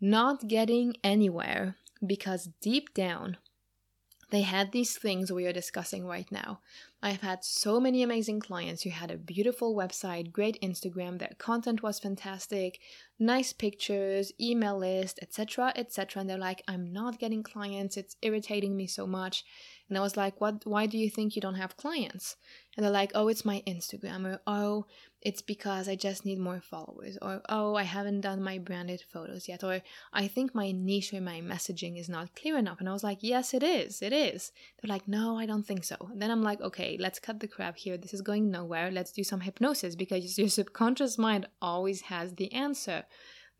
not 0.00 0.48
getting 0.48 0.94
anywhere 1.04 1.76
because 2.04 2.48
deep 2.60 2.94
down, 2.94 3.36
they 4.30 4.42
had 4.42 4.72
these 4.72 4.96
things 4.96 5.32
we 5.32 5.46
are 5.46 5.52
discussing 5.52 6.06
right 6.06 6.30
now. 6.30 6.60
I've 7.02 7.20
had 7.20 7.44
so 7.44 7.80
many 7.80 8.02
amazing 8.02 8.40
clients 8.40 8.82
who 8.82 8.90
had 8.90 9.10
a 9.10 9.16
beautiful 9.16 9.74
website, 9.74 10.32
great 10.32 10.60
Instagram, 10.60 11.18
their 11.18 11.32
content 11.38 11.82
was 11.82 11.98
fantastic, 11.98 12.78
nice 13.18 13.52
pictures, 13.52 14.32
email 14.40 14.78
list, 14.78 15.18
etc., 15.22 15.72
etc. 15.76 16.20
And 16.20 16.30
they're 16.30 16.38
like, 16.38 16.62
I'm 16.68 16.92
not 16.92 17.18
getting 17.18 17.42
clients, 17.42 17.96
it's 17.96 18.16
irritating 18.22 18.76
me 18.76 18.86
so 18.86 19.06
much. 19.06 19.44
And 19.90 19.98
I 19.98 20.00
was 20.00 20.16
like, 20.16 20.40
What 20.40 20.64
why 20.64 20.86
do 20.86 20.96
you 20.96 21.10
think 21.10 21.34
you 21.34 21.42
don't 21.42 21.56
have 21.56 21.76
clients? 21.76 22.36
And 22.76 22.84
they're 22.84 22.92
like, 22.92 23.10
Oh, 23.14 23.26
it's 23.26 23.44
my 23.44 23.62
Instagram, 23.66 24.24
or 24.24 24.40
oh, 24.46 24.86
it's 25.20 25.42
because 25.42 25.88
I 25.88 25.96
just 25.96 26.24
need 26.24 26.38
more 26.38 26.60
followers, 26.60 27.18
or 27.20 27.42
oh, 27.48 27.74
I 27.74 27.82
haven't 27.82 28.22
done 28.22 28.40
my 28.40 28.58
branded 28.58 29.02
photos 29.12 29.48
yet, 29.48 29.64
or 29.64 29.82
I 30.12 30.28
think 30.28 30.54
my 30.54 30.70
niche 30.70 31.12
or 31.12 31.20
my 31.20 31.40
messaging 31.40 31.98
is 31.98 32.08
not 32.08 32.36
clear 32.36 32.56
enough. 32.56 32.78
And 32.78 32.88
I 32.88 32.92
was 32.92 33.04
like, 33.04 33.18
Yes, 33.20 33.52
it 33.52 33.64
is, 33.64 34.00
it 34.00 34.12
is. 34.12 34.52
They're 34.80 34.88
like, 34.88 35.08
No, 35.08 35.36
I 35.36 35.44
don't 35.44 35.66
think 35.66 35.82
so. 35.82 35.96
And 36.12 36.22
then 36.22 36.30
I'm 36.30 36.42
like, 36.42 36.60
Okay, 36.60 36.96
let's 37.00 37.18
cut 37.18 37.40
the 37.40 37.48
crap 37.48 37.76
here. 37.76 37.98
This 37.98 38.14
is 38.14 38.22
going 38.22 38.48
nowhere. 38.48 38.92
Let's 38.92 39.12
do 39.12 39.24
some 39.24 39.40
hypnosis 39.40 39.96
because 39.96 40.38
your 40.38 40.48
subconscious 40.48 41.18
mind 41.18 41.48
always 41.60 42.02
has 42.02 42.34
the 42.36 42.52
answer. 42.52 43.04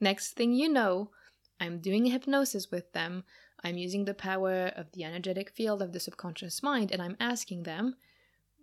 Next 0.00 0.32
thing 0.34 0.52
you 0.52 0.68
know, 0.68 1.10
I'm 1.60 1.80
doing 1.80 2.06
a 2.06 2.10
hypnosis 2.10 2.70
with 2.70 2.92
them. 2.92 3.24
I'm 3.62 3.76
using 3.76 4.04
the 4.04 4.14
power 4.14 4.72
of 4.76 4.92
the 4.92 5.04
energetic 5.04 5.50
field 5.50 5.82
of 5.82 5.92
the 5.92 6.00
subconscious 6.00 6.62
mind 6.62 6.92
and 6.92 7.02
I'm 7.02 7.16
asking 7.20 7.64
them 7.64 7.96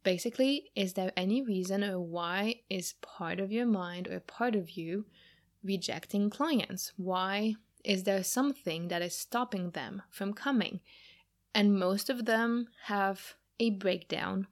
basically, 0.04 0.72
is 0.76 0.94
there 0.94 1.12
any 1.18 1.42
reason 1.42 1.84
or 1.84 2.00
why 2.00 2.62
is 2.70 2.94
part 3.02 3.40
of 3.40 3.52
your 3.52 3.66
mind 3.66 4.08
or 4.08 4.20
part 4.20 4.56
of 4.56 4.72
you 4.72 5.06
rejecting 5.64 6.30
clients? 6.30 6.94
Why 6.96 7.56
is 7.84 8.04
there 8.04 8.24
something 8.24 8.88
that 8.88 9.02
is 9.02 9.16
stopping 9.16 9.72
them 9.72 10.02
from 10.10 10.34
coming? 10.34 10.80
And 11.54 11.78
most 11.78 12.10
of 12.10 12.26
them 12.26 12.68
have 12.84 13.36
a 13.60 13.72
breakdown. 13.72 14.48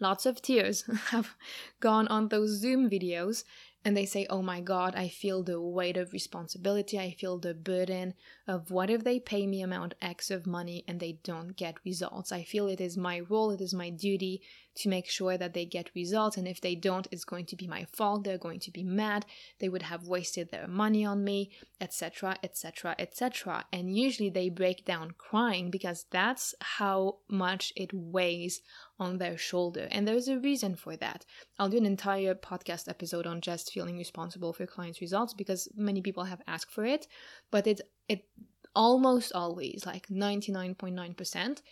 Lots 0.00 0.26
of 0.26 0.42
tears 0.42 0.84
have 1.10 1.34
gone 1.80 2.08
on 2.08 2.28
those 2.28 2.50
Zoom 2.50 2.88
videos 2.88 3.44
and 3.84 3.96
they 3.96 4.06
say, 4.06 4.26
Oh 4.30 4.42
my 4.42 4.60
God, 4.60 4.94
I 4.96 5.08
feel 5.08 5.42
the 5.42 5.60
weight 5.60 5.96
of 5.96 6.12
responsibility. 6.12 6.98
I 6.98 7.12
feel 7.12 7.38
the 7.38 7.54
burden 7.54 8.14
of 8.48 8.70
what 8.70 8.88
if 8.88 9.04
they 9.04 9.20
pay 9.20 9.46
me 9.46 9.62
amount 9.62 9.94
X 10.00 10.30
of 10.30 10.46
money 10.46 10.84
and 10.88 10.98
they 10.98 11.18
don't 11.22 11.56
get 11.56 11.84
results. 11.84 12.32
I 12.32 12.44
feel 12.44 12.66
it 12.66 12.80
is 12.80 12.96
my 12.96 13.20
role, 13.20 13.50
it 13.50 13.60
is 13.60 13.74
my 13.74 13.90
duty 13.90 14.42
to 14.76 14.88
make 14.88 15.08
sure 15.08 15.36
that 15.38 15.54
they 15.54 15.64
get 15.64 15.90
results. 15.94 16.36
And 16.36 16.48
if 16.48 16.60
they 16.60 16.74
don't, 16.74 17.06
it's 17.10 17.24
going 17.24 17.46
to 17.46 17.56
be 17.56 17.66
my 17.66 17.86
fault. 17.92 18.24
They're 18.24 18.38
going 18.38 18.60
to 18.60 18.70
be 18.70 18.82
mad. 18.82 19.24
They 19.60 19.68
would 19.68 19.82
have 19.82 20.06
wasted 20.06 20.50
their 20.50 20.66
money 20.66 21.04
on 21.04 21.24
me, 21.24 21.50
etc., 21.80 22.36
etc., 22.42 22.94
etc. 22.98 23.64
And 23.72 23.94
usually 23.94 24.30
they 24.30 24.48
break 24.48 24.84
down 24.84 25.12
crying 25.16 25.70
because 25.70 26.06
that's 26.10 26.54
how 26.60 27.18
much 27.28 27.72
it 27.76 27.90
weighs 27.92 28.60
on 28.98 29.18
their 29.18 29.36
shoulder. 29.36 29.88
And 29.90 30.06
there's 30.06 30.28
a 30.28 30.38
reason 30.38 30.74
for 30.74 30.96
that. 30.96 31.24
I'll 31.58 31.68
do 31.68 31.78
an 31.78 31.86
entire 31.86 32.34
podcast 32.34 32.88
episode 32.88 33.26
on 33.26 33.40
just 33.40 33.72
feeling 33.72 33.96
responsible 33.96 34.52
for 34.52 34.66
clients' 34.66 35.00
results 35.00 35.34
because 35.34 35.68
many 35.76 36.00
people 36.00 36.24
have 36.24 36.42
asked 36.46 36.70
for 36.70 36.84
it, 36.84 37.06
but 37.50 37.66
it 37.66 37.80
it 38.08 38.26
almost 38.74 39.32
always 39.32 39.84
like 39.86 40.08
99.9% 40.08 41.62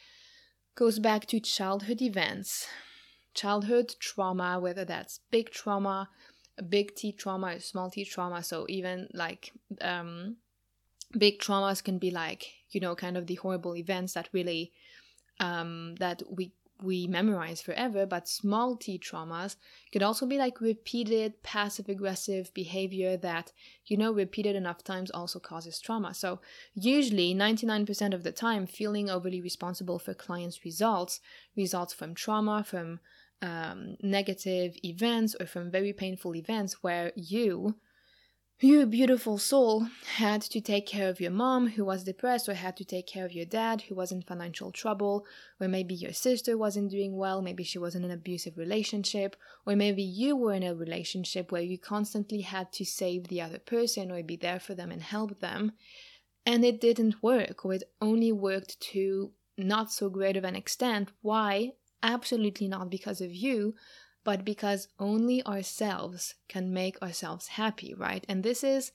goes 0.75 0.99
back 0.99 1.27
to 1.27 1.41
childhood 1.41 2.01
events 2.01 2.67
childhood 3.35 3.95
trauma, 3.99 4.59
whether 4.61 4.85
that's 4.85 5.21
big 5.31 5.51
trauma, 5.51 6.09
big 6.69 6.95
T 6.95 7.13
trauma, 7.13 7.61
small 7.61 7.91
T 7.91 8.05
trauma. 8.05 8.43
So 8.43 8.67
even 8.69 9.09
like 9.13 9.53
um, 9.81 10.37
big 11.17 11.39
traumas 11.41 11.83
can 11.83 11.99
be 11.99 12.11
like 12.11 12.47
you 12.71 12.81
know 12.81 12.95
kind 12.95 13.17
of 13.17 13.27
the 13.27 13.35
horrible 13.37 13.77
events 13.77 14.15
that 14.15 14.29
really 14.33 14.73
um, 15.41 15.95
that 15.97 16.23
we 16.31 16.53
we 16.83 17.07
memorize 17.07 17.61
forever, 17.63 18.07
but 18.07 18.29
small 18.29 18.77
t 18.77 18.99
traumas 18.99 19.57
could 19.93 20.03
also 20.03 20.27
be 20.27 20.37
like 20.37 20.61
repeated 20.61 21.43
passive 21.43 21.89
aggressive 21.89 22.53
behavior 22.55 23.17
that, 23.17 23.53
you 23.87 23.97
know, 23.97 24.13
repeated 24.13 24.57
enough 24.57 24.83
times 24.83 25.11
also 25.11 25.39
causes 25.39 25.79
trauma. 25.81 26.13
So, 26.13 26.41
usually 26.75 27.35
99% 27.35 28.15
of 28.15 28.23
the 28.25 28.33
time, 28.33 28.67
feeling 28.67 29.09
overly 29.09 29.41
responsible 29.41 29.99
for 29.99 30.15
clients' 30.15 30.65
results 30.65 31.21
results 31.57 31.95
from 31.95 32.15
trauma, 32.15 32.65
from 32.65 33.01
um, 33.43 33.97
negative 34.01 34.77
events 34.85 35.37
or 35.39 35.47
from 35.47 35.71
very 35.71 35.93
painful 35.93 36.35
events 36.35 36.83
where 36.83 37.13
you, 37.17 37.75
you 38.61 38.87
beautiful 38.87 39.39
soul, 39.39 39.89
had 40.15 40.41
to 40.43 40.61
take 40.61 40.87
care 40.87 41.09
of 41.09 41.21
your 41.21 41.33
mom 41.33 41.71
who 41.71 41.85
was 41.85 42.05
depressed, 42.05 42.49
or 42.49 42.55
had 42.55 42.77
to 42.77 42.85
take 42.85 43.09
care 43.09 43.25
of 43.25 43.33
your 43.33 43.45
dad 43.45 43.83
who 43.83 43.97
was 43.97 44.13
in 44.13 44.23
financial 44.23 44.71
trouble, 44.71 45.27
or 45.61 45.67
maybe 45.67 45.95
your 45.95 46.13
sister 46.13 46.57
wasn't 46.57 46.89
doing 46.89 47.17
well, 47.17 47.43
maybe 47.43 47.65
she 47.65 47.79
was 47.79 47.97
in 47.97 48.05
an 48.05 48.13
abusive 48.13 48.57
relationship, 48.57 49.35
or 49.67 49.75
maybe 49.75 50.03
you 50.05 50.37
were 50.37 50.55
in 50.55 50.63
a 50.63 50.77
relationship 50.77 51.51
where 51.51 51.63
you 51.63 51.77
constantly 51.77 52.43
had 52.43 52.73
to 52.73 52.85
save 52.85 53.27
the 53.27 53.41
other 53.41 53.59
person 53.59 54.13
or 54.13 54.23
be 54.23 54.37
there 54.37 54.61
for 54.61 54.77
them 54.77 54.93
and 54.93 55.03
help 55.03 55.41
them, 55.41 55.73
and 56.47 56.65
it 56.65 56.81
didn't 56.81 57.21
work, 57.21 57.65
or 57.65 57.75
it 57.75 57.83
only 58.01 58.31
worked 58.31 58.79
to 58.81 59.33
not 59.59 59.91
so 59.91 60.09
great 60.09 60.37
of 60.37 60.45
an 60.45 60.55
extent. 60.55 61.11
Why? 61.21 61.73
Absolutely 62.03 62.69
not 62.69 62.91
because 62.91 63.21
of 63.21 63.35
you, 63.35 63.75
but 64.25 64.45
because 64.45 64.89
only 64.99 65.45
ourselves 65.45 66.35
can 66.49 66.73
make 66.73 67.01
ourselves 67.03 67.49
happy, 67.49 67.95
right? 67.95 68.25
And 68.29 68.43
this 68.43 68.63
is 68.63 68.93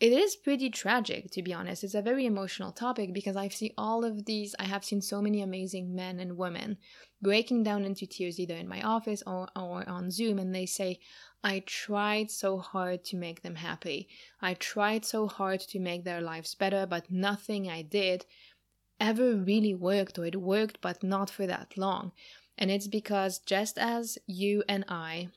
it 0.00 0.12
is 0.12 0.36
pretty 0.36 0.70
tragic 0.70 1.30
to 1.30 1.42
be 1.42 1.54
honest. 1.54 1.84
It's 1.84 1.94
a 1.94 2.02
very 2.02 2.26
emotional 2.26 2.72
topic 2.72 3.14
because 3.14 3.36
I've 3.36 3.54
seen 3.54 3.72
all 3.78 4.04
of 4.04 4.24
these 4.26 4.54
I 4.58 4.64
have 4.64 4.84
seen 4.84 5.00
so 5.00 5.22
many 5.22 5.40
amazing 5.40 5.94
men 5.94 6.18
and 6.20 6.36
women 6.36 6.78
breaking 7.22 7.62
down 7.62 7.84
into 7.84 8.06
tears 8.06 8.38
either 8.38 8.56
in 8.56 8.68
my 8.68 8.82
office 8.82 9.22
or, 9.26 9.48
or 9.56 9.88
on 9.88 10.10
Zoom 10.10 10.38
and 10.38 10.54
they 10.54 10.66
say, 10.66 10.98
I 11.42 11.62
tried 11.64 12.30
so 12.30 12.58
hard 12.58 13.04
to 13.04 13.16
make 13.16 13.42
them 13.42 13.54
happy. 13.54 14.08
I 14.42 14.54
tried 14.54 15.04
so 15.04 15.26
hard 15.26 15.60
to 15.60 15.78
make 15.78 16.04
their 16.04 16.20
lives 16.20 16.54
better, 16.54 16.86
but 16.86 17.10
nothing 17.10 17.70
I 17.70 17.82
did 17.82 18.26
ever 19.00 19.34
really 19.34 19.74
worked, 19.74 20.18
or 20.18 20.26
it 20.26 20.36
worked 20.36 20.80
but 20.80 21.02
not 21.02 21.30
for 21.30 21.46
that 21.46 21.76
long. 21.76 22.12
And 22.56 22.70
it's 22.70 22.86
because 22.86 23.38
just 23.38 23.78
as 23.78 24.18
you 24.26 24.62
and 24.68 24.84
I 24.88 25.28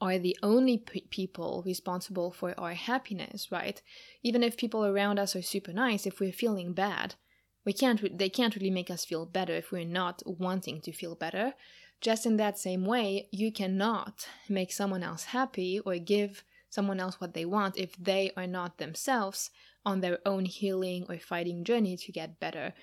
are 0.00 0.18
the 0.18 0.36
only 0.42 0.78
p- 0.78 1.06
people 1.10 1.62
responsible 1.66 2.30
for 2.30 2.58
our 2.58 2.74
happiness, 2.74 3.52
right? 3.52 3.82
Even 4.22 4.42
if 4.42 4.56
people 4.56 4.84
around 4.84 5.18
us 5.18 5.36
are 5.36 5.42
super 5.42 5.72
nice, 5.72 6.06
if 6.06 6.20
we're 6.20 6.32
feeling 6.32 6.72
bad, 6.72 7.16
we 7.64 7.72
can't 7.72 8.00
re- 8.00 8.12
they 8.14 8.30
can't 8.30 8.56
really 8.56 8.70
make 8.70 8.90
us 8.90 9.04
feel 9.04 9.26
better 9.26 9.54
if 9.54 9.70
we're 9.70 9.84
not 9.84 10.22
wanting 10.24 10.80
to 10.82 10.92
feel 10.92 11.14
better. 11.14 11.52
Just 12.00 12.24
in 12.24 12.38
that 12.38 12.58
same 12.58 12.86
way, 12.86 13.28
you 13.30 13.52
cannot 13.52 14.26
make 14.48 14.72
someone 14.72 15.02
else 15.02 15.24
happy 15.24 15.80
or 15.80 15.98
give 15.98 16.44
someone 16.70 17.00
else 17.00 17.20
what 17.20 17.34
they 17.34 17.44
want 17.44 17.76
if 17.76 17.94
they 17.96 18.30
are 18.36 18.46
not 18.46 18.78
themselves 18.78 19.50
on 19.84 20.00
their 20.00 20.18
own 20.26 20.44
healing 20.44 21.06
or 21.08 21.18
fighting 21.18 21.64
journey 21.64 21.96
to 21.96 22.12
get 22.12 22.40
better. 22.40 22.74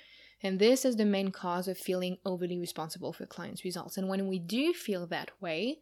And 0.41 0.59
this 0.59 0.85
is 0.85 0.95
the 0.95 1.05
main 1.05 1.31
cause 1.31 1.67
of 1.67 1.77
feeling 1.77 2.17
overly 2.25 2.59
responsible 2.59 3.13
for 3.13 3.25
clients' 3.25 3.63
results. 3.63 3.97
And 3.97 4.07
when 4.07 4.27
we 4.27 4.39
do 4.39 4.73
feel 4.73 5.07
that 5.07 5.31
way, 5.41 5.79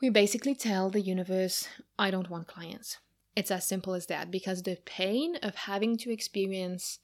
we 0.00 0.08
basically 0.08 0.54
tell 0.54 0.90
the 0.90 1.00
universe, 1.00 1.68
I 1.98 2.10
don't 2.10 2.28
want 2.28 2.48
clients. 2.48 2.98
It's 3.36 3.50
as 3.52 3.66
simple 3.66 3.94
as 3.94 4.06
that 4.06 4.30
because 4.30 4.62
the 4.62 4.78
pain 4.84 5.36
of 5.42 5.54
having 5.54 5.96
to 5.98 6.12
experience 6.12 6.98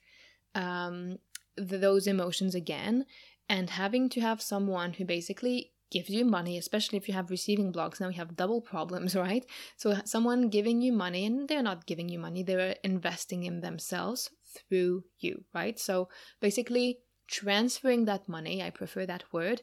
um, 0.55 1.19
those 1.57 2.07
emotions 2.07 2.55
again 2.55 3.07
and 3.49 3.71
having 3.71 4.09
to 4.11 4.21
have 4.21 4.43
someone 4.43 4.95
who 4.95 5.05
basically 5.05 5.73
gives 5.91 6.11
you 6.11 6.25
money, 6.25 6.59
especially 6.59 6.99
if 6.99 7.09
you 7.09 7.15
have 7.15 7.31
receiving 7.31 7.73
blocks. 7.73 8.01
Now 8.01 8.09
you 8.09 8.17
have 8.17 8.37
double 8.37 8.61
problems, 8.61 9.17
right? 9.27 9.45
So 9.77 9.95
someone 10.05 10.49
giving 10.49 10.81
you 10.81 10.93
money, 10.93 11.27
and 11.27 11.49
they're 11.49 11.63
not 11.63 11.87
giving 11.87 12.09
you 12.09 12.19
money, 12.19 12.43
they're 12.43 12.77
investing 12.85 13.45
in 13.45 13.61
themselves 13.61 14.31
through 14.69 15.05
you, 15.19 15.45
right? 15.55 15.79
So 15.79 16.09
basically 16.41 16.99
transferring 17.27 18.07
that 18.07 18.29
money, 18.29 18.63
I 18.63 18.71
prefer 18.71 19.07
that 19.07 19.25
word. 19.33 19.63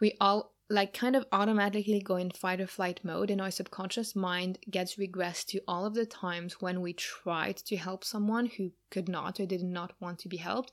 We 0.00 0.16
all 0.20 0.52
like 0.72 0.94
kind 0.94 1.14
of 1.14 1.26
automatically 1.32 2.00
go 2.00 2.16
in 2.16 2.30
fight 2.30 2.60
or 2.60 2.66
flight 2.66 3.00
mode 3.04 3.30
and 3.30 3.40
our 3.40 3.50
subconscious 3.50 4.16
mind 4.16 4.58
gets 4.70 4.96
regressed 4.96 5.46
to 5.46 5.60
all 5.68 5.84
of 5.84 5.94
the 5.94 6.06
times 6.06 6.60
when 6.60 6.80
we 6.80 6.94
tried 6.94 7.56
to 7.56 7.76
help 7.76 8.02
someone 8.02 8.46
who 8.46 8.70
could 8.90 9.08
not 9.08 9.38
or 9.38 9.44
did 9.44 9.62
not 9.62 9.92
want 10.00 10.18
to 10.18 10.28
be 10.28 10.38
helped 10.38 10.72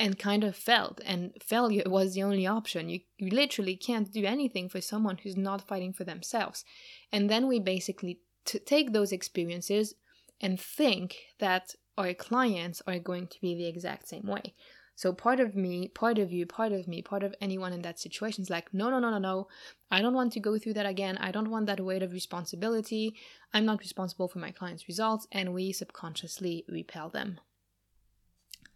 and 0.00 0.18
kind 0.18 0.42
of 0.42 0.56
failed. 0.56 1.02
And 1.04 1.32
failure 1.42 1.82
was 1.86 2.14
the 2.14 2.22
only 2.22 2.46
option. 2.46 2.88
You, 2.88 3.00
you 3.18 3.28
literally 3.30 3.76
can't 3.76 4.10
do 4.10 4.24
anything 4.24 4.70
for 4.70 4.80
someone 4.80 5.18
who's 5.18 5.36
not 5.36 5.68
fighting 5.68 5.92
for 5.92 6.04
themselves. 6.04 6.64
And 7.12 7.28
then 7.28 7.46
we 7.46 7.60
basically 7.60 8.20
t- 8.46 8.58
take 8.60 8.92
those 8.92 9.12
experiences 9.12 9.94
and 10.40 10.58
think 10.58 11.16
that 11.38 11.74
our 11.98 12.14
clients 12.14 12.80
are 12.86 12.98
going 12.98 13.26
to 13.26 13.40
be 13.42 13.54
the 13.54 13.68
exact 13.68 14.08
same 14.08 14.26
way. 14.26 14.54
So 14.96 15.12
part 15.12 15.38
of 15.38 15.54
me 15.54 15.88
part 15.88 16.18
of 16.18 16.32
you 16.32 16.44
part 16.46 16.72
of 16.72 16.86
me 16.86 17.00
part 17.00 17.22
of 17.22 17.34
anyone 17.40 17.72
in 17.72 17.82
that 17.82 17.98
situation 17.98 18.42
is 18.42 18.50
like 18.50 18.72
no 18.72 18.90
no 18.90 18.98
no 18.98 19.10
no 19.10 19.18
no. 19.18 19.48
I 19.90 20.00
don't 20.02 20.14
want 20.14 20.32
to 20.34 20.40
go 20.40 20.58
through 20.58 20.74
that 20.74 20.86
again. 20.86 21.18
I 21.18 21.30
don't 21.30 21.50
want 21.50 21.66
that 21.66 21.80
weight 21.80 22.02
of 22.02 22.12
responsibility. 22.12 23.14
I'm 23.52 23.66
not 23.66 23.80
responsible 23.80 24.28
for 24.28 24.38
my 24.38 24.50
clients 24.50 24.88
results. 24.88 25.26
And 25.30 25.52
we 25.52 25.72
subconsciously 25.72 26.64
repel 26.68 27.10
them. 27.10 27.40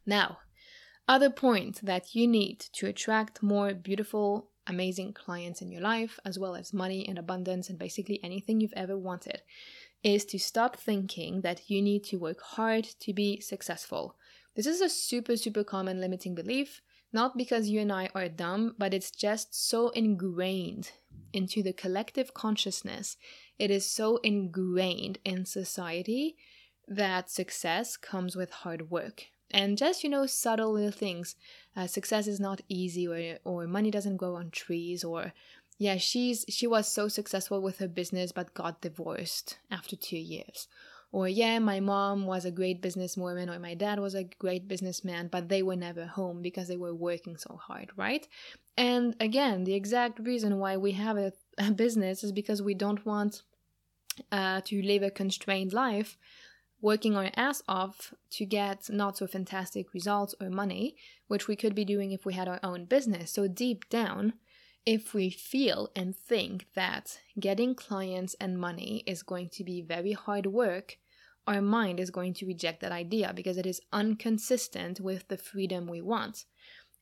Now, 0.07 0.39
other 1.07 1.31
point 1.31 1.81
that 1.83 2.15
you 2.15 2.27
need 2.27 2.61
to 2.73 2.87
attract 2.87 3.43
more 3.43 3.75
beautiful, 3.75 4.49
amazing 4.67 5.13
clients 5.13 5.61
in 5.61 5.71
your 5.71 5.83
life, 5.83 6.19
as 6.25 6.39
well 6.39 6.55
as 6.55 6.73
money 6.73 7.07
and 7.07 7.19
abundance 7.19 7.69
and 7.69 7.79
basically 7.79 8.21
anything 8.23 8.61
you've 8.61 8.73
ever 8.75 8.97
wanted, 8.97 9.43
is 10.03 10.25
to 10.27 10.39
stop 10.39 10.77
thinking 10.77 11.43
that 11.43 11.69
you 11.71 11.83
need 11.83 12.05
to 12.05 12.17
work 12.17 12.41
hard 12.41 12.85
to 13.01 13.13
be 13.13 13.41
successful. 13.41 14.17
This 14.55 14.67
is 14.67 14.81
a 14.81 14.89
super, 14.89 15.37
super 15.37 15.65
common 15.65 16.01
limiting 16.01 16.35
belief, 16.35 16.81
not 17.13 17.37
because 17.37 17.69
you 17.69 17.81
and 17.81 17.93
I 17.93 18.11
are 18.15 18.29
dumb, 18.29 18.75
but 18.79 18.95
it's 18.95 19.11
just 19.11 19.55
so 19.55 19.91
ingrained 19.91 20.93
into 21.33 21.63
the 21.63 21.73
collective 21.73 22.33
consciousness. 22.35 23.17
It 23.59 23.71
is 23.71 23.91
so 23.91 24.19
ingrained 24.19 25.19
in 25.25 25.45
society 25.45 26.37
that 26.89 27.31
success 27.31 27.97
comes 27.97 28.37
with 28.37 28.51
hard 28.51 28.91
work. 28.91 29.27
And 29.55 29.79
just, 29.79 30.03
you 30.03 30.11
know, 30.11 30.27
subtle 30.27 30.73
little 30.73 30.91
things. 30.91 31.37
Uh, 31.77 31.87
success 31.87 32.27
is 32.27 32.41
not 32.41 32.61
easy, 32.69 33.07
or, 33.07 33.39
or 33.45 33.67
money 33.69 33.91
doesn't 33.91 34.17
grow 34.17 34.35
on 34.35 34.51
trees, 34.51 35.05
or 35.05 35.33
yeah, 35.79 35.97
she's 35.97 36.45
she 36.49 36.67
was 36.67 36.87
so 36.89 37.09
successful 37.09 37.61
with 37.61 37.79
her 37.79 37.89
business 37.89 38.33
but 38.33 38.55
got 38.55 38.81
divorced 38.81 39.59
after 39.71 39.97
two 39.97 40.19
years. 40.19 40.69
Or 41.13 41.29
yeah, 41.29 41.61
my 41.61 41.79
mom 41.79 42.27
was 42.27 42.45
a 42.45 42.51
great 42.51 42.83
businesswoman 42.83 43.49
or 43.49 43.61
my 43.61 43.75
dad 43.75 44.01
was 44.01 44.17
a 44.17 44.25
great 44.25 44.67
businessman, 44.67 45.29
but 45.29 45.49
they 45.49 45.63
were 45.63 45.77
never 45.77 46.07
home 46.07 46.43
because 46.43 46.67
they 46.67 46.77
were 46.77 46.95
working 46.95 47.37
so 47.37 47.57
hard, 47.57 47.91
right? 47.97 48.27
And 48.77 49.15
again, 49.21 49.63
the 49.63 49.75
exact 49.75 50.19
reason 50.19 50.59
why 50.59 50.77
we 50.77 50.91
have 50.93 51.17
a, 51.17 51.33
a 51.59 51.71
business 51.71 52.25
is 52.25 52.33
because 52.33 52.61
we 52.61 52.75
don't 52.75 53.07
want 53.07 53.43
uh, 54.33 54.61
to 54.63 54.83
live 54.83 55.05
a 55.05 55.11
constrained 55.11 55.73
life, 55.73 56.17
working 56.85 57.17
our 57.17 57.31
ass 57.35 57.63
off 57.67 58.13
to 58.29 58.45
get 58.45 58.91
not 58.91 59.17
so 59.17 59.27
fantastic 59.27 59.95
results 59.95 60.35
or 60.39 60.51
money, 60.51 60.95
which 61.29 61.49
we 61.49 61.57
could 61.57 61.75
be 61.75 61.83
doing 61.83 62.13
if 62.13 62.27
we 62.27 62.35
had 62.35 62.47
our 62.47 62.61
own 62.63 62.85
business. 62.85 63.31
So 63.31 63.49
deep 63.49 63.89
down, 63.89 64.35
if 64.85 65.15
we 65.15 65.31
feel 65.31 65.89
and 65.97 66.15
think 66.15 66.67
that 66.75 67.21
getting 67.41 67.75
clients 67.75 68.37
and 68.39 68.59
money 68.59 69.03
is 69.07 69.23
going 69.23 69.49
to 69.55 69.65
be 69.65 69.81
very 69.81 70.13
hard 70.13 70.45
work, 70.45 70.99
our 71.47 71.63
mind 71.63 71.99
is 71.99 72.11
going 72.11 72.35
to 72.35 72.47
reject 72.47 72.83
that 72.83 72.93
idea 72.93 73.33
because 73.35 73.57
it 73.57 73.65
is 73.65 73.81
inconsistent 73.95 75.01
with 75.01 75.27
the 75.29 75.39
freedom 75.39 75.87
we 75.87 76.03
want. 76.03 76.45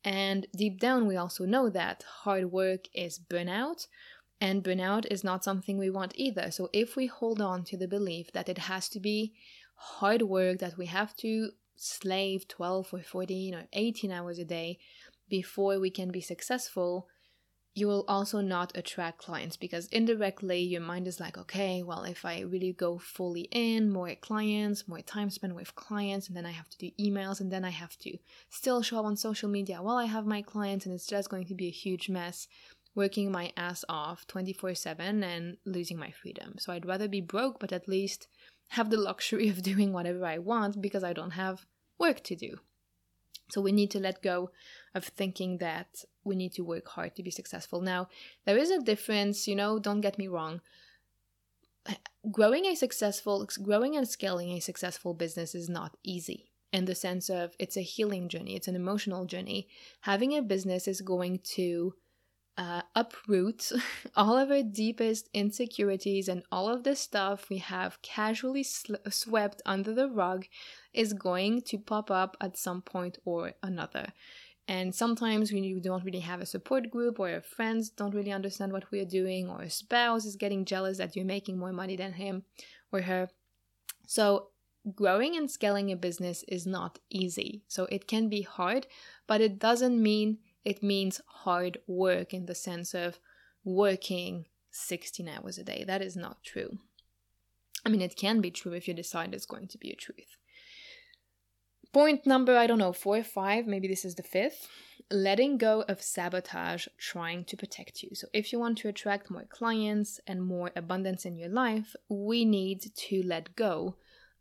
And 0.04 0.46
deep 0.56 0.78
down, 0.78 1.08
we 1.08 1.16
also 1.16 1.44
know 1.44 1.68
that 1.70 2.04
hard 2.22 2.52
work 2.52 2.82
is 2.94 3.18
burnout, 3.18 3.88
and 4.40 4.64
burnout 4.64 5.06
is 5.08 5.22
not 5.22 5.44
something 5.44 5.78
we 5.78 5.88
want 5.88 6.14
either. 6.16 6.50
So 6.50 6.68
if 6.72 6.96
we 6.96 7.06
hold 7.06 7.40
on 7.40 7.62
to 7.62 7.76
the 7.76 7.86
belief 7.86 8.32
that 8.32 8.48
it 8.48 8.58
has 8.58 8.88
to 8.88 8.98
be 8.98 9.34
hard 9.82 10.22
work, 10.22 10.58
that 10.60 10.78
we 10.78 10.86
have 10.86 11.16
to 11.16 11.50
slave 11.76 12.46
12 12.46 12.94
or 12.94 13.02
14 13.02 13.54
or 13.54 13.64
18 13.72 14.12
hours 14.12 14.38
a 14.38 14.44
day 14.44 14.78
before 15.28 15.80
we 15.80 15.90
can 15.90 16.10
be 16.10 16.20
successful, 16.20 17.08
you 17.74 17.86
will 17.88 18.04
also 18.06 18.40
not 18.40 18.76
attract 18.76 19.18
clients 19.18 19.56
because 19.56 19.86
indirectly 19.86 20.60
your 20.60 20.82
mind 20.82 21.08
is 21.08 21.18
like, 21.18 21.38
okay, 21.38 21.82
well, 21.82 22.04
if 22.04 22.24
I 22.24 22.40
really 22.40 22.72
go 22.72 22.98
fully 22.98 23.48
in, 23.50 23.90
more 23.90 24.14
clients, 24.14 24.86
more 24.86 25.00
time 25.00 25.30
spent 25.30 25.54
with 25.54 25.74
clients, 25.74 26.28
and 26.28 26.36
then 26.36 26.44
I 26.44 26.50
have 26.50 26.68
to 26.68 26.78
do 26.78 26.90
emails, 27.00 27.40
and 27.40 27.50
then 27.50 27.64
I 27.64 27.70
have 27.70 27.98
to 28.00 28.18
still 28.50 28.82
show 28.82 28.98
up 28.98 29.06
on 29.06 29.16
social 29.16 29.48
media 29.48 29.82
while 29.82 29.96
I 29.96 30.04
have 30.04 30.26
my 30.26 30.42
clients, 30.42 30.84
and 30.84 30.94
it's 30.94 31.06
just 31.06 31.30
going 31.30 31.46
to 31.46 31.54
be 31.54 31.68
a 31.68 31.78
huge 31.84 32.08
mess 32.10 32.46
working 32.94 33.32
my 33.32 33.52
ass 33.56 33.84
off 33.88 34.26
24 34.26 34.74
7 34.74 35.24
and 35.24 35.56
losing 35.64 35.96
my 35.96 36.10
freedom. 36.10 36.56
So 36.58 36.72
I'd 36.72 36.86
rather 36.86 37.08
be 37.08 37.22
broke, 37.22 37.58
but 37.58 37.72
at 37.72 37.88
least 37.88 38.28
have 38.68 38.90
the 38.90 38.96
luxury 38.96 39.48
of 39.52 39.62
doing 39.62 39.92
whatever 39.92 40.24
I 40.24 40.38
want 40.38 40.80
because 40.80 41.04
I 41.04 41.12
don't 41.12 41.32
have 41.32 41.66
work 41.98 42.22
to 42.24 42.36
do. 42.36 42.58
So 43.50 43.60
we 43.60 43.72
need 43.72 43.90
to 43.90 44.00
let 44.00 44.22
go 44.22 44.50
of 44.94 45.04
thinking 45.04 45.58
that 45.58 46.04
we 46.24 46.36
need 46.36 46.52
to 46.54 46.64
work 46.64 46.88
hard 46.88 47.14
to 47.16 47.22
be 47.22 47.30
successful. 47.30 47.82
Now, 47.82 48.08
there 48.46 48.56
is 48.56 48.70
a 48.70 48.80
difference, 48.80 49.46
you 49.46 49.54
know, 49.54 49.78
don't 49.78 50.00
get 50.00 50.18
me 50.18 50.26
wrong. 50.28 50.62
Growing 52.30 52.64
a 52.66 52.74
successful, 52.74 53.46
growing 53.62 53.96
and 53.96 54.08
scaling 54.08 54.52
a 54.52 54.60
successful 54.60 55.12
business 55.12 55.54
is 55.54 55.68
not 55.68 55.96
easy 56.02 56.52
in 56.72 56.86
the 56.86 56.94
sense 56.94 57.28
of 57.28 57.54
it's 57.58 57.76
a 57.76 57.82
healing 57.82 58.28
journey, 58.28 58.56
it's 58.56 58.68
an 58.68 58.76
emotional 58.76 59.26
journey. 59.26 59.68
Having 60.00 60.36
a 60.36 60.42
business 60.42 60.88
is 60.88 61.02
going 61.02 61.40
to 61.56 61.94
uh, 62.58 62.82
uproot 62.94 63.72
all 64.16 64.36
of 64.36 64.50
our 64.50 64.62
deepest 64.62 65.28
insecurities 65.32 66.28
and 66.28 66.42
all 66.52 66.68
of 66.68 66.84
the 66.84 66.94
stuff 66.94 67.48
we 67.48 67.58
have 67.58 68.00
casually 68.02 68.62
sl- 68.62 68.94
swept 69.08 69.62
under 69.64 69.94
the 69.94 70.08
rug 70.08 70.46
is 70.92 71.12
going 71.14 71.62
to 71.62 71.78
pop 71.78 72.10
up 72.10 72.36
at 72.40 72.56
some 72.56 72.82
point 72.82 73.18
or 73.24 73.52
another. 73.62 74.06
And 74.68 74.94
sometimes 74.94 75.52
we 75.52 75.80
don't 75.80 76.04
really 76.04 76.20
have 76.20 76.40
a 76.40 76.46
support 76.46 76.88
group, 76.88 77.18
or 77.18 77.28
our 77.28 77.40
friends 77.40 77.90
don't 77.90 78.14
really 78.14 78.30
understand 78.30 78.72
what 78.72 78.90
we're 78.92 79.04
doing, 79.04 79.48
or 79.48 79.62
a 79.62 79.70
spouse 79.70 80.24
is 80.24 80.36
getting 80.36 80.64
jealous 80.64 80.98
that 80.98 81.16
you're 81.16 81.24
making 81.24 81.58
more 81.58 81.72
money 81.72 81.96
than 81.96 82.12
him 82.12 82.44
or 82.92 83.02
her. 83.02 83.28
So, 84.06 84.50
growing 84.94 85.36
and 85.36 85.50
scaling 85.50 85.90
a 85.90 85.96
business 85.96 86.44
is 86.46 86.64
not 86.64 87.00
easy. 87.10 87.62
So, 87.66 87.86
it 87.86 88.06
can 88.06 88.28
be 88.28 88.42
hard, 88.42 88.86
but 89.26 89.40
it 89.40 89.58
doesn't 89.58 90.00
mean 90.00 90.38
it 90.64 90.82
means 90.82 91.20
hard 91.26 91.78
work 91.86 92.32
in 92.32 92.46
the 92.46 92.54
sense 92.54 92.94
of 92.94 93.18
working 93.64 94.46
16 94.70 95.28
hours 95.28 95.58
a 95.58 95.64
day. 95.64 95.84
That 95.86 96.02
is 96.02 96.16
not 96.16 96.42
true. 96.42 96.78
I 97.84 97.88
mean, 97.88 98.00
it 98.00 98.16
can 98.16 98.40
be 98.40 98.50
true 98.50 98.72
if 98.72 98.86
you 98.86 98.94
decide 98.94 99.34
it's 99.34 99.46
going 99.46 99.68
to 99.68 99.78
be 99.78 99.90
a 99.90 99.96
truth. 99.96 100.36
Point 101.92 102.26
number, 102.26 102.56
I 102.56 102.66
don't 102.66 102.78
know, 102.78 102.92
four 102.92 103.18
or 103.18 103.24
five, 103.24 103.66
maybe 103.66 103.86
this 103.86 104.04
is 104.04 104.14
the 104.14 104.22
fifth. 104.22 104.68
Letting 105.10 105.58
go 105.58 105.84
of 105.88 106.00
sabotage 106.00 106.86
trying 106.96 107.44
to 107.46 107.56
protect 107.56 108.02
you. 108.02 108.10
So, 108.14 108.28
if 108.32 108.50
you 108.50 108.58
want 108.58 108.78
to 108.78 108.88
attract 108.88 109.30
more 109.30 109.44
clients 109.44 110.18
and 110.26 110.42
more 110.42 110.70
abundance 110.74 111.26
in 111.26 111.36
your 111.36 111.50
life, 111.50 111.94
we 112.08 112.46
need 112.46 112.80
to 112.94 113.22
let 113.26 113.56
go 113.56 113.96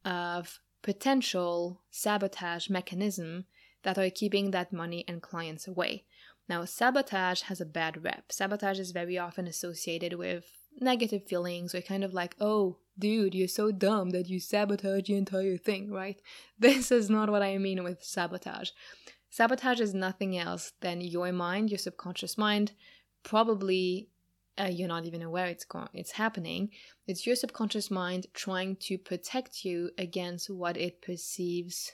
of 0.05 0.59
potential 0.81 1.81
sabotage 1.89 2.69
mechanism 2.69 3.45
that 3.83 3.97
are 3.97 4.09
keeping 4.09 4.51
that 4.51 4.71
money 4.71 5.03
and 5.07 5.21
clients 5.21 5.67
away. 5.67 6.05
Now, 6.51 6.65
sabotage 6.65 7.43
has 7.43 7.61
a 7.61 7.65
bad 7.65 8.03
rep. 8.03 8.29
Sabotage 8.29 8.77
is 8.77 8.91
very 8.91 9.17
often 9.17 9.47
associated 9.47 10.15
with 10.15 10.51
negative 10.81 11.25
feelings 11.25 11.73
or 11.73 11.79
kind 11.79 12.03
of 12.03 12.13
like, 12.13 12.35
oh, 12.41 12.75
dude, 12.99 13.33
you're 13.33 13.47
so 13.47 13.71
dumb 13.71 14.09
that 14.09 14.27
you 14.27 14.41
sabotage 14.41 15.07
the 15.07 15.15
entire 15.15 15.55
thing, 15.55 15.93
right? 15.93 16.21
This 16.59 16.91
is 16.91 17.09
not 17.09 17.29
what 17.29 17.41
I 17.41 17.57
mean 17.57 17.81
with 17.85 18.03
sabotage. 18.03 18.71
Sabotage 19.29 19.79
is 19.79 19.93
nothing 19.93 20.37
else 20.37 20.73
than 20.81 20.99
your 20.99 21.31
mind, 21.31 21.69
your 21.69 21.77
subconscious 21.77 22.37
mind, 22.37 22.73
probably 23.23 24.09
uh, 24.59 24.65
you're 24.65 24.89
not 24.89 25.05
even 25.05 25.21
aware 25.21 25.47
it's 25.47 25.65
it's 25.93 26.11
happening. 26.11 26.71
It's 27.07 27.25
your 27.25 27.37
subconscious 27.37 27.89
mind 27.89 28.27
trying 28.33 28.75
to 28.87 28.97
protect 28.97 29.63
you 29.63 29.91
against 29.97 30.49
what 30.49 30.75
it 30.75 31.01
perceives 31.01 31.93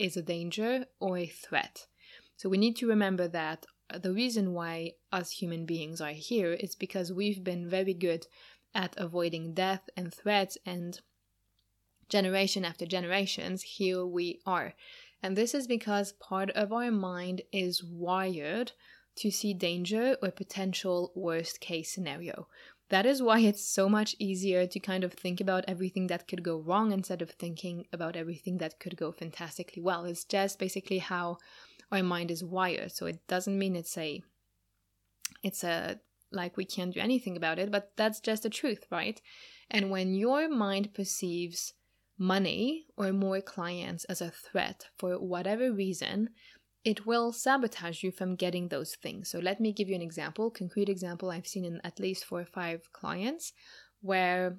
is 0.00 0.16
a 0.16 0.22
danger 0.22 0.86
or 0.98 1.18
a 1.18 1.28
threat. 1.28 1.86
So 2.36 2.48
we 2.48 2.58
need 2.58 2.74
to 2.78 2.88
remember 2.88 3.28
that 3.28 3.66
the 3.98 4.12
reason 4.12 4.52
why 4.52 4.92
us 5.10 5.30
human 5.30 5.66
beings 5.66 6.00
are 6.00 6.12
here 6.12 6.52
is 6.52 6.74
because 6.74 7.12
we've 7.12 7.42
been 7.42 7.68
very 7.68 7.94
good 7.94 8.26
at 8.74 8.94
avoiding 8.96 9.54
death 9.54 9.88
and 9.96 10.12
threats 10.12 10.56
and 10.64 11.00
generation 12.08 12.64
after 12.64 12.86
generations 12.86 13.62
here 13.62 14.04
we 14.04 14.40
are. 14.46 14.74
And 15.22 15.36
this 15.36 15.54
is 15.54 15.66
because 15.66 16.12
part 16.12 16.50
of 16.50 16.72
our 16.72 16.90
mind 16.90 17.42
is 17.52 17.82
wired 17.82 18.72
to 19.16 19.30
see 19.30 19.54
danger 19.54 20.16
or 20.22 20.30
potential 20.30 21.12
worst 21.14 21.60
case 21.60 21.92
scenario. 21.92 22.48
That 22.88 23.06
is 23.06 23.22
why 23.22 23.38
it's 23.40 23.64
so 23.64 23.88
much 23.88 24.14
easier 24.18 24.66
to 24.66 24.78
kind 24.78 25.04
of 25.04 25.14
think 25.14 25.40
about 25.40 25.64
everything 25.66 26.08
that 26.08 26.28
could 26.28 26.42
go 26.42 26.58
wrong 26.58 26.92
instead 26.92 27.22
of 27.22 27.30
thinking 27.30 27.86
about 27.92 28.16
everything 28.16 28.58
that 28.58 28.78
could 28.78 28.96
go 28.96 29.12
fantastically 29.12 29.82
well. 29.82 30.04
It's 30.04 30.24
just 30.24 30.58
basically 30.58 30.98
how 30.98 31.38
our 31.92 32.02
mind 32.02 32.30
is 32.30 32.42
wired. 32.42 32.92
So 32.92 33.06
it 33.06 33.20
doesn't 33.28 33.58
mean 33.58 33.76
it's 33.76 33.96
a 33.96 34.22
it's 35.42 35.62
a 35.62 36.00
like 36.32 36.56
we 36.56 36.64
can't 36.64 36.94
do 36.94 37.00
anything 37.00 37.36
about 37.36 37.58
it, 37.58 37.70
but 37.70 37.92
that's 37.96 38.18
just 38.20 38.42
the 38.42 38.50
truth, 38.50 38.86
right? 38.90 39.20
And 39.70 39.90
when 39.90 40.14
your 40.14 40.48
mind 40.48 40.94
perceives 40.94 41.74
money 42.18 42.86
or 42.96 43.12
more 43.12 43.40
clients 43.40 44.04
as 44.04 44.20
a 44.20 44.30
threat 44.30 44.86
for 44.96 45.14
whatever 45.14 45.72
reason, 45.72 46.30
it 46.84 47.06
will 47.06 47.32
sabotage 47.32 48.02
you 48.02 48.10
from 48.10 48.34
getting 48.34 48.68
those 48.68 48.94
things. 48.94 49.30
So 49.30 49.38
let 49.38 49.60
me 49.60 49.72
give 49.72 49.88
you 49.88 49.94
an 49.94 50.02
example, 50.02 50.50
concrete 50.50 50.88
example 50.88 51.30
I've 51.30 51.46
seen 51.46 51.64
in 51.64 51.80
at 51.84 52.00
least 52.00 52.24
four 52.24 52.40
or 52.40 52.46
five 52.46 52.92
clients 52.92 53.52
where 54.00 54.58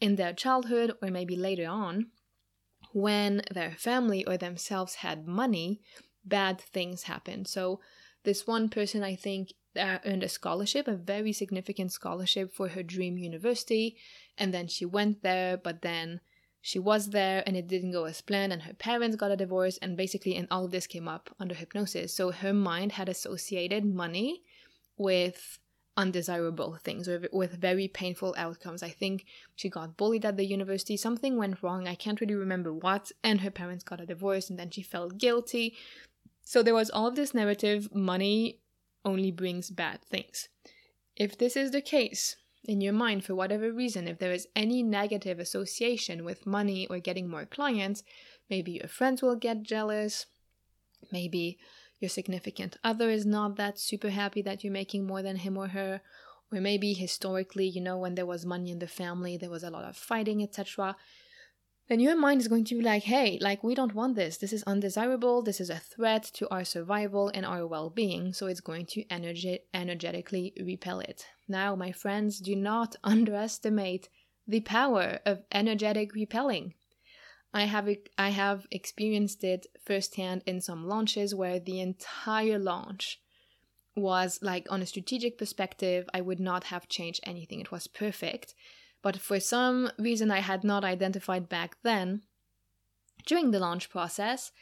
in 0.00 0.16
their 0.16 0.32
childhood 0.32 0.94
or 1.02 1.10
maybe 1.10 1.36
later 1.36 1.68
on, 1.68 2.06
when 2.92 3.42
their 3.52 3.72
family 3.72 4.24
or 4.24 4.36
themselves 4.36 4.96
had 4.96 5.26
money, 5.26 5.80
bad 6.24 6.60
things 6.60 7.04
happen. 7.04 7.44
So, 7.44 7.80
this 8.22 8.46
one 8.46 8.68
person, 8.68 9.02
I 9.02 9.16
think, 9.16 9.54
uh, 9.78 9.98
earned 10.04 10.22
a 10.22 10.28
scholarship, 10.28 10.86
a 10.88 10.94
very 10.94 11.32
significant 11.32 11.92
scholarship 11.92 12.52
for 12.52 12.68
her 12.68 12.82
dream 12.82 13.16
university, 13.16 13.96
and 14.36 14.52
then 14.52 14.68
she 14.68 14.84
went 14.84 15.22
there, 15.22 15.56
but 15.56 15.82
then 15.82 16.20
she 16.62 16.78
was 16.78 17.10
there 17.10 17.42
and 17.46 17.56
it 17.56 17.68
didn't 17.68 17.92
go 17.92 18.04
as 18.04 18.20
planned 18.20 18.52
and 18.52 18.62
her 18.62 18.74
parents 18.74 19.16
got 19.16 19.30
a 19.30 19.36
divorce. 19.36 19.78
And 19.78 19.96
basically 19.96 20.36
and 20.36 20.46
all 20.50 20.66
of 20.66 20.70
this 20.70 20.86
came 20.86 21.08
up 21.08 21.34
under 21.40 21.54
hypnosis. 21.54 22.14
So 22.14 22.30
her 22.30 22.52
mind 22.52 22.92
had 22.92 23.08
associated 23.08 23.84
money 23.84 24.42
with 24.96 25.58
undesirable 25.96 26.78
things 26.82 27.08
or 27.08 27.26
with 27.32 27.60
very 27.60 27.88
painful 27.88 28.34
outcomes. 28.36 28.82
I 28.82 28.90
think 28.90 29.24
she 29.56 29.68
got 29.68 29.96
bullied 29.96 30.24
at 30.24 30.36
the 30.36 30.44
university. 30.44 30.96
Something 30.96 31.36
went 31.36 31.62
wrong. 31.62 31.88
I 31.88 31.94
can't 31.94 32.20
really 32.20 32.34
remember 32.34 32.72
what. 32.72 33.10
And 33.24 33.40
her 33.40 33.50
parents 33.50 33.84
got 33.84 34.00
a 34.00 34.06
divorce 34.06 34.50
and 34.50 34.58
then 34.58 34.70
she 34.70 34.82
felt 34.82 35.18
guilty 35.18 35.76
so 36.50 36.64
there 36.64 36.74
was 36.74 36.90
all 36.90 37.06
of 37.06 37.14
this 37.14 37.32
narrative 37.32 37.94
money 37.94 38.58
only 39.04 39.30
brings 39.30 39.70
bad 39.70 40.02
things. 40.02 40.48
If 41.14 41.38
this 41.38 41.56
is 41.56 41.70
the 41.70 41.80
case 41.80 42.34
in 42.64 42.80
your 42.80 42.92
mind 42.92 43.24
for 43.24 43.36
whatever 43.36 43.72
reason, 43.72 44.08
if 44.08 44.18
there 44.18 44.32
is 44.32 44.48
any 44.56 44.82
negative 44.82 45.38
association 45.38 46.24
with 46.24 46.48
money 46.48 46.88
or 46.88 46.98
getting 46.98 47.28
more 47.28 47.44
clients, 47.44 48.02
maybe 48.48 48.72
your 48.72 48.88
friends 48.88 49.22
will 49.22 49.36
get 49.36 49.62
jealous, 49.62 50.26
maybe 51.12 51.56
your 52.00 52.08
significant 52.08 52.76
other 52.82 53.10
is 53.10 53.24
not 53.24 53.54
that 53.54 53.78
super 53.78 54.10
happy 54.10 54.42
that 54.42 54.64
you're 54.64 54.72
making 54.72 55.06
more 55.06 55.22
than 55.22 55.36
him 55.36 55.56
or 55.56 55.68
her, 55.68 56.00
or 56.52 56.60
maybe 56.60 56.94
historically, 56.94 57.68
you 57.68 57.80
know, 57.80 57.96
when 57.96 58.16
there 58.16 58.26
was 58.26 58.44
money 58.44 58.72
in 58.72 58.80
the 58.80 58.88
family, 58.88 59.36
there 59.36 59.50
was 59.50 59.62
a 59.62 59.70
lot 59.70 59.84
of 59.84 59.96
fighting, 59.96 60.42
etc 60.42 60.96
then 61.90 61.98
your 61.98 62.16
mind 62.16 62.40
is 62.40 62.46
going 62.46 62.64
to 62.66 62.76
be 62.76 62.82
like, 62.82 63.02
hey, 63.02 63.36
like, 63.40 63.64
we 63.64 63.74
don't 63.74 63.96
want 63.96 64.14
this. 64.14 64.36
This 64.36 64.52
is 64.52 64.62
undesirable. 64.62 65.42
This 65.42 65.60
is 65.60 65.70
a 65.70 65.80
threat 65.80 66.22
to 66.34 66.48
our 66.48 66.64
survival 66.64 67.32
and 67.34 67.44
our 67.44 67.66
well 67.66 67.90
being. 67.90 68.32
So 68.32 68.46
it's 68.46 68.60
going 68.60 68.86
to 68.90 69.02
energe- 69.06 69.58
energetically 69.74 70.52
repel 70.64 71.00
it. 71.00 71.26
Now, 71.48 71.74
my 71.74 71.90
friends, 71.90 72.38
do 72.38 72.54
not 72.54 72.94
underestimate 73.02 74.08
the 74.46 74.60
power 74.60 75.18
of 75.26 75.42
energetic 75.50 76.14
repelling. 76.14 76.74
I 77.52 77.64
have 77.64 77.88
I 78.16 78.28
have 78.28 78.68
experienced 78.70 79.42
it 79.42 79.66
firsthand 79.84 80.44
in 80.46 80.60
some 80.60 80.86
launches 80.86 81.34
where 81.34 81.58
the 81.58 81.80
entire 81.80 82.60
launch 82.60 83.20
was 83.96 84.38
like 84.42 84.68
on 84.70 84.80
a 84.80 84.86
strategic 84.86 85.38
perspective, 85.38 86.08
I 86.14 86.20
would 86.20 86.38
not 86.38 86.62
have 86.64 86.88
changed 86.88 87.18
anything. 87.24 87.58
It 87.58 87.72
was 87.72 87.88
perfect. 87.88 88.54
But 89.02 89.16
for 89.16 89.40
some 89.40 89.90
reason 89.98 90.30
I 90.30 90.40
had 90.40 90.64
not 90.64 90.84
identified 90.84 91.48
back 91.48 91.76
then, 91.82 92.22
during 93.26 93.50
the 93.50 93.60
launch 93.60 93.90
process, 93.90 94.52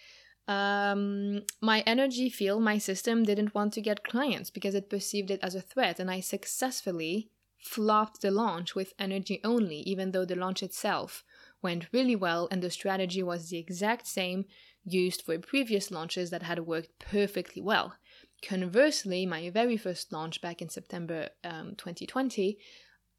um, 0.46 1.42
my 1.61 1.81
energy 1.81 2.31
field, 2.31 2.62
my 2.62 2.79
system 2.79 3.24
didn't 3.24 3.55
want 3.55 3.72
to 3.74 3.83
get 3.83 4.05
clients 4.05 4.51
because 4.51 4.74
it 4.74 4.90
perceived 4.90 5.31
it 5.31 5.40
as 5.42 5.55
a 5.55 5.61
threat, 5.61 6.01
and 6.01 6.11
I 6.11 6.20
successfully 6.20 7.31
flopped 7.59 8.22
the 8.22 8.31
launch 8.31 8.74
with 8.74 8.94
energy 8.98 9.40
only, 9.44 9.81
even 9.81 10.12
though 10.12 10.24
the 10.24 10.37
launch 10.37 10.62
itself 10.62 11.24
went 11.61 11.92
really 11.92 12.16
well 12.16 12.48
and 12.51 12.62
the 12.62 12.70
strategy 12.70 13.22
was 13.22 13.51
the 13.51 13.59
exact 13.59 14.07
same 14.07 14.44
used 14.85 15.22
for 15.22 15.38
previous 15.38 15.90
launches 15.90 16.31
that 16.31 16.44
had 16.44 16.61
worked 16.61 16.98
perfectly 16.98 17.61
well. 17.61 17.94
Conversely, 18.42 19.27
my 19.27 19.51
very 19.51 19.77
first 19.77 20.12
launch 20.12 20.40
back 20.40 20.62
in 20.62 20.68
September 20.68 21.29
um, 21.44 21.74
2020 21.77 22.59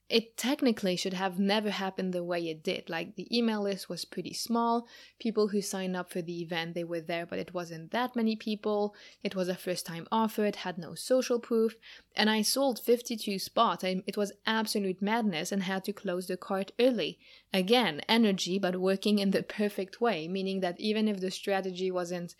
it 0.09 0.37
technically 0.37 0.95
should 0.95 1.13
have 1.13 1.37
never 1.37 1.69
happened 1.69 2.13
the 2.13 2.23
way 2.23 2.49
it 2.49 2.63
did. 2.63 2.89
Like 2.89 3.15
the 3.15 3.27
email 3.35 3.61
list 3.61 3.89
was 3.89 4.05
pretty 4.05 4.33
small. 4.33 4.87
People 5.19 5.49
who 5.49 5.61
signed 5.61 5.95
up 5.95 6.11
for 6.11 6.21
the 6.21 6.41
event, 6.41 6.73
they 6.73 6.83
were 6.83 6.99
there, 6.99 7.27
but 7.27 7.37
it 7.37 7.53
wasn't 7.53 7.91
that 7.91 8.15
many 8.15 8.35
people. 8.35 8.95
It 9.23 9.35
was 9.35 9.47
a 9.47 9.55
first 9.55 9.85
time 9.85 10.07
offer. 10.11 10.45
It 10.45 10.57
had 10.57 10.79
no 10.79 10.95
social 10.95 11.39
proof. 11.39 11.75
And 12.15 12.27
I 12.27 12.41
sold 12.41 12.79
52 12.79 13.37
spots. 13.37 13.83
I, 13.83 14.01
it 14.07 14.17
was 14.17 14.33
absolute 14.47 14.99
madness 14.99 15.51
and 15.51 15.61
had 15.63 15.83
to 15.83 15.93
close 15.93 16.25
the 16.25 16.37
cart 16.37 16.71
early. 16.79 17.19
Again, 17.53 18.01
energy, 18.09 18.57
but 18.57 18.77
working 18.77 19.19
in 19.19 19.29
the 19.29 19.43
perfect 19.43 20.01
way, 20.01 20.27
meaning 20.27 20.61
that 20.61 20.79
even 20.79 21.07
if 21.07 21.19
the 21.19 21.29
strategy 21.29 21.91
wasn't 21.91 22.33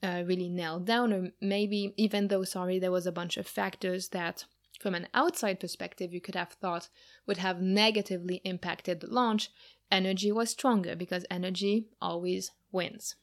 uh, 0.00 0.22
really 0.24 0.48
nailed 0.48 0.86
down, 0.86 1.12
or 1.12 1.30
maybe 1.40 1.92
even 1.96 2.28
though, 2.28 2.44
sorry, 2.44 2.78
there 2.78 2.92
was 2.92 3.06
a 3.06 3.12
bunch 3.12 3.36
of 3.36 3.48
factors 3.48 4.10
that 4.10 4.44
from 4.80 4.94
an 4.94 5.08
outside 5.14 5.60
perspective 5.60 6.12
you 6.12 6.20
could 6.20 6.34
have 6.34 6.52
thought 6.52 6.88
would 7.26 7.38
have 7.38 7.60
negatively 7.60 8.40
impacted 8.44 9.00
the 9.00 9.06
launch, 9.08 9.50
energy 9.90 10.30
was 10.32 10.50
stronger 10.50 10.94
because 10.94 11.24
energy 11.30 11.86
always 12.00 12.52
wins. 12.72 13.16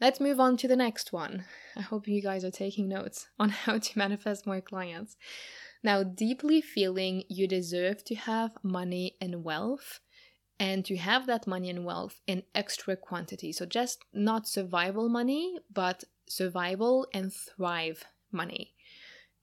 Let's 0.00 0.20
move 0.20 0.40
on 0.40 0.56
to 0.58 0.68
the 0.68 0.76
next 0.76 1.12
one. 1.12 1.44
I 1.76 1.80
hope 1.82 2.08
you 2.08 2.20
guys 2.20 2.44
are 2.44 2.50
taking 2.50 2.88
notes 2.88 3.28
on 3.38 3.50
how 3.50 3.78
to 3.78 3.98
manifest 3.98 4.46
more 4.46 4.60
clients. 4.60 5.16
Now, 5.82 6.02
deeply 6.02 6.60
feeling 6.60 7.24
you 7.28 7.46
deserve 7.46 8.04
to 8.04 8.14
have 8.14 8.52
money 8.62 9.16
and 9.20 9.44
wealth 9.44 10.00
and 10.58 10.84
to 10.86 10.96
have 10.96 11.26
that 11.26 11.46
money 11.46 11.68
and 11.68 11.84
wealth 11.84 12.20
in 12.26 12.42
extra 12.54 12.96
quantity. 12.96 13.52
So, 13.52 13.66
just 13.66 14.04
not 14.12 14.48
survival 14.48 15.08
money, 15.08 15.58
but 15.72 16.04
survival 16.26 17.06
and 17.12 17.32
thrive 17.32 18.04
money. 18.32 18.74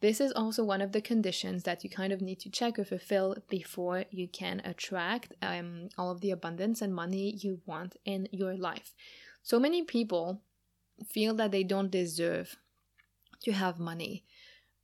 This 0.02 0.20
is 0.20 0.32
also 0.32 0.64
one 0.64 0.82
of 0.82 0.92
the 0.92 1.02
conditions 1.02 1.64
that 1.64 1.84
you 1.84 1.90
kind 1.90 2.12
of 2.12 2.22
need 2.22 2.40
to 2.40 2.50
check 2.50 2.80
or 2.80 2.86
fulfill 2.86 3.38
before 3.50 4.06
you 4.10 4.28
can 4.28 4.60
attract 4.66 5.34
um, 5.44 5.90
all 5.96 6.10
of 6.12 6.22
the 6.22 6.32
abundance 6.32 6.82
and 6.82 6.94
money 6.94 7.36
you 7.38 7.62
want 7.68 7.96
in 8.04 8.28
your 8.32 8.58
life. 8.58 8.96
So 9.44 9.60
many 9.60 9.84
people 9.84 10.42
feel 11.08 11.36
that 11.36 11.52
they 11.52 11.64
don't 11.64 11.92
deserve 11.92 12.58
to 13.44 13.52
have 13.52 13.80
money 13.80 14.26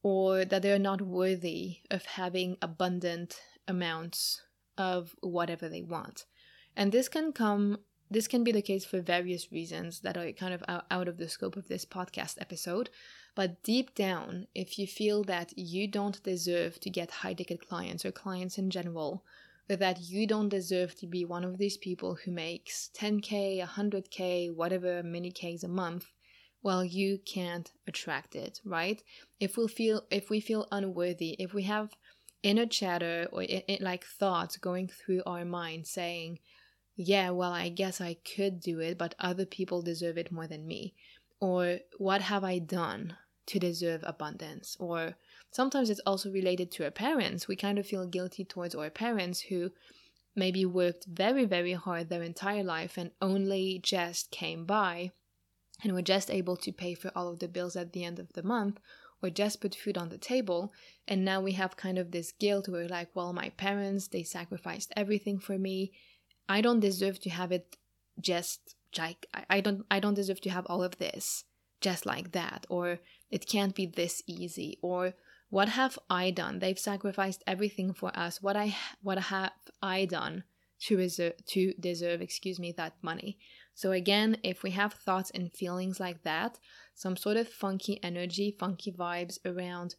or 0.03 0.45
that 0.45 0.61
they're 0.61 0.79
not 0.79 1.01
worthy 1.01 1.77
of 1.89 2.05
having 2.05 2.57
abundant 2.61 3.41
amounts 3.67 4.43
of 4.77 5.15
whatever 5.21 5.67
they 5.67 5.81
want. 5.81 6.25
And 6.75 6.91
this 6.91 7.09
can 7.09 7.33
come 7.33 7.79
this 8.09 8.27
can 8.27 8.43
be 8.43 8.53
the 8.53 8.61
case 8.61 8.85
for 8.85 9.01
various 9.01 9.51
reasons 9.51 9.99
that 9.99 10.15
are 10.15 10.31
kind 10.31 10.53
of 10.53 10.63
out 10.89 11.09
of 11.09 11.17
the 11.17 11.27
scope 11.27 11.57
of 11.57 11.67
this 11.67 11.83
podcast 11.83 12.35
episode. 12.39 12.89
But 13.37 13.61
deep 13.61 13.93
down, 13.93 14.47
if 14.55 14.79
you 14.79 14.87
feel 14.87 15.23
that 15.25 15.55
you 15.55 15.87
don't 15.87 16.23
deserve 16.23 16.79
to 16.79 16.89
get 16.89 17.11
high 17.21 17.35
ticket 17.35 17.61
clients 17.61 18.03
or 18.03 18.11
clients 18.11 18.57
in 18.57 18.71
general, 18.71 19.23
or 19.69 19.75
that 19.75 20.01
you 20.01 20.25
don't 20.25 20.49
deserve 20.49 20.95
to 20.95 21.05
be 21.05 21.23
one 21.23 21.43
of 21.43 21.59
these 21.59 21.77
people 21.77 22.15
who 22.15 22.31
makes 22.31 22.89
10k, 22.95 23.63
100k, 23.63 24.51
whatever 24.55 25.03
many 25.03 25.29
k's 25.29 25.63
a 25.63 25.67
month, 25.67 26.07
well, 26.63 26.83
you 26.83 27.19
can't 27.19 27.71
attract 27.85 28.35
it, 28.35 28.59
right? 28.65 29.03
If 29.39 29.55
we 29.55 29.67
feel 29.67 30.01
if 30.09 30.31
we 30.31 30.39
feel 30.39 30.67
unworthy, 30.71 31.35
if 31.37 31.53
we 31.53 31.61
have 31.61 31.95
inner 32.41 32.65
chatter 32.65 33.27
or 33.31 33.43
it, 33.43 33.65
it, 33.67 33.81
like 33.81 34.03
thoughts 34.03 34.57
going 34.57 34.87
through 34.87 35.21
our 35.27 35.45
mind 35.45 35.85
saying, 35.85 36.39
"Yeah, 36.95 37.29
well, 37.29 37.51
I 37.51 37.69
guess 37.69 38.01
I 38.01 38.15
could 38.15 38.59
do 38.59 38.79
it, 38.79 38.97
but 38.97 39.13
other 39.19 39.45
people 39.45 39.83
deserve 39.83 40.17
it 40.17 40.31
more 40.31 40.47
than 40.47 40.65
me," 40.65 40.95
or 41.39 41.81
"What 41.99 42.21
have 42.21 42.43
I 42.43 42.57
done?" 42.57 43.15
To 43.47 43.59
deserve 43.59 44.03
abundance. 44.05 44.77
Or 44.79 45.15
sometimes 45.51 45.89
it's 45.89 46.01
also 46.05 46.31
related 46.31 46.71
to 46.73 46.85
our 46.85 46.91
parents. 46.91 47.47
We 47.47 47.55
kind 47.55 47.79
of 47.79 47.87
feel 47.87 48.05
guilty 48.05 48.45
towards 48.45 48.75
our 48.75 48.89
parents 48.89 49.41
who 49.41 49.71
maybe 50.35 50.65
worked 50.65 51.05
very, 51.05 51.45
very 51.45 51.73
hard 51.73 52.09
their 52.09 52.23
entire 52.23 52.63
life 52.63 52.97
and 52.97 53.11
only 53.21 53.79
just 53.81 54.29
came 54.31 54.65
by 54.65 55.11
and 55.83 55.93
were 55.93 56.01
just 56.01 56.29
able 56.29 56.57
to 56.57 56.71
pay 56.71 56.93
for 56.93 57.11
all 57.15 57.27
of 57.27 57.39
the 57.39 57.47
bills 57.47 57.75
at 57.75 57.93
the 57.93 58.03
end 58.03 58.19
of 58.19 58.33
the 58.33 58.43
month 58.43 58.79
or 59.21 59.29
just 59.29 59.61
put 59.61 59.75
food 59.75 59.97
on 59.97 60.09
the 60.09 60.17
table. 60.17 60.71
And 61.07 61.25
now 61.25 61.41
we 61.41 61.53
have 61.53 61.75
kind 61.75 61.97
of 61.97 62.11
this 62.11 62.31
guilt 62.31 62.69
where, 62.69 62.87
like, 62.87 63.09
well, 63.15 63.33
my 63.33 63.49
parents, 63.49 64.07
they 64.07 64.23
sacrificed 64.23 64.93
everything 64.95 65.39
for 65.39 65.57
me. 65.57 65.91
I 66.47 66.61
don't 66.61 66.79
deserve 66.79 67.19
to 67.21 67.29
have 67.29 67.51
it 67.51 67.77
just 68.19 68.75
like 68.97 69.27
I 69.49 69.61
don't 69.61 69.85
I 69.91 69.99
don't 69.99 70.13
deserve 70.13 70.41
to 70.41 70.49
have 70.49 70.65
all 70.67 70.83
of 70.83 70.97
this 70.97 71.43
just 71.81 72.05
like 72.05 72.31
that 72.31 72.65
or 72.69 72.99
it 73.29 73.47
can't 73.47 73.75
be 73.75 73.85
this 73.85 74.21
easy. 74.27 74.77
Or 74.81 75.13
what 75.49 75.69
have 75.69 75.97
i 76.09 76.31
done? 76.31 76.59
They've 76.59 76.79
sacrificed 76.79 77.43
everything 77.47 77.93
for 77.93 78.17
us. 78.17 78.41
What 78.41 78.55
i 78.55 78.75
what 79.01 79.17
have 79.17 79.51
i 79.81 80.05
done 80.05 80.43
to 80.79 80.97
reserve 80.97 81.33
to 81.47 81.73
deserve 81.79 82.21
excuse 82.21 82.59
me 82.59 82.71
that 82.73 82.93
money? 83.01 83.37
So 83.73 83.91
again 83.91 84.37
if 84.43 84.63
we 84.63 84.71
have 84.71 84.93
thoughts 84.93 85.31
and 85.31 85.53
feelings 85.53 85.99
like 85.99 86.23
that 86.23 86.59
some 86.93 87.15
sort 87.15 87.37
of 87.37 87.47
funky 87.47 88.01
energy 88.03 88.55
funky 88.59 88.91
vibes 88.91 89.37
around 89.45 89.95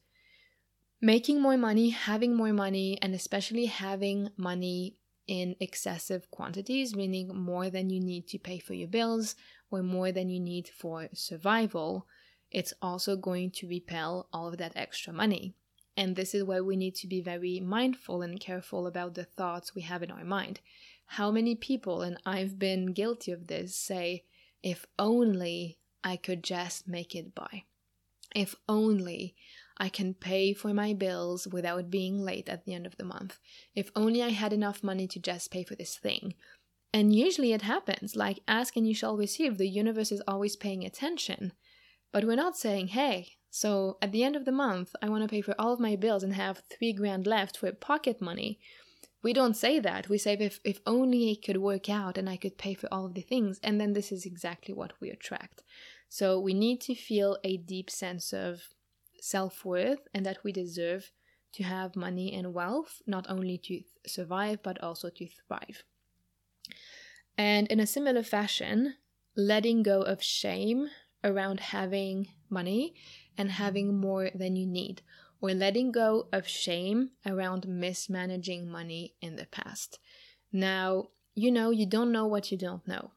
making 1.00 1.40
more 1.40 1.56
money 1.56 1.90
having 1.90 2.34
more 2.34 2.52
money 2.52 2.98
and 3.00 3.14
especially 3.14 3.66
having 3.66 4.30
money 4.36 4.96
in 5.28 5.54
excessive 5.60 6.28
quantities 6.32 6.96
meaning 6.96 7.28
more 7.28 7.70
than 7.70 7.88
you 7.88 8.00
need 8.00 8.26
to 8.26 8.38
pay 8.38 8.58
for 8.58 8.74
your 8.74 8.88
bills 8.88 9.36
or 9.70 9.82
more 9.82 10.12
than 10.12 10.28
you 10.28 10.40
need 10.40 10.68
for 10.68 11.08
survival, 11.12 12.06
it's 12.50 12.72
also 12.80 13.16
going 13.16 13.50
to 13.52 13.68
repel 13.68 14.28
all 14.32 14.48
of 14.48 14.58
that 14.58 14.72
extra 14.76 15.12
money. 15.12 15.54
And 15.96 16.14
this 16.14 16.34
is 16.34 16.44
where 16.44 16.62
we 16.62 16.76
need 16.76 16.94
to 16.96 17.06
be 17.06 17.20
very 17.20 17.60
mindful 17.60 18.22
and 18.22 18.38
careful 18.38 18.86
about 18.86 19.14
the 19.14 19.24
thoughts 19.24 19.74
we 19.74 19.82
have 19.82 20.02
in 20.02 20.10
our 20.10 20.24
mind. 20.24 20.60
How 21.06 21.30
many 21.30 21.54
people, 21.54 22.02
and 22.02 22.18
I've 22.24 22.58
been 22.58 22.92
guilty 22.92 23.32
of 23.32 23.48
this, 23.48 23.74
say, 23.74 24.24
if 24.62 24.86
only 24.98 25.78
I 26.04 26.16
could 26.16 26.44
just 26.44 26.86
make 26.86 27.14
it 27.14 27.34
by. 27.34 27.64
If 28.34 28.54
only 28.68 29.34
I 29.76 29.88
can 29.88 30.14
pay 30.14 30.52
for 30.52 30.74
my 30.74 30.92
bills 30.92 31.48
without 31.48 31.90
being 31.90 32.20
late 32.20 32.48
at 32.48 32.64
the 32.64 32.74
end 32.74 32.86
of 32.86 32.96
the 32.96 33.04
month. 33.04 33.38
If 33.74 33.90
only 33.96 34.22
I 34.22 34.30
had 34.30 34.52
enough 34.52 34.82
money 34.82 35.06
to 35.08 35.18
just 35.18 35.50
pay 35.50 35.64
for 35.64 35.74
this 35.74 35.96
thing. 35.96 36.34
And 36.92 37.14
usually 37.14 37.52
it 37.52 37.62
happens 37.62 38.16
like 38.16 38.40
ask 38.48 38.76
and 38.76 38.86
you 38.86 38.94
shall 38.94 39.16
receive. 39.16 39.58
The 39.58 39.68
universe 39.68 40.10
is 40.10 40.22
always 40.26 40.56
paying 40.56 40.84
attention. 40.84 41.52
But 42.12 42.24
we're 42.24 42.36
not 42.36 42.56
saying, 42.56 42.88
hey, 42.88 43.38
so 43.50 43.98
at 44.02 44.12
the 44.12 44.24
end 44.24 44.36
of 44.36 44.44
the 44.44 44.52
month, 44.52 44.94
I 45.02 45.08
want 45.08 45.22
to 45.22 45.28
pay 45.28 45.40
for 45.40 45.54
all 45.58 45.72
of 45.72 45.80
my 45.80 45.96
bills 45.96 46.22
and 46.22 46.34
have 46.34 46.62
three 46.70 46.92
grand 46.92 47.26
left 47.26 47.56
for 47.58 47.70
pocket 47.72 48.20
money. 48.20 48.58
We 49.22 49.32
don't 49.32 49.56
say 49.56 49.80
that. 49.80 50.08
We 50.08 50.18
say 50.18 50.34
if, 50.34 50.60
if 50.64 50.80
only 50.86 51.30
it 51.30 51.44
could 51.44 51.56
work 51.56 51.90
out 51.90 52.16
and 52.16 52.28
I 52.28 52.36
could 52.36 52.56
pay 52.56 52.74
for 52.74 52.88
all 52.92 53.06
of 53.06 53.14
the 53.14 53.20
things. 53.20 53.58
And 53.62 53.80
then 53.80 53.92
this 53.92 54.12
is 54.12 54.24
exactly 54.24 54.74
what 54.74 54.92
we 55.00 55.10
attract. 55.10 55.62
So 56.08 56.38
we 56.38 56.54
need 56.54 56.80
to 56.82 56.94
feel 56.94 57.38
a 57.42 57.56
deep 57.56 57.90
sense 57.90 58.32
of 58.32 58.62
self 59.20 59.64
worth 59.64 60.06
and 60.14 60.24
that 60.24 60.38
we 60.44 60.52
deserve 60.52 61.10
to 61.54 61.62
have 61.64 61.96
money 61.96 62.32
and 62.32 62.54
wealth, 62.54 63.02
not 63.06 63.26
only 63.28 63.58
to 63.58 63.82
survive, 64.06 64.62
but 64.62 64.80
also 64.82 65.10
to 65.10 65.26
thrive. 65.26 65.82
And 67.36 67.66
in 67.68 67.80
a 67.80 67.86
similar 67.86 68.22
fashion, 68.22 68.94
letting 69.36 69.82
go 69.82 70.02
of 70.02 70.22
shame 70.22 70.88
around 71.24 71.60
having 71.60 72.28
money 72.50 72.94
and 73.36 73.50
having 73.50 73.98
more 73.98 74.30
than 74.34 74.56
you 74.56 74.66
need, 74.66 75.02
or 75.40 75.52
letting 75.52 75.92
go 75.92 76.28
of 76.32 76.48
shame 76.48 77.10
around 77.26 77.68
mismanaging 77.68 78.68
money 78.68 79.14
in 79.20 79.36
the 79.36 79.46
past. 79.46 79.98
Now, 80.52 81.08
you 81.34 81.50
know, 81.50 81.70
you 81.70 81.86
don't 81.86 82.12
know 82.12 82.26
what 82.26 82.50
you 82.50 82.58
don't 82.58 82.86
know. 82.88 83.12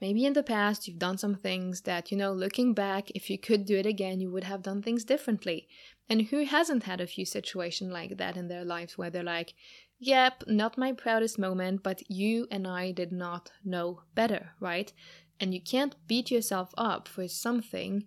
Maybe 0.00 0.24
in 0.24 0.32
the 0.32 0.42
past 0.42 0.88
you've 0.88 0.98
done 0.98 1.18
some 1.18 1.34
things 1.34 1.82
that, 1.82 2.10
you 2.10 2.16
know, 2.16 2.32
looking 2.32 2.72
back, 2.72 3.10
if 3.10 3.28
you 3.28 3.38
could 3.38 3.66
do 3.66 3.76
it 3.76 3.84
again, 3.84 4.20
you 4.20 4.30
would 4.30 4.44
have 4.44 4.62
done 4.62 4.80
things 4.80 5.04
differently. 5.04 5.68
And 6.08 6.22
who 6.22 6.44
hasn't 6.44 6.84
had 6.84 7.00
a 7.00 7.06
few 7.06 7.26
situations 7.26 7.92
like 7.92 8.16
that 8.16 8.36
in 8.36 8.48
their 8.48 8.64
lives 8.64 8.96
where 8.96 9.10
they're 9.10 9.22
like, 9.22 9.54
yep, 9.98 10.42
not 10.46 10.78
my 10.78 10.92
proudest 10.92 11.38
moment, 11.38 11.82
but 11.82 12.02
you 12.10 12.46
and 12.50 12.66
I 12.66 12.92
did 12.92 13.12
not 13.12 13.52
know 13.62 14.02
better, 14.14 14.52
right? 14.58 14.92
And 15.40 15.54
you 15.54 15.60
can't 15.60 15.96
beat 16.06 16.30
yourself 16.30 16.70
up 16.76 17.08
for 17.08 17.26
something 17.26 18.04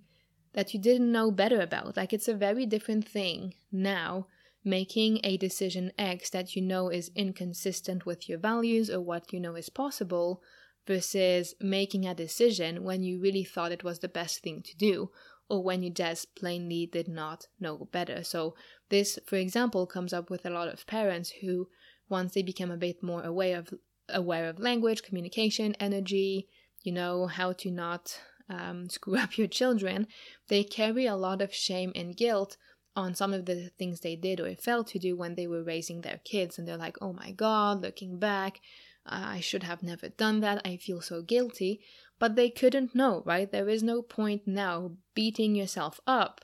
that 0.53 0.73
you 0.73 0.79
didn't 0.79 1.11
know 1.11 1.31
better 1.31 1.59
about. 1.59 1.97
Like 1.97 2.13
it's 2.13 2.27
a 2.27 2.35
very 2.35 2.65
different 2.65 3.07
thing 3.07 3.55
now 3.71 4.27
making 4.63 5.19
a 5.23 5.35
decision 5.37 5.91
X 5.97 6.29
that 6.29 6.55
you 6.55 6.61
know 6.61 6.89
is 6.89 7.11
inconsistent 7.15 8.05
with 8.05 8.29
your 8.29 8.37
values 8.37 8.89
or 8.89 9.01
what 9.01 9.33
you 9.33 9.39
know 9.39 9.55
is 9.55 9.69
possible 9.69 10.41
versus 10.87 11.55
making 11.59 12.05
a 12.05 12.15
decision 12.15 12.83
when 12.83 13.03
you 13.03 13.19
really 13.19 13.43
thought 13.43 13.71
it 13.71 13.83
was 13.83 13.99
the 13.99 14.07
best 14.07 14.41
thing 14.41 14.61
to 14.61 14.75
do 14.77 15.09
or 15.49 15.63
when 15.63 15.83
you 15.83 15.89
just 15.89 16.35
plainly 16.35 16.85
did 16.85 17.07
not 17.07 17.47
know 17.59 17.87
better. 17.91 18.23
So, 18.23 18.55
this, 18.89 19.19
for 19.25 19.35
example, 19.35 19.85
comes 19.85 20.13
up 20.13 20.29
with 20.29 20.45
a 20.45 20.49
lot 20.49 20.67
of 20.67 20.87
parents 20.87 21.31
who, 21.41 21.67
once 22.07 22.33
they 22.33 22.41
become 22.41 22.71
a 22.71 22.77
bit 22.77 23.03
more 23.03 23.23
aware 23.23 23.57
of 23.57 23.73
aware 24.09 24.49
of 24.49 24.59
language, 24.59 25.03
communication, 25.03 25.75
energy, 25.79 26.47
you 26.83 26.91
know, 26.91 27.27
how 27.27 27.53
to 27.53 27.71
not 27.71 28.19
um, 28.49 28.89
screw 28.89 29.17
up 29.17 29.37
your 29.37 29.47
children, 29.47 30.07
they 30.47 30.63
carry 30.63 31.05
a 31.05 31.15
lot 31.15 31.41
of 31.41 31.53
shame 31.53 31.91
and 31.95 32.15
guilt 32.15 32.57
on 32.95 33.15
some 33.15 33.33
of 33.33 33.45
the 33.45 33.69
things 33.79 33.99
they 33.99 34.15
did 34.15 34.39
or 34.39 34.53
failed 34.55 34.87
to 34.87 34.99
do 34.99 35.15
when 35.15 35.35
they 35.35 35.47
were 35.47 35.63
raising 35.63 36.01
their 36.01 36.19
kids. 36.23 36.59
And 36.59 36.67
they're 36.67 36.77
like, 36.77 36.97
oh 37.01 37.13
my 37.13 37.31
God, 37.31 37.81
looking 37.81 38.19
back, 38.19 38.59
I 39.05 39.39
should 39.39 39.63
have 39.63 39.81
never 39.81 40.09
done 40.09 40.41
that. 40.41 40.61
I 40.63 40.77
feel 40.77 41.01
so 41.01 41.21
guilty. 41.21 41.81
But 42.19 42.35
they 42.35 42.49
couldn't 42.49 42.95
know, 42.95 43.23
right? 43.25 43.51
There 43.51 43.67
is 43.67 43.83
no 43.83 44.01
point 44.01 44.43
now 44.45 44.91
beating 45.15 45.55
yourself 45.55 45.99
up 46.05 46.41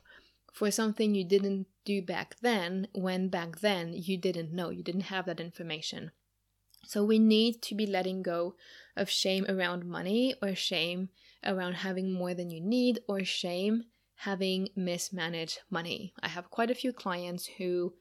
for 0.52 0.72
something 0.72 1.14
you 1.14 1.24
didn't 1.24 1.68
do 1.86 2.02
back 2.02 2.36
then 2.42 2.88
when 2.94 3.30
back 3.30 3.60
then 3.60 3.94
you 3.94 4.18
didn't 4.18 4.52
know, 4.52 4.72
you 4.72 4.84
didn't 4.84 5.10
have 5.14 5.26
that 5.26 5.40
information. 5.40 6.12
So 6.86 7.04
we 7.04 7.20
need 7.20 7.62
to 7.64 7.76
be 7.76 7.86
letting 7.86 8.24
go 8.24 8.56
of 8.96 9.10
shame 9.10 9.46
around 9.48 9.86
money 9.86 10.36
or 10.42 10.56
shame 10.56 11.10
around 11.46 11.74
having 11.74 12.12
more 12.12 12.34
than 12.34 12.50
you 12.50 12.62
need 12.62 13.00
or 13.08 13.24
shame 13.24 13.86
having 14.16 14.70
mismanaged 14.76 15.60
money. 15.70 16.14
I 16.22 16.28
have 16.28 16.50
quite 16.50 16.70
a 16.70 16.76
few 16.76 16.92
clients 16.92 17.46
who 17.58 17.94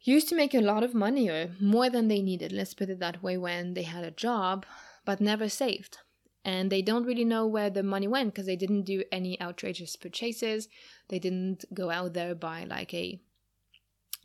used 0.00 0.28
to 0.28 0.36
make 0.36 0.54
a 0.54 0.60
lot 0.60 0.84
of 0.84 0.94
money 0.94 1.28
or 1.28 1.50
more 1.60 1.90
than 1.90 2.06
they 2.08 2.22
needed, 2.22 2.52
let's 2.52 2.74
put 2.74 2.90
it 2.90 3.00
that 3.00 3.22
way, 3.22 3.36
when 3.36 3.74
they 3.74 3.82
had 3.82 4.04
a 4.04 4.10
job, 4.12 4.64
but 5.04 5.20
never 5.20 5.48
saved. 5.48 5.98
And 6.44 6.70
they 6.70 6.80
don't 6.80 7.04
really 7.04 7.24
know 7.24 7.44
where 7.44 7.70
the 7.70 7.82
money 7.82 8.06
went 8.06 8.32
because 8.32 8.46
they 8.46 8.54
didn't 8.54 8.82
do 8.82 9.02
any 9.10 9.40
outrageous 9.40 9.96
purchases. 9.96 10.68
They 11.08 11.18
didn't 11.18 11.64
go 11.74 11.90
out 11.90 12.14
there 12.14 12.36
buy 12.36 12.64
like 12.64 12.94
a 12.94 13.18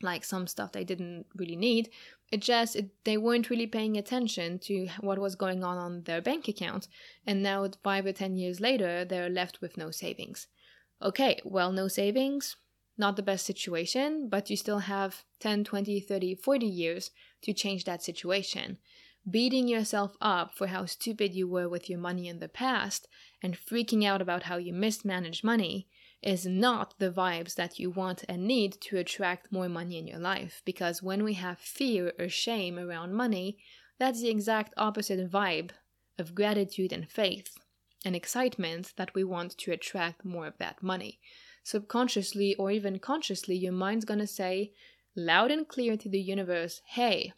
like 0.04 0.24
some 0.24 0.46
stuff 0.46 0.72
they 0.72 0.84
didn't 0.84 1.26
really 1.36 1.56
need. 1.56 1.90
It 2.32 2.42
just 2.42 2.76
it, 2.78 2.92
they 3.04 3.18
weren't 3.18 3.50
really 3.50 3.68
paying 3.68 3.98
attention 3.98 4.58
to 4.60 4.88
what 5.02 5.20
was 5.20 5.36
going 5.36 5.64
on 5.64 5.78
on 5.78 6.04
their 6.04 6.22
bank 6.22 6.48
account, 6.48 6.88
and 7.28 7.44
now 7.44 7.68
five 7.84 8.06
or 8.06 8.14
ten 8.14 8.38
years 8.38 8.62
later, 8.62 9.04
they're 9.04 9.30
left 9.30 9.60
with 9.60 9.78
no 9.78 9.92
savings. 9.92 10.48
Okay, 11.02 11.42
well, 11.44 11.72
no 11.72 11.88
savings, 11.90 12.56
not 12.98 13.16
the 13.16 13.24
best 13.24 13.46
situation, 13.46 14.30
but 14.30 14.50
you 14.50 14.56
still 14.56 14.80
have 14.80 15.24
10, 15.40 15.64
20, 15.64 16.00
30, 16.00 16.36
40 16.36 16.66
years 16.66 17.12
to 17.42 17.54
change 17.54 17.84
that 17.84 18.04
situation. 18.04 18.78
Beating 19.30 19.68
yourself 19.68 20.16
up 20.22 20.56
for 20.56 20.68
how 20.68 20.86
stupid 20.86 21.34
you 21.34 21.48
were 21.48 21.68
with 21.68 21.90
your 21.90 22.00
money 22.00 22.28
in 22.28 22.40
the 22.40 22.48
past 22.48 23.08
and 23.42 23.58
freaking 23.58 24.06
out 24.06 24.22
about 24.22 24.44
how 24.44 24.58
you 24.58 24.74
mismanaged 24.74 25.44
money 25.44 25.88
is 26.22 26.46
not 26.46 26.94
the 27.00 27.10
vibes 27.10 27.56
that 27.56 27.80
you 27.80 27.90
want 27.90 28.24
and 28.30 28.46
need 28.46 28.74
to 28.80 28.98
attract 28.98 29.52
more 29.52 29.68
money 29.68 29.98
in 29.98 30.08
your 30.08 30.20
life. 30.20 30.62
Because 30.66 31.02
when 31.02 31.24
we 31.24 31.34
have 31.34 31.58
fear 31.58 32.14
or 32.20 32.30
shame 32.30 32.78
around 32.78 33.14
money, 33.14 33.58
that's 33.98 34.22
the 34.22 34.30
exact 34.30 34.74
opposite 34.78 35.32
vibe 35.32 35.72
of 36.20 36.36
gratitude 36.36 36.94
and 36.94 37.10
faith 37.10 37.58
and 38.06 38.16
excitement 38.16 38.94
that 38.98 39.14
we 39.14 39.24
want 39.24 39.58
to 39.58 39.72
attract 39.72 40.26
more 40.26 40.48
of 40.48 40.58
that 40.58 40.82
money. 40.82 41.20
Subconsciously 41.64 42.56
or 42.56 42.72
even 42.72 43.00
consciously, 43.00 43.56
your 43.56 43.72
mind's 43.74 44.06
gonna 44.06 44.28
say 44.28 44.72
loud 45.16 45.52
and 45.52 45.68
clear 45.68 45.98
to 45.98 46.10
the 46.10 46.20
universe, 46.20 46.82
hey, 46.86 47.34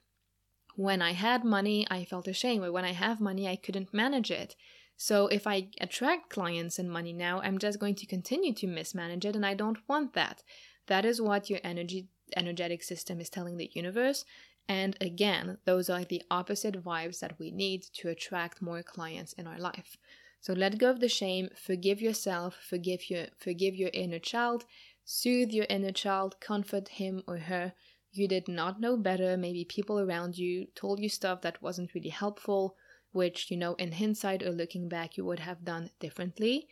when 0.75 1.01
I 1.01 1.11
had 1.11 1.43
money, 1.43 1.85
I 1.89 2.03
felt 2.05 2.27
ashamed, 2.27 2.63
or 2.63 2.71
when 2.71 2.85
I 2.85 2.93
have 2.93 3.19
money, 3.21 3.47
I 3.47 3.55
couldn't 3.55 3.93
manage 3.93 4.31
it. 4.31 4.55
So 4.97 5.27
if 5.27 5.47
I 5.47 5.69
attract 5.81 6.29
clients 6.29 6.79
and 6.79 6.89
money 6.89 7.13
now, 7.13 7.41
I'm 7.41 7.57
just 7.57 7.79
going 7.79 7.95
to 7.95 8.05
continue 8.05 8.53
to 8.53 8.67
mismanage 8.67 9.25
it 9.25 9.35
and 9.35 9.45
I 9.45 9.53
don't 9.53 9.79
want 9.87 10.13
that. 10.13 10.43
That 10.87 11.05
is 11.05 11.21
what 11.21 11.49
your 11.49 11.59
energy 11.63 12.07
energetic 12.35 12.81
system 12.83 13.19
is 13.19 13.29
telling 13.29 13.57
the 13.57 13.69
universe. 13.73 14.25
And 14.67 14.97
again, 15.01 15.57
those 15.65 15.89
are 15.89 16.03
the 16.03 16.23
opposite 16.31 16.83
vibes 16.83 17.19
that 17.19 17.37
we 17.37 17.51
need 17.51 17.83
to 17.95 18.09
attract 18.09 18.61
more 18.61 18.81
clients 18.81 19.33
in 19.33 19.45
our 19.45 19.59
life. 19.59 19.97
So 20.39 20.53
let 20.53 20.77
go 20.77 20.89
of 20.89 20.99
the 20.99 21.09
shame, 21.09 21.49
forgive 21.55 22.01
yourself, 22.01 22.57
forgive 22.69 23.09
your 23.09 23.27
forgive 23.39 23.75
your 23.75 23.91
inner 23.93 24.19
child, 24.19 24.65
soothe 25.05 25.51
your 25.51 25.65
inner 25.69 25.91
child, 25.91 26.39
comfort 26.39 26.87
him 26.89 27.23
or 27.27 27.37
her. 27.37 27.73
You 28.11 28.27
did 28.27 28.47
not 28.47 28.79
know 28.79 28.95
better. 28.95 29.37
Maybe 29.37 29.65
people 29.65 29.99
around 29.99 30.37
you 30.37 30.67
told 30.75 30.99
you 30.99 31.09
stuff 31.09 31.41
that 31.41 31.61
wasn't 31.61 31.93
really 31.93 32.09
helpful 32.09 32.75
which, 33.13 33.49
you 33.49 33.57
know, 33.57 33.75
in 33.75 33.93
hindsight 33.93 34.43
or 34.43 34.51
looking 34.51 34.89
back, 34.89 35.15
you 35.15 35.23
would 35.23 35.39
have 35.39 35.63
done 35.63 35.91
differently. 35.99 36.67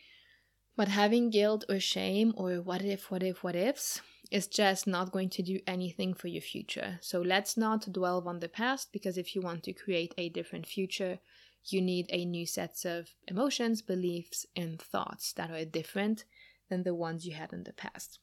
But 0.76 0.88
having 0.88 1.30
guilt 1.30 1.64
or 1.68 1.80
shame 1.80 2.34
or 2.36 2.60
what 2.60 2.82
if, 2.82 3.10
what 3.10 3.22
if, 3.22 3.42
what 3.42 3.56
ifs 3.56 4.00
is 4.30 4.46
just 4.46 4.86
not 4.86 5.12
going 5.12 5.28
to 5.30 5.42
do 5.42 5.60
anything 5.66 6.14
for 6.14 6.28
your 6.28 6.40
future. 6.40 6.98
So 7.02 7.20
let's 7.20 7.56
not 7.56 7.92
dwell 7.92 8.26
on 8.26 8.40
the 8.40 8.48
past 8.48 8.92
because 8.92 9.18
if 9.18 9.34
you 9.34 9.42
want 9.42 9.62
to 9.64 9.72
create 9.72 10.14
a 10.16 10.30
different 10.30 10.66
future, 10.66 11.18
you 11.66 11.80
need 11.80 12.06
a 12.08 12.24
new 12.24 12.46
set 12.46 12.84
of 12.84 13.10
emotions, 13.28 13.82
beliefs, 13.82 14.46
and 14.56 14.80
thoughts 14.80 15.32
that 15.34 15.50
are 15.50 15.64
different 15.64 16.24
than 16.70 16.82
the 16.82 16.94
ones 16.94 17.26
you 17.26 17.34
had 17.34 17.52
in 17.52 17.64
the 17.64 17.74
past. 17.74 18.18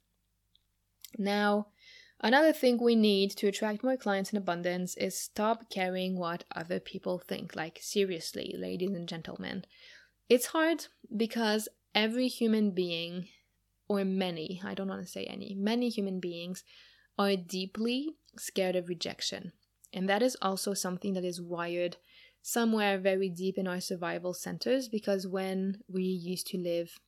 Now, 1.17 1.67
Another 2.21 2.51
thing 2.51 2.77
we 2.77 2.95
need 2.95 3.31
to 3.31 3.47
attract 3.47 3.83
more 3.83 3.95
clients 3.95 4.31
in 4.31 4.37
abundance 4.37 4.95
is 4.97 5.17
stop 5.17 5.69
caring 5.69 6.17
what 6.17 6.43
other 6.53 6.79
people 6.79 7.17
think. 7.17 7.55
Like, 7.55 7.79
seriously, 7.81 8.55
ladies 8.57 8.91
and 8.91 9.07
gentlemen. 9.07 9.63
It's 10.27 10.47
hard 10.47 10.87
because 11.15 11.69
every 11.95 12.27
human 12.27 12.71
being, 12.71 13.29
or 13.87 14.03
many, 14.03 14.61
I 14.63 14.73
don't 14.73 14.89
want 14.89 15.01
to 15.01 15.07
say 15.07 15.23
any, 15.25 15.55
many 15.55 15.87
human 15.89 16.19
beings 16.19 16.63
are 17.17 17.35
deeply 17.37 18.15
scared 18.37 18.75
of 18.75 18.89
rejection. 18.89 19.53
And 19.93 20.07
that 20.09 20.21
is 20.21 20.37
also 20.41 20.73
something 20.73 21.13
that 21.13 21.25
is 21.25 21.41
wired 21.41 21.97
somewhere 22.41 22.97
very 22.97 23.29
deep 23.29 23.57
in 23.57 23.67
our 23.67 23.81
survival 23.81 24.33
centers 24.33 24.87
because 24.87 25.25
when 25.25 25.79
we 25.87 26.03
used 26.03 26.47
to 26.47 26.57
live 26.57 26.99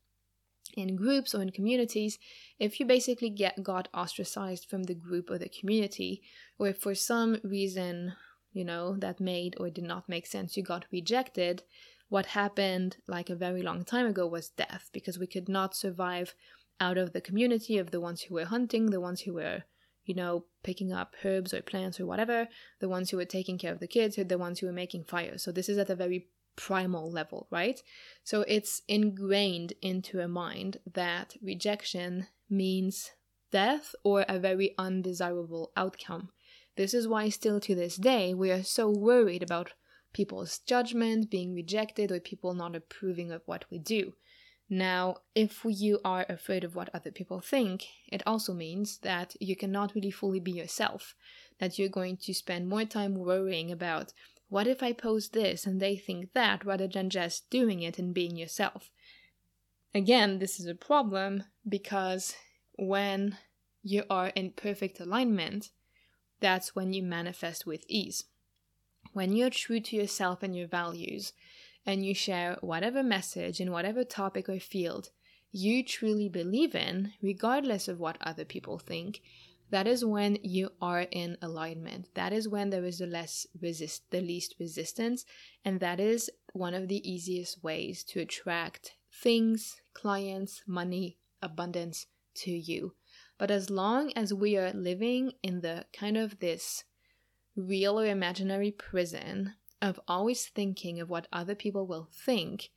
in 0.76 0.96
groups 0.96 1.34
or 1.34 1.42
in 1.42 1.52
communities, 1.52 2.18
if 2.60 2.80
you 2.80 2.86
basically 2.86 3.30
get 3.30 3.64
got 3.64 3.88
ostracized 3.94 4.70
from 4.70 4.84
the 4.84 4.96
group 4.96 5.30
or 5.30 5.38
the 5.38 5.50
community, 5.50 6.22
or 6.58 6.68
if 6.68 6.78
for 6.78 6.96
some 6.96 7.40
reason, 7.44 8.14
you 8.54 8.66
know, 8.66 8.96
that 8.98 9.20
made 9.20 9.56
or 9.60 9.70
did 9.70 9.84
not 9.84 10.10
make 10.10 10.28
sense, 10.28 10.58
you 10.58 10.64
got 10.64 10.86
rejected, 10.92 11.64
what 12.10 12.26
happened 12.28 12.98
like 13.08 13.30
a 13.30 13.36
very 13.36 13.62
long 13.62 13.86
time 13.86 14.06
ago 14.06 14.28
was 14.28 14.50
death 14.50 14.90
because 14.92 15.18
we 15.18 15.26
could 15.26 15.48
not 15.48 15.76
survive 15.76 16.36
out 16.80 16.98
of 16.98 17.14
the 17.14 17.22
community 17.22 17.78
of 17.78 17.92
the 17.92 18.02
ones 18.02 18.24
who 18.24 18.36
were 18.36 18.46
hunting, 18.46 18.88
the 18.88 19.00
ones 19.00 19.22
who 19.22 19.34
were, 19.34 19.64
you 20.04 20.14
know, 20.14 20.44
picking 20.62 20.92
up 20.92 21.16
herbs 21.24 21.54
or 21.54 21.62
plants 21.62 22.00
or 22.00 22.06
whatever, 22.06 22.50
the 22.80 22.90
ones 22.90 23.10
who 23.10 23.18
were 23.18 23.24
taking 23.24 23.58
care 23.58 23.72
of 23.72 23.80
the 23.80 23.88
kids 23.88 24.18
or 24.18 24.26
the 24.26 24.38
ones 24.38 24.60
who 24.60 24.68
were 24.68 24.74
making 24.74 25.06
fires. 25.06 25.44
So 25.44 25.52
this 25.52 25.70
is 25.70 25.78
at 25.78 25.90
a 25.90 25.96
very 25.96 26.28
primal 26.56 27.12
level, 27.12 27.48
right? 27.50 27.82
So 28.24 28.42
it's 28.48 28.82
ingrained 28.88 29.74
into 29.82 30.20
a 30.20 30.28
mind 30.28 30.78
that 30.94 31.36
rejection 31.42 32.28
means 32.50 33.12
death 33.52 33.96
or 34.04 34.26
a 34.28 34.40
very 34.40 34.74
undesirable 34.78 35.72
outcome. 35.76 36.30
This 36.76 36.94
is 36.94 37.08
why, 37.08 37.30
still 37.30 37.60
to 37.62 37.76
this 37.76 37.98
day, 37.98 38.34
we 38.34 38.52
are 38.52 38.64
so 38.64 38.90
worried 38.90 39.44
about 39.44 39.74
people's 40.14 40.60
judgment, 40.60 41.30
being 41.30 41.54
rejected, 41.54 42.12
or 42.12 42.20
people 42.20 42.54
not 42.54 42.76
approving 42.76 43.32
of 43.32 43.42
what 43.46 43.66
we 43.70 43.78
do. 43.78 44.14
Now, 44.70 45.18
if 45.36 45.66
you 45.66 46.00
are 46.06 46.26
afraid 46.30 46.64
of 46.64 46.76
what 46.76 46.90
other 46.94 47.12
people 47.12 47.42
think, 47.42 47.88
it 48.08 48.24
also 48.26 48.54
means 48.54 49.00
that 49.00 49.36
you 49.42 49.56
cannot 49.56 49.94
really 49.94 50.12
fully 50.12 50.40
be 50.40 50.52
yourself, 50.52 51.14
that 51.60 51.78
you're 51.78 51.90
going 51.90 52.16
to 52.18 52.34
spend 52.34 52.70
more 52.70 52.86
time 52.86 53.16
worrying 53.16 53.70
about 53.70 54.14
what 54.52 54.68
if 54.68 54.84
I 54.84 54.92
post 54.92 55.32
this 55.32 55.66
and 55.66 55.82
they 55.82 55.96
think 55.96 56.34
that 56.34 56.66
rather 56.66 56.86
than 56.86 57.10
just 57.10 57.50
doing 57.50 57.82
it 57.82 57.98
and 57.98 58.14
being 58.14 58.36
yourself. 58.36 58.92
Again, 59.96 60.40
this 60.40 60.60
is 60.60 60.66
a 60.66 60.76
problem 60.76 61.46
because 61.68 62.36
when 62.78 63.38
you 63.82 64.04
are 64.10 64.28
in 64.28 64.52
perfect 64.52 65.00
alignment, 65.00 65.70
that's 66.42 66.76
when 66.76 66.92
you 66.92 67.02
manifest 67.02 67.66
with 67.66 67.86
ease. 67.88 68.26
When 69.14 69.32
you're 69.32 69.50
true 69.50 69.80
to 69.80 69.96
yourself 69.96 70.44
and 70.44 70.54
your 70.54 70.68
values, 70.68 71.32
and 71.86 72.06
you 72.06 72.14
share 72.14 72.58
whatever 72.60 73.02
message 73.02 73.62
in 73.62 73.72
whatever 73.72 74.04
topic 74.04 74.50
or 74.50 74.60
field 74.60 75.12
you 75.54 75.82
truly 75.82 76.28
believe 76.28 76.76
in, 76.76 77.14
regardless 77.22 77.88
of 77.88 78.02
what 78.02 78.18
other 78.20 78.44
people 78.44 78.78
think, 78.78 79.22
that 79.72 79.88
is 79.88 80.04
when 80.04 80.38
you 80.44 80.70
are 80.82 81.02
in 81.12 81.38
alignment. 81.42 82.10
That 82.14 82.34
is 82.34 82.48
when 82.48 82.70
there 82.70 82.84
is 82.84 83.00
the 83.00 83.08
less 83.08 83.48
resist 83.60 84.04
the 84.12 84.22
least 84.22 84.56
resistance, 84.60 85.26
and 85.66 85.80
that 85.80 86.00
is 86.00 86.30
one 86.54 86.74
of 86.74 86.90
the 86.90 87.10
easiest 87.10 87.64
ways 87.64 88.04
to 88.06 88.20
attract 88.20 88.96
things, 89.12 89.82
clients, 89.94 90.62
money, 90.68 91.18
abundance 91.42 92.06
to 92.36 92.52
you. 92.52 92.94
But 93.38 93.50
as 93.50 93.70
long 93.70 94.12
as 94.16 94.34
we 94.34 94.58
are 94.58 94.74
living 94.74 95.32
in 95.42 95.62
the 95.62 95.86
kind 95.98 96.18
of 96.18 96.40
this 96.40 96.84
real 97.56 98.00
or 98.00 98.06
imaginary 98.06 98.72
prison 98.72 99.56
of 99.82 100.00
always 100.08 100.46
thinking 100.48 101.00
of 101.00 101.10
what 101.10 101.28
other 101.32 101.56
people 101.56 101.88
will 101.88 102.10
think, 102.12 102.70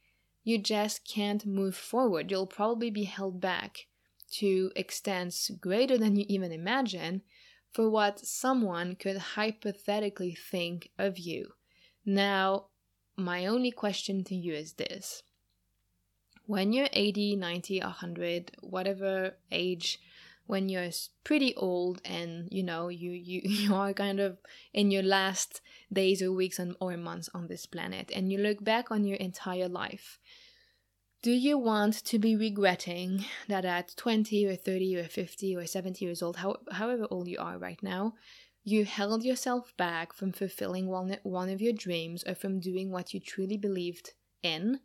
you 0.45 0.59
just 0.59 1.07
can't 1.07 1.45
move 1.45 1.75
forward. 1.75 2.31
You'll 2.31 2.47
probably 2.47 2.91
be 2.91 3.05
held 3.05 3.41
back 3.41 3.87
to 4.39 4.71
extents 4.77 5.51
greater 5.61 5.97
than 5.99 6.17
you 6.17 6.25
even 6.29 6.53
imagine 6.53 7.23
for 7.73 7.91
what 7.91 8.21
someone 8.21 8.95
could 8.95 9.17
hypothetically 9.17 10.35
think 10.35 10.91
of 10.99 11.19
you. 11.19 11.53
Now, 12.07 12.67
my 13.17 13.47
only 13.47 13.71
question 13.71 14.25
to 14.25 14.35
you 14.35 14.55
is 14.55 14.75
this 14.75 15.23
when 16.47 16.73
you're 16.73 16.89
80, 16.93 17.37
90, 17.37 17.81
100, 17.81 18.57
whatever 18.61 19.37
age 19.51 19.99
when 20.47 20.69
you're 20.69 20.91
pretty 21.23 21.55
old 21.55 22.03
and 22.05 22.49
you 22.51 22.63
know 22.63 22.89
you 22.89 23.11
you, 23.11 23.41
you 23.45 23.75
are 23.75 23.93
kind 23.93 24.21
of 24.21 24.39
in 24.73 24.91
your 24.91 25.03
last 25.03 25.61
days 25.93 26.23
or 26.23 26.33
weeks 26.33 26.61
or 26.81 26.97
months 26.97 27.29
on 27.35 27.47
this 27.47 27.67
planet 27.67 28.11
and 28.15 28.31
you 28.31 28.39
look 28.39 28.63
back 28.63 28.91
on 28.91 29.05
your 29.05 29.17
entire 29.17 29.69
life 29.69 30.19
do 31.25 31.33
you 31.33 31.57
want 31.57 32.05
to 32.05 32.19
be 32.19 32.37
regretting 32.37 33.25
that 33.49 33.65
at 33.65 33.95
20 33.97 34.45
or 34.45 34.55
30 34.55 34.99
or 34.99 35.05
50 35.05 35.57
or 35.57 35.67
70 35.67 36.05
years 36.05 36.23
old 36.23 36.37
how, 36.37 36.59
however 36.71 37.07
old 37.11 37.29
you 37.29 37.39
are 37.39 37.57
right 37.57 37.83
now 37.83 38.13
you 38.63 38.85
held 38.85 39.25
yourself 39.25 39.75
back 39.79 40.13
from 40.13 40.33
fulfilling 40.33 40.87
one, 40.87 41.17
one 41.23 41.49
of 41.49 41.63
your 41.63 41.73
dreams 41.73 42.25
or 42.27 42.35
from 42.35 42.61
doing 42.61 42.91
what 42.91 43.15
you 43.15 43.21
truly 43.21 43.57
believed 43.57 44.13
in 44.43 44.81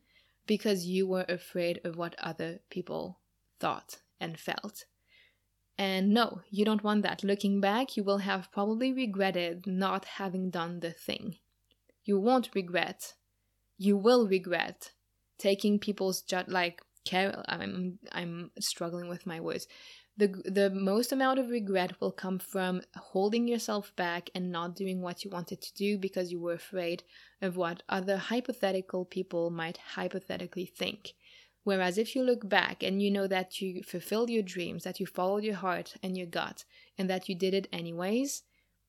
because 0.48 0.86
you 0.86 1.06
were 1.06 1.26
afraid 1.28 1.82
of 1.84 1.98
what 1.98 2.16
other 2.20 2.60
people 2.70 3.20
thought 3.60 3.98
and 4.22 4.40
felt 4.40 4.86
and 5.78 6.10
no, 6.10 6.42
you 6.50 6.66
don't 6.66 6.84
want 6.84 7.04
that. 7.04 7.24
Looking 7.24 7.62
back, 7.62 7.96
you 7.96 8.04
will 8.04 8.18
have 8.18 8.52
probably 8.52 8.92
regretted 8.92 9.66
not 9.66 10.04
having 10.04 10.50
done 10.50 10.82
the 10.82 10.92
thing. 10.92 11.38
You 12.04 12.20
won't 12.20 12.50
regret. 12.54 13.14
You 13.78 13.96
will 13.96 14.28
regret 14.28 14.92
taking 15.40 15.80
people's 15.80 16.22
ju- 16.22 16.44
like 16.48 16.82
care. 17.06 17.44
I'm 17.48 17.98
I'm 18.12 18.52
struggling 18.60 19.10
with 19.10 19.26
my 19.26 19.40
words. 19.40 19.68
The 20.18 20.28
the 20.46 20.70
most 20.70 21.12
amount 21.12 21.40
of 21.40 21.50
regret 21.50 22.00
will 22.00 22.12
come 22.12 22.40
from 22.40 22.82
holding 22.96 23.48
yourself 23.48 23.96
back 23.96 24.30
and 24.36 24.52
not 24.52 24.76
doing 24.76 25.02
what 25.02 25.24
you 25.24 25.32
wanted 25.32 25.62
to 25.62 25.74
do 25.74 25.98
because 25.98 26.32
you 26.32 26.40
were 26.40 26.54
afraid 26.54 27.04
of 27.42 27.58
what 27.58 27.84
other 27.88 28.18
hypothetical 28.18 29.06
people 29.06 29.50
might 29.50 29.78
hypothetically 29.96 30.66
think. 30.66 31.14
Whereas 31.64 31.98
if 31.98 32.16
you 32.16 32.24
look 32.24 32.48
back 32.48 32.84
and 32.84 33.02
you 33.02 33.12
know 33.12 33.28
that 33.28 33.62
you 33.62 33.84
fulfilled 33.84 34.30
your 34.30 34.44
dreams, 34.44 34.84
that 34.84 35.00
you 35.00 35.06
followed 35.06 35.44
your 35.44 35.56
heart 35.56 35.96
and 36.02 36.18
your 36.18 36.28
gut, 36.28 36.66
and 36.98 37.10
that 37.10 37.30
you 37.30 37.36
did 37.36 37.54
it 37.54 37.68
anyways, 37.72 38.44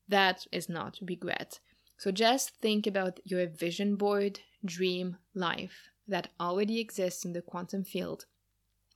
that 0.07 0.47
is 0.51 0.67
not 0.67 0.97
regret. 1.01 1.59
So 1.97 2.11
just 2.11 2.55
think 2.55 2.87
about 2.87 3.19
your 3.23 3.45
vision 3.47 3.95
board 3.95 4.39
dream 4.65 5.17
life 5.35 5.90
that 6.11 6.29
already 6.39 6.79
exists 6.79 7.25
in 7.25 7.33
the 7.33 7.41
quantum 7.41 7.83
field 7.83 8.25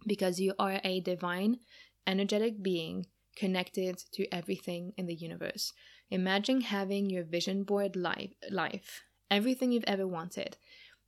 because 0.05 0.39
you 0.39 0.53
are 0.59 0.79
a 0.83 0.99
divine, 0.99 1.59
energetic 2.05 2.61
being 2.61 3.07
connected 3.35 3.97
to 4.13 4.27
everything 4.31 4.93
in 4.97 5.07
the 5.07 5.15
universe. 5.15 5.73
Imagine 6.09 6.61
having 6.61 7.09
your 7.09 7.23
vision 7.23 7.63
board 7.63 7.95
life, 7.95 8.31
life 8.49 9.03
everything 9.31 9.71
you've 9.71 9.83
ever 9.87 10.07
wanted. 10.07 10.57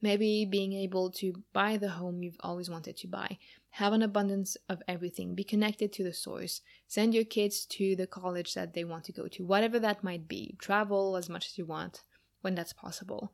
Maybe 0.02 0.46
being 0.46 0.74
able 0.74 1.12
to 1.14 1.34
buy 1.54 1.78
the 1.78 1.90
home 1.90 2.22
you've 2.22 2.38
always 2.42 2.70
wanted 2.70 2.98
to 2.98 3.08
buy, 3.08 3.40
have 3.72 3.94
an 3.94 4.04
abundance 4.04 4.56
of 4.70 4.82
everything, 4.88 5.34
be 5.34 5.44
connected 5.44 5.92
to 5.94 6.04
the 6.04 6.14
source, 6.14 6.62
send 6.88 7.16
your 7.16 7.24
kids 7.24 7.66
to 7.66 7.96
the 7.96 8.06
college 8.06 8.54
that 8.54 8.74
they 8.74 8.84
want 8.84 9.06
to 9.06 9.12
go 9.12 9.28
to, 9.28 9.46
whatever 9.46 9.80
that 9.80 10.04
might 10.04 10.28
be, 10.28 10.56
travel 10.60 11.16
as 11.16 11.30
much 11.30 11.48
as 11.48 11.58
you 11.58 11.66
want 11.66 12.02
when 12.42 12.54
that's 12.54 12.74
possible. 12.74 13.32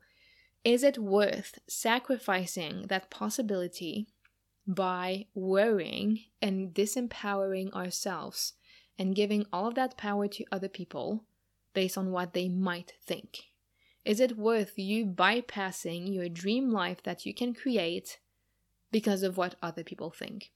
Is 0.64 0.82
it 0.82 0.96
worth 0.96 1.58
sacrificing 1.68 2.86
that 2.88 3.10
possibility 3.10 4.06
by 4.66 5.26
worrying 5.34 6.20
and 6.40 6.72
disempowering 6.72 7.70
ourselves 7.74 8.54
and 8.98 9.14
giving 9.14 9.44
all 9.52 9.66
of 9.66 9.74
that 9.74 9.98
power 9.98 10.26
to 10.28 10.44
other 10.50 10.68
people 10.68 11.24
based 11.74 11.98
on 11.98 12.12
what 12.12 12.32
they 12.32 12.48
might 12.48 12.94
think? 13.04 13.44
Is 14.06 14.20
it 14.20 14.38
worth 14.38 14.78
you 14.78 15.04
bypassing 15.04 16.12
your 16.14 16.30
dream 16.30 16.70
life 16.70 17.02
that 17.02 17.26
you 17.26 17.34
can 17.34 17.52
create 17.52 18.18
because 18.90 19.22
of 19.22 19.36
what 19.36 19.56
other 19.62 19.84
people 19.84 20.10
think? 20.10 20.50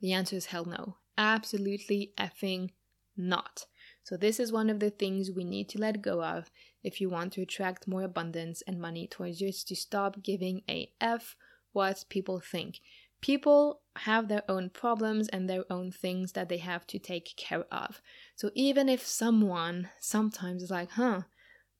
The 0.00 0.12
answer 0.12 0.36
is 0.36 0.46
hell 0.46 0.66
no. 0.66 0.96
Absolutely 1.16 2.12
effing 2.18 2.70
not. 3.16 3.64
So, 4.02 4.18
this 4.18 4.38
is 4.38 4.52
one 4.52 4.68
of 4.68 4.80
the 4.80 4.90
things 4.90 5.30
we 5.30 5.44
need 5.44 5.68
to 5.70 5.78
let 5.78 6.02
go 6.02 6.22
of 6.22 6.50
if 6.84 7.00
you 7.00 7.08
want 7.08 7.32
to 7.32 7.42
attract 7.42 7.88
more 7.88 8.02
abundance 8.02 8.62
and 8.66 8.80
money 8.80 9.08
towards 9.08 9.40
you, 9.40 9.48
is 9.48 9.64
to 9.64 9.74
stop 9.74 10.22
giving 10.22 10.62
a 10.68 10.92
F 11.00 11.34
what 11.72 12.04
people 12.08 12.40
think. 12.40 12.80
People 13.20 13.80
have 13.96 14.28
their 14.28 14.42
own 14.48 14.68
problems 14.68 15.28
and 15.28 15.48
their 15.48 15.64
own 15.70 15.90
things 15.90 16.32
that 16.32 16.48
they 16.50 16.58
have 16.58 16.86
to 16.88 16.98
take 16.98 17.34
care 17.36 17.64
of. 17.72 18.02
So, 18.36 18.50
even 18.54 18.88
if 18.88 19.06
someone 19.06 19.88
sometimes 19.98 20.62
is 20.62 20.70
like, 20.70 20.90
huh, 20.90 21.22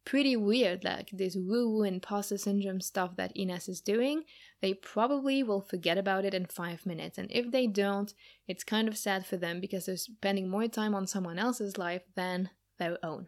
pretty 0.04 0.36
weird, 0.36 0.84
like 0.84 1.10
this 1.12 1.36
woo 1.36 1.68
woo 1.68 1.82
imposter 1.82 2.38
syndrome 2.38 2.80
stuff 2.80 3.16
that 3.16 3.32
Ines 3.36 3.68
is 3.68 3.80
doing, 3.80 4.24
they 4.60 4.74
probably 4.74 5.42
will 5.42 5.60
forget 5.60 5.98
about 5.98 6.24
it 6.24 6.34
in 6.34 6.46
five 6.46 6.86
minutes. 6.86 7.18
And 7.18 7.30
if 7.30 7.50
they 7.50 7.66
don't, 7.66 8.12
it's 8.46 8.64
kind 8.64 8.88
of 8.88 8.96
sad 8.96 9.26
for 9.26 9.36
them 9.36 9.60
because 9.60 9.86
they're 9.86 9.96
spending 9.96 10.48
more 10.48 10.68
time 10.68 10.94
on 10.94 11.06
someone 11.06 11.38
else's 11.38 11.78
life 11.78 12.02
than 12.14 12.50
their 12.78 12.98
own. 13.04 13.26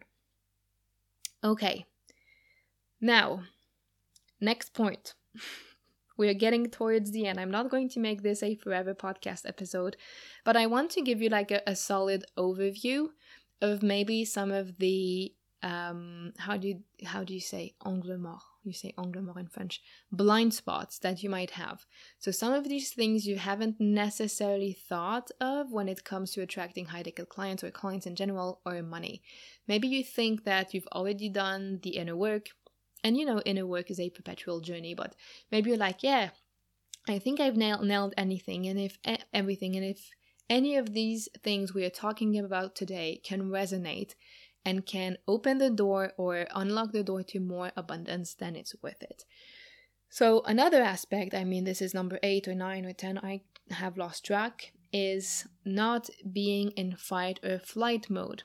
Okay, 1.43 1.85
now, 2.99 3.43
next 4.41 4.73
point. 4.73 5.13
we 6.17 6.27
are 6.27 6.33
getting 6.33 6.69
towards 6.69 7.11
the 7.11 7.27
end. 7.27 7.39
I'm 7.39 7.51
not 7.51 7.69
going 7.69 7.89
to 7.89 7.99
make 7.99 8.23
this 8.23 8.41
a 8.41 8.55
forever 8.55 8.95
podcast 8.95 9.47
episode, 9.47 9.97
but 10.43 10.57
I 10.57 10.65
want 10.65 10.89
to 10.91 11.01
give 11.01 11.21
you 11.21 11.29
like 11.29 11.51
a, 11.51 11.61
a 11.67 11.75
solid 11.75 12.25
overview 12.37 13.09
of 13.61 13.83
maybe 13.83 14.25
some 14.25 14.51
of 14.51 14.77
the 14.77 15.33
um, 15.63 16.33
how 16.37 16.57
do 16.57 16.67
you, 16.67 16.83
how 17.05 17.23
do 17.23 17.33
you 17.33 17.39
say 17.39 17.73
angle 17.85 18.17
mort? 18.17 18.41
You 18.67 18.73
say 18.73 18.93
angle 18.97 19.21
mort 19.21 19.37
in 19.37 19.47
French. 19.47 19.81
Blind 20.11 20.53
spots 20.53 20.99
that 20.99 21.23
you 21.23 21.29
might 21.29 21.51
have. 21.51 21.85
So 22.19 22.31
some 22.31 22.53
of 22.53 22.67
these 22.67 22.91
things 22.91 23.25
you 23.25 23.37
haven't 23.37 23.79
necessarily 23.79 24.73
thought 24.73 25.31
of 25.39 25.71
when 25.71 25.87
it 25.87 26.03
comes 26.03 26.31
to 26.31 26.41
attracting 26.41 26.87
high 26.87 27.03
ticket 27.03 27.29
clients 27.29 27.63
or 27.63 27.71
clients 27.71 28.05
in 28.05 28.15
general 28.15 28.59
or 28.65 28.83
money. 28.83 29.21
Maybe 29.67 29.87
you 29.87 30.03
think 30.03 30.43
that 30.43 30.73
you've 30.73 30.87
already 30.87 31.29
done 31.29 31.79
the 31.81 31.91
inner 31.91 32.17
work, 32.17 32.49
and 33.05 33.15
you 33.15 33.25
know 33.25 33.41
inner 33.45 33.65
work 33.65 33.89
is 33.89 34.01
a 34.01 34.09
perpetual 34.09 34.59
journey. 34.59 34.93
But 34.93 35.15
maybe 35.49 35.69
you're 35.69 35.79
like, 35.79 36.03
yeah, 36.03 36.31
I 37.07 37.19
think 37.19 37.39
I've 37.39 37.55
nailed 37.55 37.85
nailed 37.85 38.13
anything, 38.17 38.67
and 38.67 38.77
if 38.77 38.97
everything, 39.33 39.77
and 39.77 39.85
if 39.85 40.11
any 40.49 40.75
of 40.75 40.93
these 40.93 41.29
things 41.41 41.73
we 41.73 41.85
are 41.85 41.89
talking 41.89 42.37
about 42.37 42.75
today 42.75 43.21
can 43.23 43.49
resonate 43.49 44.15
and 44.67 44.85
can 44.85 45.17
open 45.29 45.59
the 45.59 45.69
door 45.69 46.11
or 46.17 46.45
unlock 46.53 46.91
the 46.91 47.01
door 47.01 47.23
to 47.23 47.39
more 47.39 47.71
abundance, 47.77 48.33
than 48.33 48.53
it's 48.53 48.75
worth 48.83 49.01
it. 49.01 49.23
So, 50.09 50.41
another 50.41 50.81
aspect, 50.81 51.33
I 51.33 51.45
mean, 51.45 51.63
this 51.63 51.81
is 51.81 51.93
number 51.93 52.19
eight 52.21 52.49
or 52.49 52.53
nine 52.53 52.85
or 52.85 52.91
10, 52.91 53.17
I 53.19 53.43
have 53.71 53.97
lost 53.97 54.25
track, 54.25 54.73
is 54.91 55.47
not 55.63 56.09
being 56.29 56.71
in 56.71 56.97
fight 56.97 57.39
or 57.45 57.59
flight 57.59 58.09
mode 58.09 58.43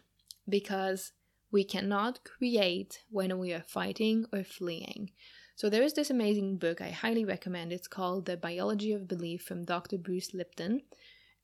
because 0.48 1.10
we 1.50 1.64
cannot 1.64 2.20
create 2.22 3.02
when 3.10 3.36
we 3.40 3.52
are 3.52 3.64
fighting 3.66 4.26
or 4.32 4.44
fleeing. 4.44 5.10
So, 5.56 5.68
there 5.68 5.82
is 5.82 5.94
this 5.94 6.10
amazing 6.10 6.58
book 6.58 6.80
I 6.80 6.90
highly 6.90 7.24
recommend. 7.24 7.72
It's 7.72 7.88
called 7.88 8.26
The 8.26 8.36
Biology 8.36 8.92
of 8.92 9.08
Belief 9.08 9.42
from 9.42 9.64
Dr. 9.64 9.98
Bruce 9.98 10.32
Lipton. 10.32 10.82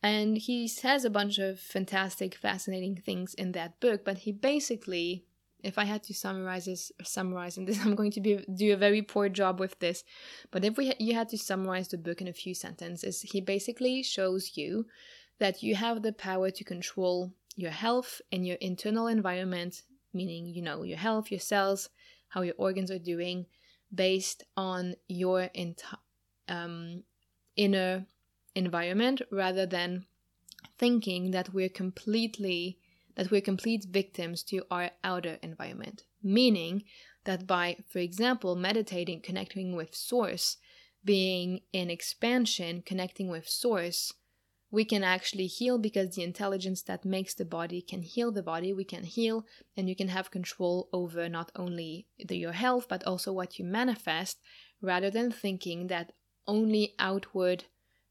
And 0.02 0.38
he 0.38 0.68
says 0.68 1.04
a 1.04 1.10
bunch 1.10 1.38
of 1.38 1.58
fantastic, 1.58 2.34
fascinating 2.34 2.96
things 2.96 3.34
in 3.34 3.52
that 3.52 3.80
book, 3.80 4.04
but 4.04 4.18
he 4.18 4.32
basically, 4.32 5.24
if 5.64 5.76
I 5.76 5.84
had 5.84 6.04
to 6.04 6.14
summarize 6.14 6.66
this, 6.66 6.92
summarize 7.02 7.58
in 7.58 7.64
this, 7.64 7.80
I'm 7.84 7.96
going 7.96 8.12
to 8.12 8.20
be, 8.20 8.44
do 8.54 8.72
a 8.72 8.76
very 8.76 9.02
poor 9.02 9.28
job 9.28 9.58
with 9.58 9.78
this. 9.80 10.04
But 10.50 10.64
if 10.64 10.76
we 10.76 10.94
you 10.98 11.14
had 11.14 11.28
to 11.30 11.38
summarize 11.38 11.88
the 11.88 11.98
book 11.98 12.20
in 12.20 12.28
a 12.28 12.32
few 12.32 12.54
sentences, 12.54 13.22
he 13.22 13.40
basically 13.40 14.02
shows 14.02 14.56
you 14.56 14.86
that 15.38 15.62
you 15.62 15.74
have 15.74 16.02
the 16.02 16.12
power 16.12 16.50
to 16.50 16.64
control 16.64 17.32
your 17.56 17.70
health 17.72 18.20
and 18.30 18.46
your 18.46 18.56
internal 18.60 19.08
environment, 19.08 19.82
meaning 20.14 20.46
you 20.46 20.62
know 20.62 20.84
your 20.84 20.98
health, 20.98 21.30
your 21.30 21.40
cells, 21.40 21.88
how 22.28 22.42
your 22.42 22.54
organs 22.56 22.90
are 22.90 23.00
doing, 23.00 23.46
based 23.92 24.44
on 24.56 24.94
your 25.08 25.50
enti- 25.56 25.98
um, 26.48 27.02
inner 27.56 28.06
environment 28.58 29.22
rather 29.30 29.64
than 29.66 30.04
thinking 30.78 31.30
that 31.30 31.54
we're 31.54 31.68
completely 31.68 32.78
that 33.16 33.30
we're 33.32 33.40
complete 33.40 33.84
victims 33.84 34.44
to 34.44 34.62
our 34.70 34.90
outer 35.02 35.38
environment. 35.42 36.04
Meaning 36.22 36.84
that 37.24 37.46
by 37.46 37.76
for 37.88 38.00
example 38.00 38.54
meditating 38.56 39.20
connecting 39.22 39.74
with 39.74 39.94
source 39.94 40.56
being 41.04 41.60
in 41.72 41.90
expansion 41.90 42.82
connecting 42.84 43.28
with 43.28 43.48
source 43.48 44.12
we 44.70 44.84
can 44.84 45.02
actually 45.02 45.46
heal 45.46 45.78
because 45.78 46.14
the 46.14 46.22
intelligence 46.22 46.82
that 46.82 47.04
makes 47.04 47.34
the 47.34 47.44
body 47.44 47.80
can 47.80 48.02
heal 48.02 48.30
the 48.30 48.42
body. 48.42 48.72
We 48.72 48.84
can 48.84 49.04
heal 49.04 49.46
and 49.76 49.88
you 49.88 49.96
can 49.96 50.08
have 50.08 50.30
control 50.30 50.88
over 50.92 51.28
not 51.28 51.50
only 51.56 52.06
the, 52.22 52.36
your 52.36 52.52
health 52.52 52.86
but 52.88 53.04
also 53.04 53.32
what 53.32 53.58
you 53.58 53.64
manifest 53.64 54.40
rather 54.82 55.10
than 55.10 55.30
thinking 55.30 55.86
that 55.86 56.12
only 56.46 56.94
outward 56.98 57.64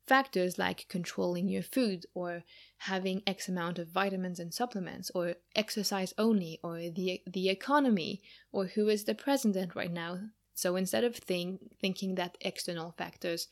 factors 0.07 0.57
like 0.57 0.87
controlling 0.87 1.49
your 1.49 1.61
food 1.61 2.05
or 2.13 2.43
having 2.77 3.21
x 3.27 3.49
amount 3.49 3.77
of 3.77 3.89
vitamins 3.89 4.39
and 4.39 4.53
supplements 4.53 5.11
or 5.13 5.35
exercise 5.55 6.13
only 6.17 6.59
or 6.63 6.77
the 6.77 7.21
the 7.27 7.49
economy 7.49 8.21
or 8.51 8.65
who 8.65 8.87
is 8.87 9.03
the 9.03 9.15
president 9.15 9.75
right 9.75 9.91
now. 9.91 10.19
So 10.53 10.75
instead 10.75 11.03
of 11.03 11.15
think, 11.15 11.59
thinking 11.79 12.15
that 12.15 12.37
external 12.41 12.95
factors 12.97 13.47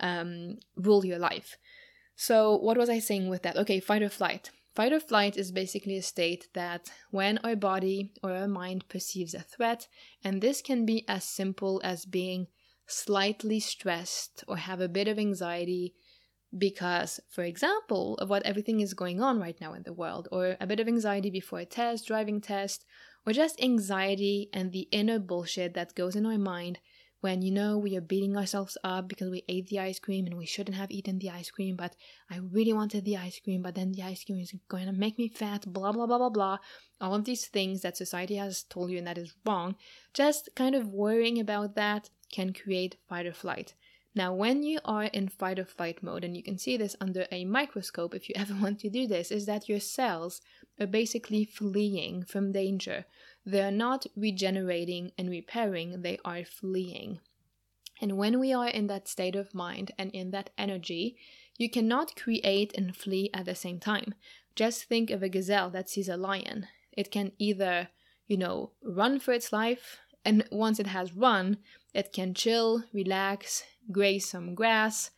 um, 0.00 0.58
rule 0.76 1.06
your 1.06 1.18
life. 1.18 1.56
So 2.16 2.56
what 2.56 2.76
was 2.76 2.90
i 2.90 2.98
saying 2.98 3.28
with 3.28 3.42
that? 3.42 3.56
Okay 3.56 3.80
fight 3.80 4.02
or 4.02 4.10
flight. 4.10 4.50
Fight 4.74 4.92
or 4.92 5.00
flight 5.00 5.36
is 5.36 5.52
basically 5.52 5.96
a 5.96 6.02
state 6.02 6.48
that 6.54 6.90
when 7.10 7.38
our 7.38 7.56
body 7.56 8.12
or 8.22 8.32
our 8.32 8.48
mind 8.48 8.88
perceives 8.88 9.34
a 9.34 9.40
threat 9.40 9.88
and 10.22 10.40
this 10.40 10.60
can 10.62 10.86
be 10.86 11.04
as 11.08 11.24
simple 11.24 11.80
as 11.82 12.04
being 12.04 12.46
slightly 12.90 13.60
stressed 13.60 14.44
or 14.48 14.56
have 14.56 14.80
a 14.80 14.88
bit 14.88 15.08
of 15.08 15.18
anxiety 15.18 15.94
because, 16.56 17.20
for 17.28 17.44
example, 17.44 18.16
of 18.16 18.28
what 18.28 18.42
everything 18.44 18.80
is 18.80 18.94
going 18.94 19.20
on 19.20 19.38
right 19.38 19.60
now 19.60 19.72
in 19.72 19.84
the 19.84 19.92
world, 19.92 20.28
or 20.32 20.56
a 20.60 20.66
bit 20.66 20.80
of 20.80 20.88
anxiety 20.88 21.30
before 21.30 21.60
a 21.60 21.64
test, 21.64 22.08
driving 22.08 22.40
test, 22.40 22.84
or 23.24 23.32
just 23.32 23.62
anxiety 23.62 24.48
and 24.52 24.72
the 24.72 24.88
inner 24.90 25.18
bullshit 25.18 25.74
that 25.74 25.94
goes 25.94 26.16
in 26.16 26.26
our 26.26 26.38
mind 26.38 26.78
when 27.20 27.42
you 27.42 27.50
know 27.50 27.76
we 27.76 27.96
are 27.96 28.00
beating 28.00 28.36
ourselves 28.36 28.78
up 28.82 29.06
because 29.06 29.30
we 29.30 29.44
ate 29.46 29.66
the 29.68 29.78
ice 29.78 29.98
cream 29.98 30.26
and 30.26 30.36
we 30.36 30.46
shouldn't 30.46 30.76
have 30.76 30.90
eaten 30.90 31.18
the 31.18 31.28
ice 31.28 31.50
cream, 31.50 31.76
but 31.76 31.94
I 32.30 32.38
really 32.38 32.72
wanted 32.72 33.04
the 33.04 33.18
ice 33.18 33.38
cream, 33.38 33.62
but 33.62 33.74
then 33.74 33.92
the 33.92 34.02
ice 34.02 34.24
cream 34.24 34.40
is 34.40 34.54
going 34.68 34.86
to 34.86 34.92
make 34.92 35.18
me 35.18 35.28
fat, 35.28 35.70
blah, 35.70 35.92
blah, 35.92 36.06
blah, 36.06 36.18
blah, 36.18 36.30
blah. 36.30 36.58
All 37.00 37.14
of 37.14 37.24
these 37.26 37.46
things 37.46 37.82
that 37.82 37.96
society 37.96 38.36
has 38.36 38.62
told 38.62 38.90
you 38.90 38.98
and 38.98 39.06
that 39.06 39.18
is 39.18 39.34
wrong, 39.46 39.76
just 40.14 40.48
kind 40.56 40.74
of 40.74 40.88
worrying 40.88 41.38
about 41.38 41.74
that 41.74 42.08
can 42.32 42.52
create 42.52 42.96
fight 43.08 43.26
or 43.26 43.32
flight. 43.32 43.74
Now, 44.14 44.34
when 44.34 44.64
you 44.64 44.80
are 44.84 45.04
in 45.04 45.28
fight 45.28 45.58
or 45.58 45.64
flight 45.64 46.02
mode, 46.02 46.24
and 46.24 46.36
you 46.36 46.42
can 46.42 46.58
see 46.58 46.76
this 46.76 46.96
under 47.00 47.26
a 47.30 47.44
microscope 47.44 48.14
if 48.14 48.28
you 48.28 48.34
ever 48.38 48.54
want 48.54 48.80
to 48.80 48.90
do 48.90 49.06
this, 49.06 49.30
is 49.30 49.46
that 49.46 49.68
your 49.68 49.80
cells 49.80 50.40
are 50.80 50.86
basically 50.86 51.44
fleeing 51.44 52.24
from 52.24 52.52
danger. 52.52 53.04
They 53.46 53.62
are 53.62 53.70
not 53.70 54.06
regenerating 54.16 55.12
and 55.16 55.30
repairing, 55.30 56.02
they 56.02 56.18
are 56.24 56.44
fleeing. 56.44 57.20
And 58.00 58.16
when 58.16 58.40
we 58.40 58.52
are 58.52 58.68
in 58.68 58.86
that 58.86 59.08
state 59.08 59.36
of 59.36 59.54
mind 59.54 59.92
and 59.98 60.10
in 60.12 60.30
that 60.30 60.50
energy, 60.56 61.16
you 61.58 61.68
cannot 61.68 62.16
create 62.16 62.72
and 62.76 62.96
flee 62.96 63.30
at 63.34 63.44
the 63.44 63.54
same 63.54 63.78
time. 63.78 64.14
Just 64.56 64.84
think 64.84 65.10
of 65.10 65.22
a 65.22 65.28
gazelle 65.28 65.70
that 65.70 65.90
sees 65.90 66.08
a 66.08 66.16
lion. 66.16 66.66
It 66.92 67.10
can 67.10 67.32
either, 67.38 67.88
you 68.26 68.38
know, 68.38 68.72
run 68.82 69.20
for 69.20 69.32
its 69.32 69.52
life, 69.52 69.98
and 70.24 70.44
once 70.50 70.80
it 70.80 70.88
has 70.88 71.14
run, 71.14 71.58
it 71.92 72.12
can 72.12 72.34
chill, 72.34 72.84
relax, 72.92 73.64
graze 73.90 74.28
some 74.28 74.54
grass, 74.54 75.10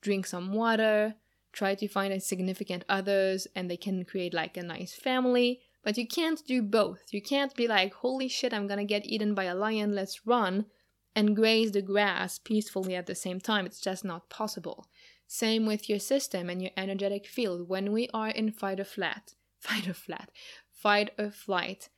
drink 0.00 0.26
some 0.26 0.52
water, 0.52 1.14
try 1.52 1.74
to 1.74 1.88
find 1.88 2.12
a 2.12 2.20
significant 2.20 2.84
others, 2.88 3.46
and 3.54 3.70
they 3.70 3.76
can 3.76 4.04
create 4.04 4.34
like 4.34 4.56
a 4.56 4.62
nice 4.62 4.94
family. 4.94 5.60
But 5.82 5.98
you 5.98 6.06
can't 6.06 6.44
do 6.46 6.62
both. 6.62 7.12
You 7.12 7.20
can't 7.20 7.54
be 7.54 7.68
like, 7.68 7.94
holy 7.94 8.28
shit, 8.28 8.54
I'm 8.54 8.66
gonna 8.66 8.84
get 8.84 9.06
eaten 9.06 9.34
by 9.34 9.44
a 9.44 9.54
lion, 9.54 9.94
let's 9.94 10.26
run, 10.26 10.66
and 11.14 11.36
graze 11.36 11.72
the 11.72 11.82
grass 11.82 12.38
peacefully 12.38 12.94
at 12.94 13.06
the 13.06 13.14
same 13.14 13.40
time. 13.40 13.66
It's 13.66 13.80
just 13.80 14.04
not 14.04 14.30
possible. 14.30 14.86
Same 15.26 15.66
with 15.66 15.88
your 15.88 15.98
system 15.98 16.50
and 16.50 16.60
your 16.62 16.70
energetic 16.76 17.26
field. 17.26 17.68
When 17.68 17.92
we 17.92 18.08
are 18.12 18.28
in 18.28 18.50
fight 18.50 18.80
or 18.80 18.84
flat, 18.84 19.34
fight 19.58 19.88
or 19.88 19.94
flat, 19.94 20.30
fight 20.72 21.10
or 21.18 21.30
flight, 21.30 21.88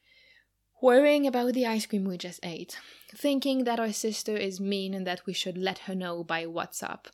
worrying 0.87 1.27
about 1.27 1.53
the 1.53 1.67
ice 1.67 1.85
cream 1.85 2.05
we 2.05 2.17
just 2.17 2.39
ate, 2.45 2.79
thinking 3.13 3.65
that 3.65 3.81
our 3.81 3.93
sister 3.93 4.37
is 4.37 4.61
mean 4.61 4.95
and 4.95 5.05
that 5.05 5.27
we 5.27 5.33
should 5.33 5.59
let 5.59 5.79
her 5.87 5.97
know 5.97 6.23
by 6.23 6.45
WhatsApp, 6.45 7.07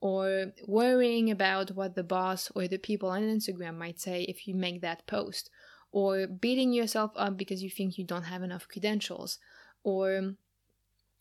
or 0.00 0.52
worrying 0.66 1.30
about 1.30 1.72
what 1.72 1.94
the 1.94 2.02
boss 2.02 2.50
or 2.54 2.66
the 2.66 2.78
people 2.78 3.10
on 3.10 3.20
Instagram 3.20 3.76
might 3.76 4.00
say 4.00 4.22
if 4.22 4.48
you 4.48 4.54
make 4.54 4.80
that 4.80 5.06
post, 5.06 5.50
or 5.92 6.26
beating 6.26 6.72
yourself 6.72 7.10
up 7.16 7.36
because 7.36 7.62
you 7.62 7.68
think 7.68 7.98
you 7.98 8.04
don't 8.04 8.30
have 8.32 8.42
enough 8.42 8.66
credentials, 8.66 9.38
or 9.84 10.32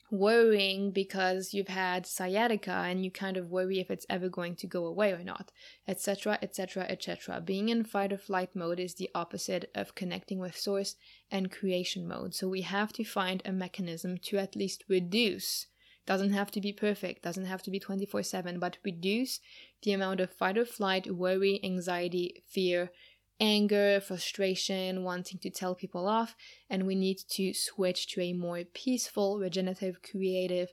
worrying 0.10 0.92
because 0.92 1.54
you've 1.54 1.68
had 1.68 2.06
sciatica 2.06 2.72
and 2.72 3.04
you 3.04 3.12
kind 3.12 3.38
of 3.38 3.50
worry 3.50 3.80
if 3.80 3.92
it's 3.92 4.06
ever 4.10 4.30
going 4.30 4.56
to 4.56 4.68
go 4.68 4.86
away 4.86 5.12
or 5.12 5.24
not, 5.24 5.52
etc., 5.88 6.38
etc., 6.42 6.84
etc. 6.84 7.42
Being 7.42 7.70
in 7.70 7.84
fight 7.84 8.14
or 8.14 8.18
flight 8.18 8.56
mode 8.56 8.80
is 8.80 8.96
the 8.96 9.10
opposite 9.14 9.70
of 9.76 9.96
connecting 9.96 10.40
with 10.40 10.58
source 10.58 10.96
and 11.30 11.52
creation 11.52 12.08
mode. 12.08 12.34
So 12.34 12.48
we 12.48 12.62
have 12.62 12.94
to 12.94 13.04
find 13.04 13.42
a 13.44 13.52
mechanism 13.52 14.18
to 14.24 14.38
at 14.38 14.56
least 14.56 14.84
reduce 14.88 15.68
doesn't 16.08 16.32
have 16.32 16.50
to 16.52 16.62
be 16.62 16.72
perfect, 16.72 17.22
doesn't 17.22 17.46
have 17.46 17.62
to 17.64 17.70
be 17.70 17.80
24 17.80 18.24
7, 18.24 18.60
but 18.60 18.78
reduce 18.84 19.42
the 19.84 19.92
amount 19.92 20.22
of 20.22 20.34
fight 20.34 20.58
or 20.58 20.66
flight, 20.66 21.14
worry, 21.14 21.60
anxiety, 21.64 22.44
fear, 22.48 22.92
anger, 23.40 24.00
frustration, 24.00 25.04
wanting 25.04 25.40
to 25.40 25.50
tell 25.50 25.76
people 25.76 26.08
off, 26.08 26.36
and 26.70 26.88
we 26.88 26.96
need 26.96 27.20
to 27.30 27.54
switch 27.54 28.08
to 28.08 28.22
a 28.22 28.34
more 28.34 28.64
peaceful, 28.74 29.40
regenerative, 29.40 30.02
creative, 30.02 30.70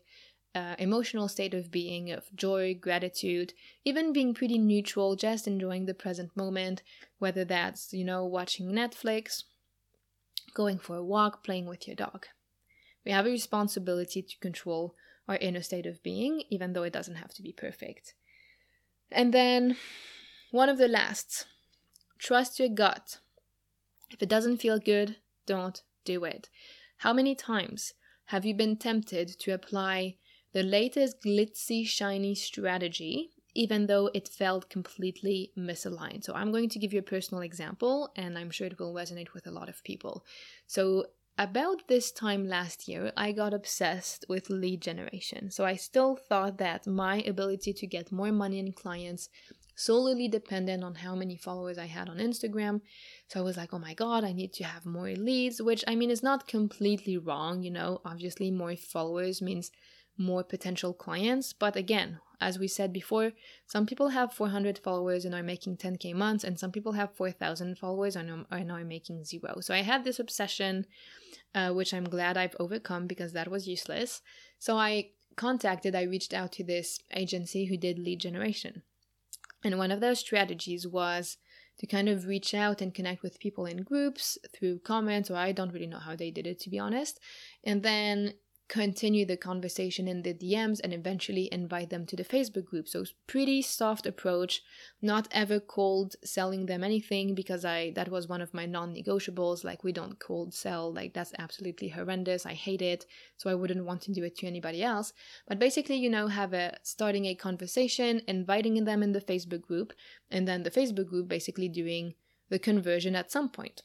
uh, 0.55 0.77
emotional 0.79 1.29
state 1.29 1.53
of 1.53 1.71
being 1.71 2.11
of 2.11 2.25
joy, 2.35 2.75
gratitude, 2.75 3.53
even 3.85 4.12
being 4.12 4.33
pretty 4.33 4.57
neutral, 4.57 5.17
just 5.17 5.47
enjoying 5.47 5.87
the 5.87 5.95
present 5.95 6.35
moment, 6.37 6.83
whether 7.19 7.45
that's, 7.45 7.93
you 7.93 8.05
know, 8.05 8.25
watching 8.25 8.71
Netflix, 8.71 9.43
going 10.55 10.79
for 10.79 10.97
a 10.97 11.05
walk, 11.05 11.45
playing 11.45 11.67
with 11.67 11.87
your 11.87 11.97
dog. 11.97 12.27
We 13.05 13.12
have 13.12 13.27
a 13.27 13.31
responsibility 13.31 14.23
to 14.23 14.39
control 14.39 14.95
our 15.29 15.37
inner 15.37 15.62
state 15.62 15.87
of 15.87 16.03
being, 16.03 16.43
even 16.51 16.73
though 16.73 16.85
it 16.85 16.93
doesn't 16.93 17.17
have 17.17 17.35
to 17.35 17.43
be 17.43 17.53
perfect. 17.53 18.15
And 19.11 19.35
then 19.35 19.77
one 20.51 20.69
of 20.69 20.79
the 20.79 20.89
lasts 20.89 21.47
Trust 22.25 22.59
your 22.59 22.70
gut. 22.70 23.18
If 24.11 24.22
it 24.22 24.31
doesn't 24.31 24.57
feel 24.57 24.79
good, 24.79 25.16
don't 25.45 25.83
do 26.07 26.25
it. 26.25 26.49
How 26.97 27.12
many 27.12 27.35
times 27.35 27.93
have 28.29 28.47
you 28.47 28.55
been 28.55 28.79
tempted 28.79 29.29
to 29.41 29.51
apply 29.51 30.16
the 30.55 30.62
latest 30.62 31.18
glitzy, 31.22 31.87
shiny 31.87 32.35
strategy, 32.35 33.29
even 33.55 33.89
though 33.89 34.09
it 34.14 34.27
felt 34.27 34.70
completely 34.70 35.53
misaligned? 35.55 36.25
So, 36.25 36.33
I'm 36.33 36.51
going 36.51 36.70
to 36.70 36.79
give 36.79 36.95
you 36.95 37.01
a 37.01 37.12
personal 37.14 37.43
example, 37.43 38.11
and 38.16 38.39
I'm 38.39 38.51
sure 38.51 38.68
it 38.68 38.79
will 38.81 38.95
resonate 38.95 39.35
with 39.35 39.47
a 39.47 39.51
lot 39.51 39.68
of 39.68 39.85
people. 39.85 40.25
So, 40.66 41.05
about 41.37 41.89
this 41.89 42.11
time 42.11 42.49
last 42.49 42.89
year, 42.89 43.12
I 43.18 43.33
got 43.33 43.53
obsessed 43.53 44.25
with 44.31 44.49
lead 44.49 44.81
generation. 44.81 45.51
So 45.51 45.64
I 45.64 45.75
still 45.75 46.14
thought 46.14 46.59
that 46.59 46.87
my 46.87 47.22
ability 47.22 47.72
to 47.72 47.87
get 47.89 48.12
more 48.12 48.31
money 48.31 48.61
and 48.61 48.75
clients 48.75 49.29
solely 49.75 50.29
dependent 50.29 50.85
on 50.85 50.97
how 50.97 51.14
many 51.14 51.37
followers 51.37 51.79
I 51.79 51.87
had 51.87 52.09
on 52.09 52.18
Instagram. 52.18 52.81
So 53.29 53.41
I 53.41 53.43
was 53.43 53.57
like, 53.57 53.72
oh 53.72 53.79
my 53.79 53.95
God, 53.95 54.25
I 54.25 54.33
need 54.33 54.53
to 54.55 54.64
have 54.64 54.87
more 54.87 55.11
leads, 55.11 55.61
which 55.61 55.85
I 55.87 55.95
mean 55.95 56.11
is 56.11 56.22
not 56.22 56.49
completely 56.49 57.16
wrong, 57.18 57.62
you 57.62 57.70
know. 57.70 58.01
Obviously, 58.05 58.51
more 58.51 58.77
followers 58.77 59.43
means 59.43 59.70
more 60.16 60.45
potential 60.45 60.95
clients. 60.95 61.53
But 61.53 61.77
again, 61.77 62.20
as 62.41 62.59
we 62.59 62.68
said 62.68 62.93
before, 62.93 63.33
some 63.66 63.87
people 63.87 64.09
have 64.09 64.33
400 64.33 64.79
followers 64.79 65.25
and 65.25 65.35
are 65.35 65.43
making 65.43 65.77
10k 65.77 66.14
months, 66.14 66.45
and 66.45 66.59
some 66.59 66.72
people 66.72 66.93
have 66.93 67.14
4,000 67.14 67.79
followers 67.79 68.16
and 68.16 68.47
are 68.51 68.85
making 68.85 69.25
zero. 69.25 69.61
So 69.61 69.75
I 69.75 69.83
had 69.83 70.05
this 70.05 70.18
obsession, 70.18 70.87
uh, 71.55 71.70
which 71.70 71.95
I'm 71.95 72.05
glad 72.05 72.37
I've 72.37 72.57
overcome 72.61 73.07
because 73.07 73.33
that 73.33 73.51
was 73.51 73.66
useless. 73.66 74.22
So 74.59 74.77
I 74.77 75.11
contacted, 75.37 75.95
I 75.95 76.03
reached 76.03 76.35
out 76.35 76.53
to 76.53 76.64
this 76.64 77.01
agency 77.12 77.66
who 77.66 77.77
did 77.77 77.99
lead 77.99 78.20
generation. 78.20 78.83
And 79.65 79.79
one 79.79 79.91
of 79.91 80.01
those 80.01 80.21
strategies 80.21 80.87
was 80.87 81.39
to 81.79 81.87
kind 81.87 82.09
of 82.09 82.27
reach 82.27 82.55
out 82.55 82.81
and 82.81 82.95
connect 82.95 83.23
with 83.23 83.41
people 83.41 83.67
in 83.67 83.79
groups 83.83 84.39
through 84.55 84.81
comments, 84.81 85.31
or 85.31 85.37
I 85.37 85.53
don't 85.53 85.73
really 85.73 85.87
know 85.87 85.99
how 85.99 86.15
they 86.15 86.31
did 86.31 86.47
it 86.47 86.61
to 86.61 86.71
be 86.71 86.79
honest. 86.79 87.19
And 87.65 87.83
then 87.83 88.35
continue 88.69 89.27
the 89.27 89.37
conversation 89.37 90.09
in 90.09 90.23
the 90.23 90.33
DMs 90.33 90.81
and 90.83 90.93
eventually 90.93 91.49
invite 91.53 91.91
them 91.91 92.07
to 92.07 92.17
the 92.17 92.25
Facebook 92.25 92.65
group. 92.65 92.89
So 92.89 93.05
pretty 93.27 93.61
soft 93.62 94.07
approach, 94.07 94.62
not 95.03 95.29
ever 95.31 95.61
cold 95.61 96.17
selling 96.25 96.67
them 96.67 96.83
anything 96.83 97.35
because 97.35 97.65
I 97.65 97.93
that 97.95 98.09
was 98.09 98.27
one 98.27 98.41
of 98.41 98.55
my 98.55 98.67
non-negotiables 98.67 99.65
like 99.65 99.85
we 99.85 99.93
don't 99.93 100.19
cold 100.19 100.55
sell 100.55 100.93
like 100.93 101.12
that's 101.12 101.35
absolutely 101.39 101.89
horrendous. 101.89 102.47
I 102.47 102.55
hate 102.55 102.83
it. 102.83 103.05
So 103.37 103.51
I 103.51 103.55
wouldn't 103.55 103.85
want 103.85 104.03
to 104.03 104.12
do 104.12 104.25
it 104.25 104.37
to 104.39 104.47
anybody 104.47 104.83
else. 104.83 105.12
But 105.47 105.59
basically, 105.59 105.97
you 105.97 106.09
know, 106.09 106.29
have 106.29 106.55
a 106.55 106.79
starting 106.83 107.27
a 107.27 107.35
conversation, 107.35 108.23
inviting 108.27 108.85
them 108.85 109.03
in 109.03 109.12
the 109.12 109.21
Facebook 109.21 109.62
group 109.62 109.93
and 110.31 110.49
then 110.49 110.62
the 110.62 110.71
Facebook 110.71 111.09
group 111.09 111.29
basically 111.29 111.69
doing 111.69 112.15
the 112.49 112.59
conversion 112.59 113.15
at 113.15 113.31
some 113.31 113.49
point. 113.49 113.83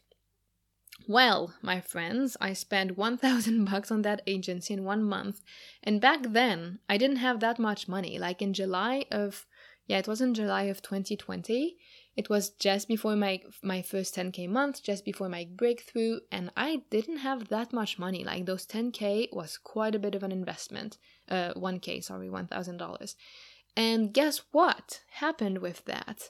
Well, 1.08 1.56
my 1.62 1.82
friends, 1.82 2.38
I 2.39 2.54
spent 2.54 2.97
1000 2.97 3.66
bucks 3.72 3.91
on 3.91 4.04
that 4.04 4.22
agency 4.28 4.74
in 4.74 4.84
1 4.84 5.04
month. 5.04 5.41
And 5.84 6.00
back 6.00 6.20
then, 6.24 6.80
I 6.88 6.97
didn't 6.97 7.18
have 7.18 7.39
that 7.39 7.60
much 7.60 7.88
money. 7.88 8.20
Like 8.20 8.41
in 8.41 8.54
July 8.54 9.06
of 9.12 9.45
yeah, 9.89 9.97
it 9.97 10.08
was 10.08 10.22
in 10.22 10.36
July 10.36 10.64
of 10.64 10.84
2020. 10.84 11.76
It 12.16 12.30
was 12.30 12.52
just 12.52 12.88
before 12.88 13.16
my 13.16 13.41
my 13.64 13.82
first 13.82 14.16
10k 14.16 14.47
month, 14.47 14.84
just 14.84 15.04
before 15.04 15.30
my 15.30 15.47
breakthrough, 15.50 16.20
and 16.32 16.52
I 16.56 16.84
didn't 16.91 17.18
have 17.18 17.47
that 17.47 17.74
much 17.74 17.97
money. 17.97 18.24
Like 18.24 18.45
those 18.45 18.68
10k 18.68 19.30
was 19.34 19.58
quite 19.58 19.95
a 19.95 20.00
bit 20.00 20.14
of 20.14 20.22
an 20.22 20.32
investment. 20.32 21.00
Uh 21.28 21.54
1k, 21.56 22.04
sorry, 22.04 22.30
$1000. 22.30 23.16
And 23.76 24.14
guess 24.14 24.41
what 24.52 25.02
happened 25.10 25.58
with 25.58 25.86
that? 25.86 26.30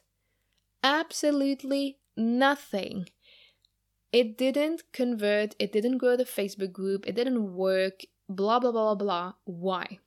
Absolutely 0.82 2.00
nothing 2.16 3.10
it 4.12 4.38
didn't 4.38 4.84
convert, 4.92 5.56
it 5.60 5.72
didn't 5.72 5.98
grow 5.98 6.16
the 6.16 6.26
Facebook 6.26 6.72
group, 6.72 7.08
it 7.08 7.16
didn't 7.16 7.54
work, 7.54 8.02
blah, 8.28 8.60
blah, 8.60 8.72
blah, 8.72 8.96
blah, 8.96 9.06
blah. 9.06 9.34
Why? 9.46 10.00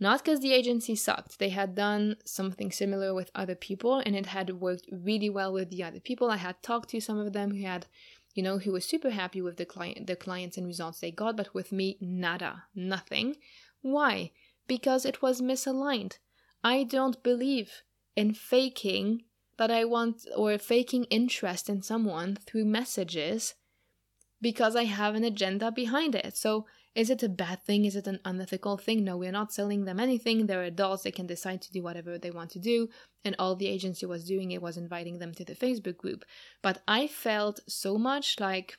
Not 0.00 0.24
because 0.24 0.40
the 0.40 0.52
agency 0.52 0.96
sucked. 0.96 1.38
They 1.38 1.50
had 1.50 1.76
done 1.76 2.16
something 2.24 2.72
similar 2.72 3.14
with 3.14 3.30
other 3.36 3.54
people 3.54 4.02
and 4.04 4.16
it 4.16 4.26
had 4.26 4.60
worked 4.60 4.88
really 4.90 5.30
well 5.30 5.52
with 5.52 5.70
the 5.70 5.84
other 5.84 6.00
people. 6.00 6.28
I 6.28 6.38
had 6.38 6.60
talked 6.60 6.90
to 6.90 7.00
some 7.00 7.18
of 7.18 7.32
them 7.32 7.52
who 7.52 7.64
had, 7.64 7.86
you 8.34 8.42
know, 8.42 8.58
who 8.58 8.72
were 8.72 8.80
super 8.80 9.10
happy 9.10 9.40
with 9.40 9.58
the 9.58 9.64
client 9.64 10.08
the 10.08 10.16
clients 10.16 10.56
and 10.56 10.66
results 10.66 10.98
they 10.98 11.12
got, 11.12 11.36
but 11.36 11.54
with 11.54 11.70
me, 11.70 11.98
nada, 12.00 12.64
nothing. 12.74 13.36
Why? 13.80 14.32
Because 14.66 15.04
it 15.04 15.22
was 15.22 15.40
misaligned. 15.40 16.18
I 16.64 16.82
don't 16.82 17.22
believe 17.22 17.82
in 18.16 18.34
faking 18.34 19.22
that 19.58 19.70
I 19.70 19.84
want 19.84 20.26
or 20.36 20.56
faking 20.58 21.04
interest 21.04 21.68
in 21.68 21.82
someone 21.82 22.36
through 22.36 22.64
messages 22.64 23.54
because 24.40 24.74
I 24.74 24.84
have 24.84 25.14
an 25.14 25.24
agenda 25.24 25.70
behind 25.70 26.14
it. 26.14 26.36
So, 26.36 26.66
is 26.94 27.08
it 27.08 27.22
a 27.22 27.28
bad 27.28 27.62
thing? 27.62 27.86
Is 27.86 27.96
it 27.96 28.06
an 28.06 28.20
unethical 28.22 28.76
thing? 28.76 29.02
No, 29.02 29.16
we're 29.16 29.32
not 29.32 29.52
selling 29.52 29.86
them 29.86 29.98
anything. 29.98 30.46
They're 30.46 30.64
adults, 30.64 31.04
they 31.04 31.10
can 31.10 31.26
decide 31.26 31.62
to 31.62 31.72
do 31.72 31.82
whatever 31.82 32.18
they 32.18 32.30
want 32.30 32.50
to 32.50 32.58
do. 32.58 32.88
And 33.24 33.34
all 33.38 33.56
the 33.56 33.68
agency 33.68 34.04
was 34.04 34.24
doing 34.24 34.50
it 34.50 34.60
was 34.60 34.76
inviting 34.76 35.18
them 35.18 35.32
to 35.34 35.44
the 35.44 35.54
Facebook 35.54 35.96
group. 35.96 36.24
But 36.60 36.82
I 36.86 37.06
felt 37.06 37.60
so 37.66 37.96
much 37.96 38.38
like 38.40 38.76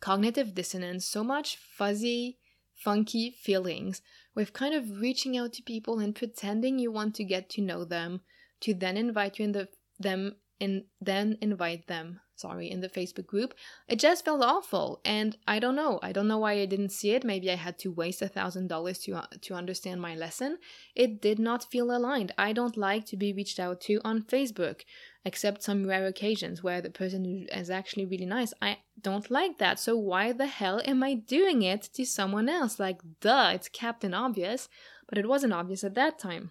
cognitive 0.00 0.54
dissonance, 0.54 1.06
so 1.06 1.24
much 1.24 1.56
fuzzy, 1.56 2.36
funky 2.74 3.30
feelings 3.30 4.02
with 4.34 4.52
kind 4.52 4.74
of 4.74 5.00
reaching 5.00 5.36
out 5.38 5.54
to 5.54 5.62
people 5.62 6.00
and 6.00 6.14
pretending 6.14 6.78
you 6.78 6.92
want 6.92 7.14
to 7.14 7.24
get 7.24 7.48
to 7.50 7.62
know 7.62 7.84
them 7.84 8.20
to 8.64 8.74
then 8.74 8.96
invite 8.96 9.38
you 9.38 9.44
in 9.44 9.52
the 9.52 9.68
them 9.98 10.36
and 10.60 10.84
then 11.00 11.36
invite 11.40 11.86
them 11.86 12.20
sorry 12.36 12.68
in 12.70 12.80
the 12.80 12.88
facebook 12.88 13.26
group. 13.26 13.54
It 13.86 13.98
just 13.98 14.24
felt 14.24 14.42
awful 14.42 15.00
and 15.04 15.36
i 15.46 15.58
don't 15.58 15.76
know. 15.76 16.00
I 16.02 16.10
don't 16.12 16.28
know 16.28 16.38
why 16.38 16.52
i 16.54 16.66
didn't 16.66 16.90
see 16.98 17.10
it. 17.10 17.24
Maybe 17.24 17.50
i 17.50 17.56
had 17.56 17.78
to 17.80 17.92
waste 17.92 18.22
a 18.22 18.28
thousand 18.28 18.68
dollars 18.68 18.98
to 19.00 19.14
uh, 19.14 19.26
to 19.42 19.54
understand 19.54 20.00
my 20.00 20.14
lesson. 20.16 20.58
It 20.94 21.20
did 21.20 21.38
not 21.38 21.70
feel 21.70 21.94
aligned. 21.96 22.32
I 22.38 22.52
don't 22.52 22.76
like 22.76 23.04
to 23.06 23.16
be 23.16 23.32
reached 23.32 23.60
out 23.60 23.80
to 23.82 24.00
on 24.04 24.22
facebook 24.22 24.80
except 25.24 25.62
some 25.62 25.86
rare 25.86 26.06
occasions 26.06 26.62
where 26.62 26.80
the 26.82 26.90
person 26.90 27.46
is 27.52 27.70
actually 27.70 28.06
really 28.06 28.26
nice. 28.26 28.52
I 28.60 28.78
don't 29.00 29.30
like 29.30 29.58
that. 29.58 29.78
So 29.78 29.96
why 29.96 30.32
the 30.32 30.46
hell 30.46 30.80
am 30.84 31.02
i 31.02 31.14
doing 31.14 31.62
it 31.62 31.82
to 31.94 32.04
someone 32.04 32.48
else? 32.48 32.80
Like 32.80 33.00
duh 33.20 33.52
it's 33.54 33.68
captain 33.68 34.14
obvious. 34.14 34.68
But 35.08 35.18
it 35.18 35.28
wasn't 35.28 35.52
obvious 35.52 35.84
at 35.84 35.94
that 35.94 36.18
time 36.18 36.50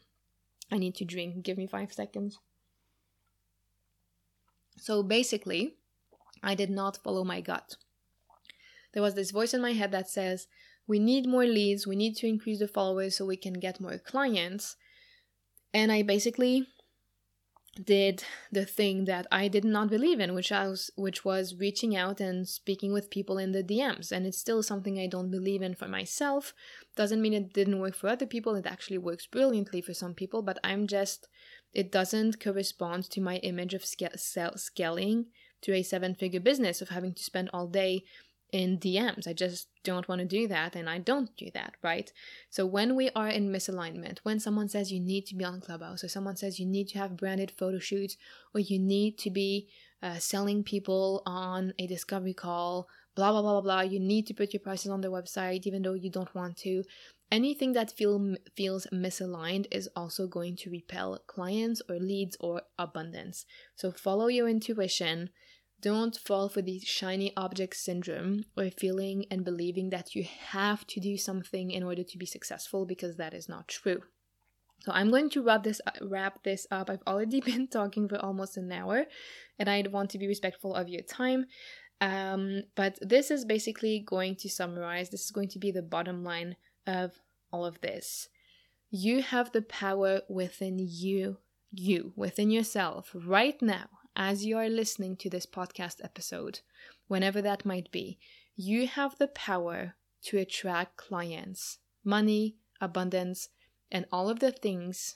i 0.73 0.77
need 0.77 0.95
to 0.95 1.05
drink 1.05 1.43
give 1.43 1.57
me 1.57 1.67
five 1.67 1.93
seconds 1.93 2.39
so 4.83 5.01
basically, 5.03 5.75
I 6.43 6.55
did 6.55 6.69
not 6.69 6.97
follow 6.97 7.23
my 7.23 7.41
gut. 7.41 7.77
There 8.93 9.01
was 9.01 9.15
this 9.15 9.31
voice 9.31 9.53
in 9.53 9.61
my 9.61 9.71
head 9.71 9.91
that 9.91 10.09
says, 10.09 10.47
we 10.85 10.99
need 10.99 11.25
more 11.25 11.45
leads, 11.45 11.87
we 11.87 11.95
need 11.95 12.15
to 12.17 12.27
increase 12.27 12.59
the 12.59 12.67
followers 12.67 13.15
so 13.15 13.25
we 13.25 13.37
can 13.37 13.53
get 13.53 13.79
more 13.79 13.97
clients. 13.97 14.75
And 15.73 15.91
I 15.91 16.01
basically 16.01 16.67
did 17.81 18.23
the 18.51 18.65
thing 18.65 19.05
that 19.05 19.25
I 19.31 19.47
did 19.47 19.65
not 19.65 19.89
believe 19.89 20.19
in, 20.19 20.35
which 20.35 20.51
I 20.51 20.67
was 20.67 20.91
which 20.95 21.25
was 21.25 21.55
reaching 21.55 21.95
out 21.95 22.19
and 22.19 22.47
speaking 22.47 22.93
with 22.93 23.09
people 23.09 23.37
in 23.37 23.51
the 23.51 23.63
DMs. 23.63 24.11
And 24.11 24.25
it's 24.25 24.37
still 24.37 24.61
something 24.61 24.99
I 24.99 25.07
don't 25.07 25.31
believe 25.31 25.61
in 25.61 25.75
for 25.75 25.87
myself. 25.87 26.53
Doesn't 26.95 27.21
mean 27.21 27.33
it 27.33 27.53
didn't 27.53 27.79
work 27.79 27.95
for 27.95 28.09
other 28.09 28.27
people. 28.27 28.55
It 28.55 28.67
actually 28.67 28.99
works 28.99 29.25
brilliantly 29.25 29.81
for 29.81 29.93
some 29.93 30.13
people, 30.13 30.41
but 30.41 30.59
I'm 30.63 30.87
just 30.87 31.27
it 31.73 31.91
doesn't 31.91 32.39
correspond 32.39 33.09
to 33.09 33.21
my 33.21 33.37
image 33.37 33.73
of 33.73 33.83
scaling 33.85 35.25
to 35.61 35.73
a 35.73 35.81
seven 35.81 36.13
figure 36.13 36.39
business 36.39 36.81
of 36.81 36.89
having 36.89 37.13
to 37.13 37.23
spend 37.23 37.49
all 37.51 37.67
day 37.67 38.03
in 38.53 38.77
DMs. 38.77 39.27
I 39.27 39.33
just 39.33 39.67
don't 39.83 40.07
want 40.07 40.19
to 40.19 40.25
do 40.25 40.47
that 40.47 40.75
and 40.75 40.87
I 40.87 40.99
don't 40.99 41.35
do 41.35 41.49
that, 41.55 41.73
right? 41.81 42.13
So 42.51 42.65
when 42.67 42.95
we 42.95 43.09
are 43.15 43.27
in 43.27 43.49
misalignment, 43.51 44.19
when 44.23 44.39
someone 44.39 44.69
says 44.69 44.91
you 44.91 44.99
need 44.99 45.25
to 45.27 45.35
be 45.35 45.43
on 45.43 45.59
Clubhouse 45.59 46.03
or 46.03 46.07
someone 46.07 46.37
says 46.37 46.59
you 46.59 46.67
need 46.67 46.87
to 46.89 46.99
have 46.99 47.17
branded 47.17 47.51
photo 47.51 47.79
shoots 47.79 48.15
or 48.53 48.61
you 48.61 48.79
need 48.79 49.17
to 49.17 49.31
be 49.31 49.67
uh, 50.03 50.19
selling 50.19 50.63
people 50.63 51.23
on 51.25 51.73
a 51.79 51.87
discovery 51.87 52.35
call, 52.35 52.87
blah, 53.15 53.31
blah, 53.31 53.41
blah, 53.41 53.53
blah, 53.53 53.61
blah, 53.61 53.81
you 53.81 53.99
need 53.99 54.27
to 54.27 54.35
put 54.35 54.53
your 54.53 54.61
prices 54.61 54.91
on 54.91 55.01
the 55.01 55.11
website 55.11 55.65
even 55.65 55.81
though 55.81 55.95
you 55.95 56.11
don't 56.11 56.35
want 56.35 56.55
to, 56.57 56.83
anything 57.31 57.73
that 57.73 57.91
feel, 57.91 58.35
feels 58.55 58.85
misaligned 58.93 59.65
is 59.71 59.89
also 59.95 60.27
going 60.27 60.55
to 60.57 60.69
repel 60.69 61.19
clients 61.25 61.81
or 61.89 61.95
leads 61.95 62.37
or 62.39 62.61
abundance. 62.77 63.47
So 63.75 63.91
follow 63.91 64.27
your 64.27 64.47
intuition. 64.47 65.31
Don't 65.83 66.15
fall 66.15 66.47
for 66.47 66.61
the 66.61 66.79
shiny 66.79 67.33
object 67.35 67.75
syndrome 67.75 68.45
or 68.55 68.69
feeling 68.71 69.25
and 69.29 69.43
believing 69.43 69.89
that 69.89 70.15
you 70.15 70.23
have 70.23 70.87
to 70.87 71.01
do 71.01 71.17
something 71.17 71.71
in 71.71 71.83
order 71.83 72.03
to 72.03 72.17
be 72.17 72.25
successful 72.25 72.85
because 72.85 73.17
that 73.17 73.33
is 73.33 73.49
not 73.49 73.67
true. 73.67 74.01
So 74.79 74.93
I'm 74.93 75.09
going 75.09 75.29
to 75.31 75.43
wrap 75.43 75.63
this 75.63 75.81
wrap 76.01 76.41
this 76.43 76.65
up. 76.71 76.89
I've 76.89 77.03
already 77.05 77.41
been 77.51 77.67
talking 77.67 78.07
for 78.07 78.17
almost 78.17 78.55
an 78.55 78.71
hour, 78.71 79.03
and 79.59 79.69
I 79.69 79.83
want 79.91 80.09
to 80.11 80.17
be 80.17 80.25
respectful 80.25 80.73
of 80.73 80.87
your 80.87 81.01
time. 81.01 81.47
Um, 81.99 82.63
but 82.75 82.97
this 83.01 83.29
is 83.29 83.43
basically 83.43 83.99
going 84.05 84.37
to 84.37 84.49
summarize. 84.49 85.09
This 85.09 85.25
is 85.25 85.31
going 85.31 85.49
to 85.49 85.59
be 85.59 85.71
the 85.71 85.81
bottom 85.81 86.23
line 86.23 86.55
of 86.87 87.11
all 87.51 87.65
of 87.65 87.81
this. 87.81 88.29
You 88.89 89.21
have 89.21 89.51
the 89.51 89.61
power 89.61 90.21
within 90.29 90.79
you, 90.79 91.39
you, 91.73 92.13
within 92.15 92.51
yourself, 92.51 93.11
right 93.13 93.61
now, 93.61 93.87
as 94.15 94.45
you 94.45 94.57
are 94.57 94.69
listening 94.69 95.15
to 95.17 95.29
this 95.29 95.45
podcast 95.45 96.03
episode, 96.03 96.59
whenever 97.07 97.41
that 97.41 97.65
might 97.65 97.91
be. 97.91 98.19
You 98.55 98.87
have 98.87 99.17
the 99.17 99.27
power 99.27 99.95
to 100.23 100.37
attract 100.37 100.97
clients, 100.97 101.79
money, 102.03 102.55
abundance, 102.79 103.49
and 103.91 104.05
all 104.11 104.29
of 104.29 104.39
the 104.39 104.51
things 104.51 105.15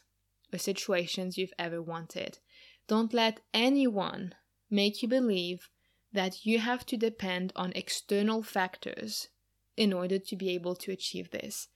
or 0.51 0.59
situations 0.59 1.37
you've 1.37 1.53
ever 1.59 1.81
wanted. 1.81 2.39
Don't 2.87 3.13
let 3.13 3.41
anyone 3.53 4.33
make 4.69 5.01
you 5.01 5.07
believe 5.07 5.69
that 6.13 6.45
you 6.45 6.59
have 6.59 6.85
to 6.85 6.97
depend 6.97 7.51
on 7.55 7.73
external 7.75 8.41
factors 8.41 9.27
in 9.75 9.93
order 9.93 10.17
to 10.17 10.35
be 10.35 10.49
able 10.49 10.75
to 10.75 10.91
achieve 10.91 11.31
this. 11.31 11.67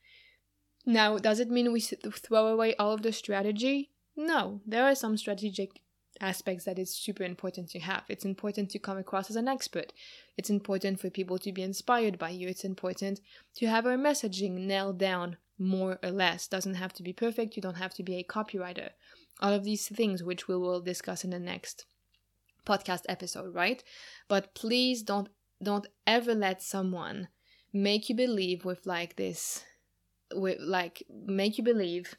Now, 0.86 1.18
does 1.18 1.40
it 1.40 1.50
mean 1.50 1.72
we 1.72 1.82
throw 1.82 2.48
away 2.48 2.76
all 2.76 2.94
of 2.94 3.04
the 3.04 3.12
strategy? 3.12 3.92
No, 4.16 4.62
there 4.66 4.84
are 4.84 4.96
some 4.96 5.18
strategic 5.18 5.82
aspects 6.22 6.66
that 6.66 6.80
is 6.80 6.94
super 6.94 7.24
important 7.24 7.70
to 7.72 7.80
have. 7.80 8.04
It's 8.08 8.26
important 8.26 8.70
to 8.72 8.80
come 8.80 8.98
across 8.98 9.30
as 9.30 9.36
an 9.36 9.48
expert. 9.48 9.92
It's 10.38 10.50
important 10.50 11.00
for 11.00 11.10
people 11.10 11.38
to 11.40 11.52
be 11.52 11.64
inspired 11.64 12.18
by 12.18 12.30
you. 12.30 12.48
It's 12.48 12.64
important 12.64 13.20
to 13.56 13.68
have 13.68 13.86
our 13.86 13.98
messaging 13.98 14.52
nailed 14.52 15.00
down 15.00 15.38
more 15.58 16.00
or 16.04 16.12
less. 16.12 16.48
Doesn't 16.48 16.76
have 16.76 16.94
to 16.94 17.04
be 17.04 17.14
perfect. 17.14 17.56
You 17.56 17.62
don't 17.62 17.76
have 17.76 17.94
to 17.96 18.04
be 18.04 18.16
a 18.16 18.24
copywriter. 18.24 18.90
All 19.42 19.54
of 19.54 19.64
these 19.64 19.88
things, 19.88 20.24
which 20.24 20.48
we 20.48 20.56
will 20.56 20.82
discuss 20.82 21.24
in 21.24 21.32
the 21.32 21.40
next 21.40 21.86
podcast 22.66 23.02
episode, 23.10 23.54
right? 23.54 23.84
But 24.28 24.54
please 24.54 25.02
don't 25.02 25.30
don't 25.62 25.88
ever 26.08 26.34
let 26.34 26.62
someone 26.62 27.28
make 27.72 28.10
you 28.10 28.16
believe 28.16 28.66
with 28.66 28.86
like 28.86 29.16
this 29.16 29.64
with 30.34 30.58
like 30.60 31.04
make 31.10 31.58
you 31.58 31.64
believe 31.64 32.16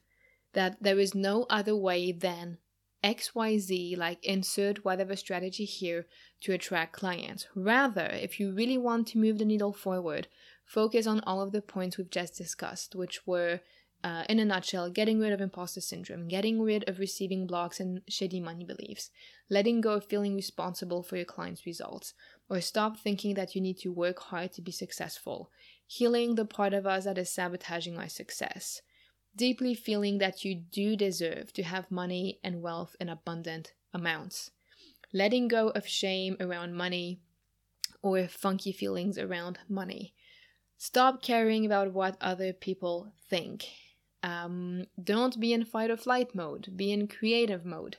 that 0.53 0.83
there 0.83 0.99
is 0.99 1.15
no 1.15 1.47
other 1.51 1.75
way 1.75 2.13
than 2.13 2.59
XYZ, 3.05 3.97
like 3.97 4.25
insert 4.25 4.85
whatever 4.85 5.17
strategy 5.17 5.65
here 5.65 6.07
to 6.41 6.53
attract 6.53 6.93
clients. 6.93 7.47
Rather, 7.55 8.07
if 8.07 8.39
you 8.39 8.53
really 8.53 8.79
want 8.79 9.09
to 9.09 9.19
move 9.19 9.39
the 9.39 9.45
needle 9.45 9.73
forward, 9.73 10.29
focus 10.65 11.07
on 11.07 11.21
all 11.21 11.41
of 11.41 11.53
the 11.53 11.63
points 11.63 11.99
we've 11.99 12.11
just 12.11 12.37
discussed, 12.37 12.95
which 12.95 13.27
were, 13.27 13.61
uh, 14.05 14.25
in 14.29 14.39
a 14.39 14.45
nutshell, 14.45 14.89
getting 14.89 15.19
rid 15.19 15.33
of 15.33 15.41
imposter 15.41 15.81
syndrome, 15.81 16.29
getting 16.29 16.63
rid 16.63 16.89
of 16.89 17.01
receiving 17.01 17.47
blocks 17.47 17.81
and 17.81 18.03
shady 18.09 18.41
money 18.41 18.65
beliefs, 18.65 19.11
letting 19.51 19.81
go 19.81 19.95
of 19.95 20.05
feeling 20.05 20.35
responsible 20.35 21.03
for 21.03 21.17
your 21.17 21.25
clients' 21.25 21.67
results, 21.67 22.15
or 22.49 22.61
stop 22.61 22.99
thinking 22.99 23.35
that 23.35 23.55
you 23.55 23.61
need 23.61 23.79
to 23.79 23.93
work 23.93 24.21
hard 24.21 24.53
to 24.53 24.63
be 24.63 24.73
successful, 24.73 25.51
healing 25.87 26.37
the 26.37 26.45
part 26.45 26.73
of 26.73 26.87
us 26.87 27.05
that 27.05 27.19
is 27.19 27.31
sabotaging 27.31 27.99
our 27.99 28.09
success 28.09 28.81
deeply 29.37 29.75
feeling 29.75 30.19
that 30.19 30.45
you 30.45 30.55
do 30.55 30.97
deserve 30.97 31.53
to 31.55 31.63
have 31.63 31.91
money 31.91 32.39
and 32.43 32.63
wealth 32.63 32.95
in 33.01 33.09
abundant 33.09 33.73
amounts. 33.93 34.51
Letting 35.13 35.49
go 35.49 35.69
of 35.69 35.87
shame 35.87 36.37
around 36.41 36.75
money 36.75 37.21
or 38.03 38.27
funky 38.29 38.73
feelings 38.73 39.19
around 39.19 39.59
money. 39.69 40.15
Stop 40.77 41.23
caring 41.23 41.65
about 41.65 41.93
what 41.93 42.17
other 42.21 42.53
people 42.53 43.13
think. 43.29 43.67
Um, 44.23 44.87
don't 45.03 45.39
be 45.39 45.53
in 45.53 45.65
fight 45.65 45.91
or 45.91 45.97
flight 45.97 46.35
mode, 46.35 46.73
be 46.77 46.93
in 46.93 47.09
creative 47.09 47.65
mode. 47.65 47.97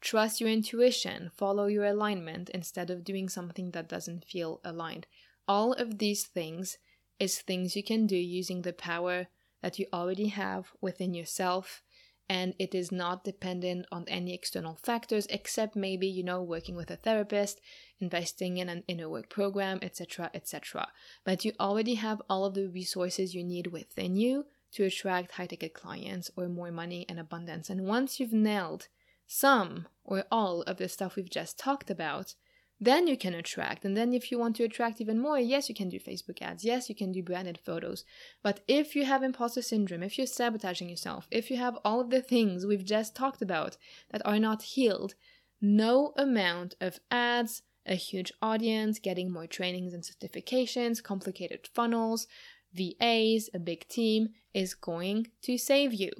Trust 0.00 0.40
your 0.40 0.50
intuition, 0.50 1.30
follow 1.34 1.66
your 1.66 1.84
alignment 1.84 2.50
instead 2.50 2.90
of 2.90 3.04
doing 3.04 3.28
something 3.28 3.70
that 3.72 3.88
doesn't 3.88 4.24
feel 4.24 4.60
aligned. 4.64 5.06
All 5.48 5.72
of 5.72 5.98
these 5.98 6.24
things 6.24 6.78
is 7.18 7.38
things 7.38 7.76
you 7.76 7.82
can 7.82 8.06
do 8.06 8.16
using 8.16 8.62
the 8.62 8.72
power 8.72 9.28
that 9.66 9.80
you 9.80 9.86
already 9.92 10.28
have 10.28 10.70
within 10.80 11.12
yourself 11.12 11.82
and 12.28 12.54
it 12.56 12.72
is 12.72 12.92
not 12.92 13.24
dependent 13.24 13.84
on 13.90 14.04
any 14.06 14.32
external 14.32 14.76
factors 14.76 15.26
except 15.28 15.74
maybe 15.74 16.06
you 16.06 16.22
know 16.22 16.40
working 16.40 16.76
with 16.76 16.88
a 16.88 16.96
therapist 16.96 17.60
investing 17.98 18.58
in 18.58 18.68
an 18.68 18.84
inner 18.86 19.08
work 19.08 19.28
program 19.28 19.80
etc 19.82 20.30
etc 20.34 20.86
but 21.24 21.44
you 21.44 21.50
already 21.58 21.94
have 21.94 22.22
all 22.30 22.44
of 22.44 22.54
the 22.54 22.68
resources 22.68 23.34
you 23.34 23.42
need 23.42 23.66
within 23.66 24.14
you 24.14 24.44
to 24.76 24.84
attract 24.84 25.32
high 25.32 25.46
ticket 25.46 25.74
clients 25.74 26.30
or 26.36 26.48
more 26.48 26.70
money 26.70 27.06
and 27.08 27.18
abundance. 27.18 27.70
And 27.70 27.86
once 27.86 28.20
you've 28.20 28.32
nailed 28.32 28.88
some 29.26 29.88
or 30.04 30.24
all 30.30 30.62
of 30.62 30.76
the 30.76 30.88
stuff 30.88 31.16
we've 31.16 31.30
just 31.30 31.58
talked 31.58 31.90
about 31.90 32.34
then 32.80 33.06
you 33.06 33.16
can 33.16 33.34
attract. 33.34 33.84
And 33.84 33.96
then 33.96 34.12
if 34.12 34.30
you 34.30 34.38
want 34.38 34.56
to 34.56 34.64
attract 34.64 35.00
even 35.00 35.18
more, 35.18 35.38
yes, 35.38 35.68
you 35.68 35.74
can 35.74 35.88
do 35.88 35.98
Facebook 35.98 36.42
ads. 36.42 36.64
Yes, 36.64 36.88
you 36.88 36.94
can 36.94 37.10
do 37.10 37.22
branded 37.22 37.58
photos. 37.64 38.04
But 38.42 38.60
if 38.68 38.94
you 38.94 39.04
have 39.04 39.22
imposter 39.22 39.62
syndrome, 39.62 40.02
if 40.02 40.18
you're 40.18 40.26
sabotaging 40.26 40.90
yourself, 40.90 41.26
if 41.30 41.50
you 41.50 41.56
have 41.56 41.78
all 41.84 42.00
of 42.00 42.10
the 42.10 42.20
things 42.20 42.66
we've 42.66 42.84
just 42.84 43.14
talked 43.14 43.40
about 43.40 43.76
that 44.10 44.24
are 44.26 44.38
not 44.38 44.62
healed, 44.62 45.14
no 45.60 46.12
amount 46.16 46.74
of 46.80 47.00
ads, 47.10 47.62
a 47.86 47.94
huge 47.94 48.32
audience, 48.42 48.98
getting 48.98 49.30
more 49.32 49.46
trainings 49.46 49.94
and 49.94 50.02
certifications, 50.02 51.02
complicated 51.02 51.68
funnels, 51.72 52.26
VAs, 52.74 53.48
a 53.54 53.58
big 53.58 53.88
team 53.88 54.30
is 54.52 54.74
going 54.74 55.28
to 55.42 55.56
save 55.56 55.94
you. 55.94 56.10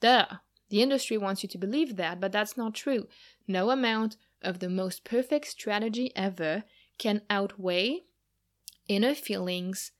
Duh. 0.00 0.26
The 0.68 0.82
industry 0.82 1.18
wants 1.18 1.42
you 1.42 1.50
to 1.50 1.58
believe 1.58 1.96
that, 1.96 2.18
but 2.18 2.32
that's 2.32 2.56
not 2.56 2.74
true. 2.74 3.06
No 3.46 3.70
amount 3.70 4.16
of 4.42 4.58
the 4.58 4.68
most 4.68 5.04
perfect 5.04 5.46
strategy 5.46 6.12
ever 6.16 6.64
can 6.98 7.22
outweigh 7.30 8.00
inner 8.88 9.14
feelings 9.14 9.92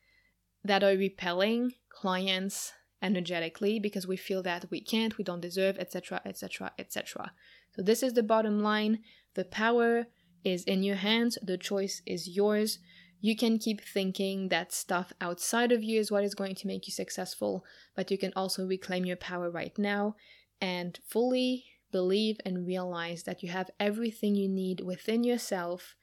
that 0.65 0.83
are 0.83 0.97
repelling 0.97 1.73
clients 1.89 2.73
energetically 3.01 3.81
because 3.81 4.07
we 4.07 4.17
feel 4.17 4.43
that 4.43 4.67
we 4.71 4.81
can't, 4.81 5.19
we 5.19 5.25
don't 5.25 5.41
deserve, 5.41 5.77
etc., 5.79 6.21
etc., 6.25 6.73
etc. 6.79 7.33
So, 7.75 7.83
this 7.83 8.03
is 8.03 8.13
the 8.13 8.23
bottom 8.23 8.61
line. 8.63 9.01
The 9.35 9.45
power 9.45 10.07
is 10.45 10.65
in 10.65 10.83
your 10.83 10.97
hands, 10.97 11.39
the 11.43 11.59
choice 11.59 12.03
is 12.07 12.29
yours. 12.29 12.79
You 13.21 13.37
can 13.37 13.59
keep 13.59 13.81
thinking 13.81 14.49
that 14.49 14.73
stuff 14.73 15.13
outside 15.21 15.71
of 15.71 15.83
you 15.83 16.01
is 16.01 16.11
what 16.11 16.25
is 16.25 16.35
going 16.35 16.57
to 16.57 16.67
make 16.67 16.89
you 16.89 16.93
successful, 16.93 17.65
but 17.95 18.11
you 18.11 18.19
can 18.19 18.33
also 18.35 18.67
reclaim 18.67 19.05
your 19.05 19.17
power 19.17 19.49
right 19.49 19.77
now 19.79 20.17
and 20.61 20.99
fully 21.07 21.65
believe 21.93 22.39
and 22.45 22.67
realize 22.67 23.23
that 23.25 23.43
you 23.43 23.51
have 23.51 23.71
everything 23.79 24.35
you 24.35 24.49
need 24.49 24.81
within 24.81 25.23
yourself 25.23 25.95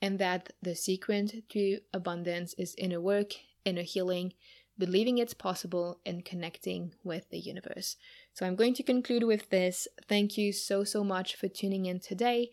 and 0.00 0.18
that 0.18 0.52
the 0.62 0.74
secret 0.74 1.48
to 1.48 1.80
abundance 1.92 2.54
is 2.54 2.74
inner 2.78 3.00
work, 3.00 3.32
inner 3.64 3.82
healing, 3.82 4.32
believing 4.78 5.18
it's 5.18 5.34
possible, 5.34 5.98
and 6.06 6.24
connecting 6.24 6.94
with 7.02 7.28
the 7.30 7.38
universe. 7.38 7.96
So 8.32 8.46
I'm 8.46 8.54
going 8.54 8.74
to 8.74 8.82
conclude 8.84 9.24
with 9.24 9.50
this. 9.50 9.88
Thank 10.08 10.38
you 10.38 10.52
so, 10.52 10.84
so 10.84 11.02
much 11.02 11.34
for 11.34 11.48
tuning 11.48 11.86
in 11.86 11.98
today. 11.98 12.50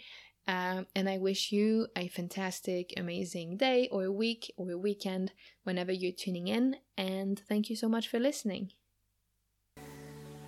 Um, 0.47 0.85
and 0.95 1.09
I 1.09 1.17
wish 1.17 1.51
you 1.51 1.87
a 1.95 2.07
fantastic, 2.07 2.93
amazing 2.97 3.57
day 3.57 3.89
or 3.91 4.03
a 4.05 4.11
week 4.11 4.51
or 4.57 4.71
a 4.71 4.77
weekend 4.77 5.31
whenever 5.63 5.91
you're 5.91 6.11
tuning 6.11 6.47
in. 6.47 6.77
And 6.97 7.41
thank 7.47 7.69
you 7.69 7.75
so 7.75 7.89
much 7.89 8.07
for 8.07 8.19
listening. 8.19 8.71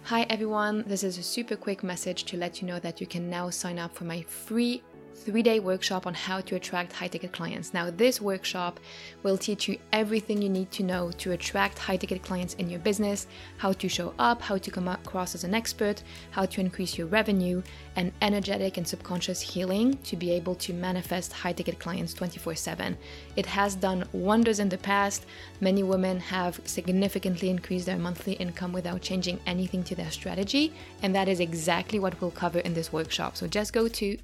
Hi 0.08 0.26
everyone, 0.30 0.86
this 0.88 1.04
is 1.04 1.18
a 1.18 1.22
super 1.22 1.58
quick 1.58 1.84
message 1.84 2.24
to 2.24 2.38
let 2.38 2.62
you 2.62 2.68
know 2.70 2.80
that 2.80 3.02
you 3.02 3.08
can 3.08 3.30
now 3.30 3.50
sign 3.50 3.78
up 3.78 3.94
for 3.94 4.06
my 4.06 4.22
free 4.22 4.82
three 5.18 5.42
day 5.42 5.60
workshop 5.60 6.06
on 6.08 6.14
how 6.14 6.40
to 6.42 6.56
attract 6.56 6.94
high 6.94 7.08
ticket 7.08 7.32
clients. 7.32 7.74
Now, 7.74 7.90
this 7.90 8.22
workshop 8.22 8.80
will 9.24 9.38
teach 9.38 9.68
you 9.68 9.78
everything 9.92 10.42
you 10.42 10.50
need 10.50 10.72
to 10.72 10.84
know 10.84 11.12
to 11.18 11.32
attract 11.32 11.80
high 11.80 11.98
ticket 11.98 12.22
clients 12.24 12.54
in 12.56 12.70
your 12.70 12.80
business, 12.80 13.28
how 13.58 13.74
to 13.74 13.90
show 13.90 14.14
up, 14.20 14.42
how 14.42 14.58
to 14.58 14.72
come 14.72 14.88
across 14.88 15.36
as 15.36 15.44
an 15.44 15.56
expert, 15.56 16.04
how 16.32 16.46
to 16.46 16.62
increase 16.62 16.98
your 16.98 17.08
revenue, 17.08 17.62
and 17.96 18.12
energetic 18.22 18.78
and 18.78 18.88
subconscious 18.88 19.42
healing 19.42 19.98
to 20.04 20.16
be 20.16 20.32
able 20.32 20.56
to 20.56 20.74
manifest 20.74 21.34
high 21.34 21.52
ticket 21.52 21.80
clients 21.80 22.14
24 22.14 22.56
7. 22.56 22.98
It 23.36 23.48
has 23.48 23.76
done 23.76 24.08
wonders 24.14 24.60
in 24.60 24.70
the 24.70 24.78
past. 24.78 25.26
Many 25.60 25.84
women 25.84 26.20
have 26.20 26.62
significantly 26.66 27.50
increased 27.50 27.88
their 27.88 27.98
monthly 27.98 28.34
income 28.34 28.72
without 28.72 29.02
changing 29.02 29.40
anything 29.46 29.84
to 29.86 29.96
their 29.96 30.12
strategy, 30.12 30.74
and 31.02 31.14
that 31.16 31.28
is 31.28 31.40
exactly 31.40 32.00
what 32.00 32.20
we'll 32.22 32.32
cover 32.32 32.60
in 32.60 32.74
this 32.74 32.94
workshop. 32.94 33.36
So 33.36 33.48
just 33.48 33.74
go 33.74 33.88
to 33.88 34.18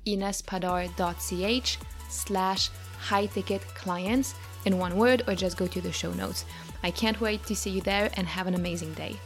inespadar.ch 0.87 1.77
slash 2.09 2.69
high 2.99 3.25
ticket 3.25 3.61
clients 3.75 4.35
in 4.65 4.77
one 4.77 4.95
word 4.95 5.23
or 5.27 5.35
just 5.35 5.57
go 5.57 5.67
to 5.67 5.81
the 5.81 5.91
show 5.91 6.11
notes. 6.13 6.45
I 6.83 6.91
can't 6.91 7.19
wait 7.19 7.45
to 7.45 7.55
see 7.55 7.71
you 7.71 7.81
there 7.81 8.09
and 8.13 8.27
have 8.27 8.47
an 8.47 8.55
amazing 8.55 8.93
day. 8.93 9.17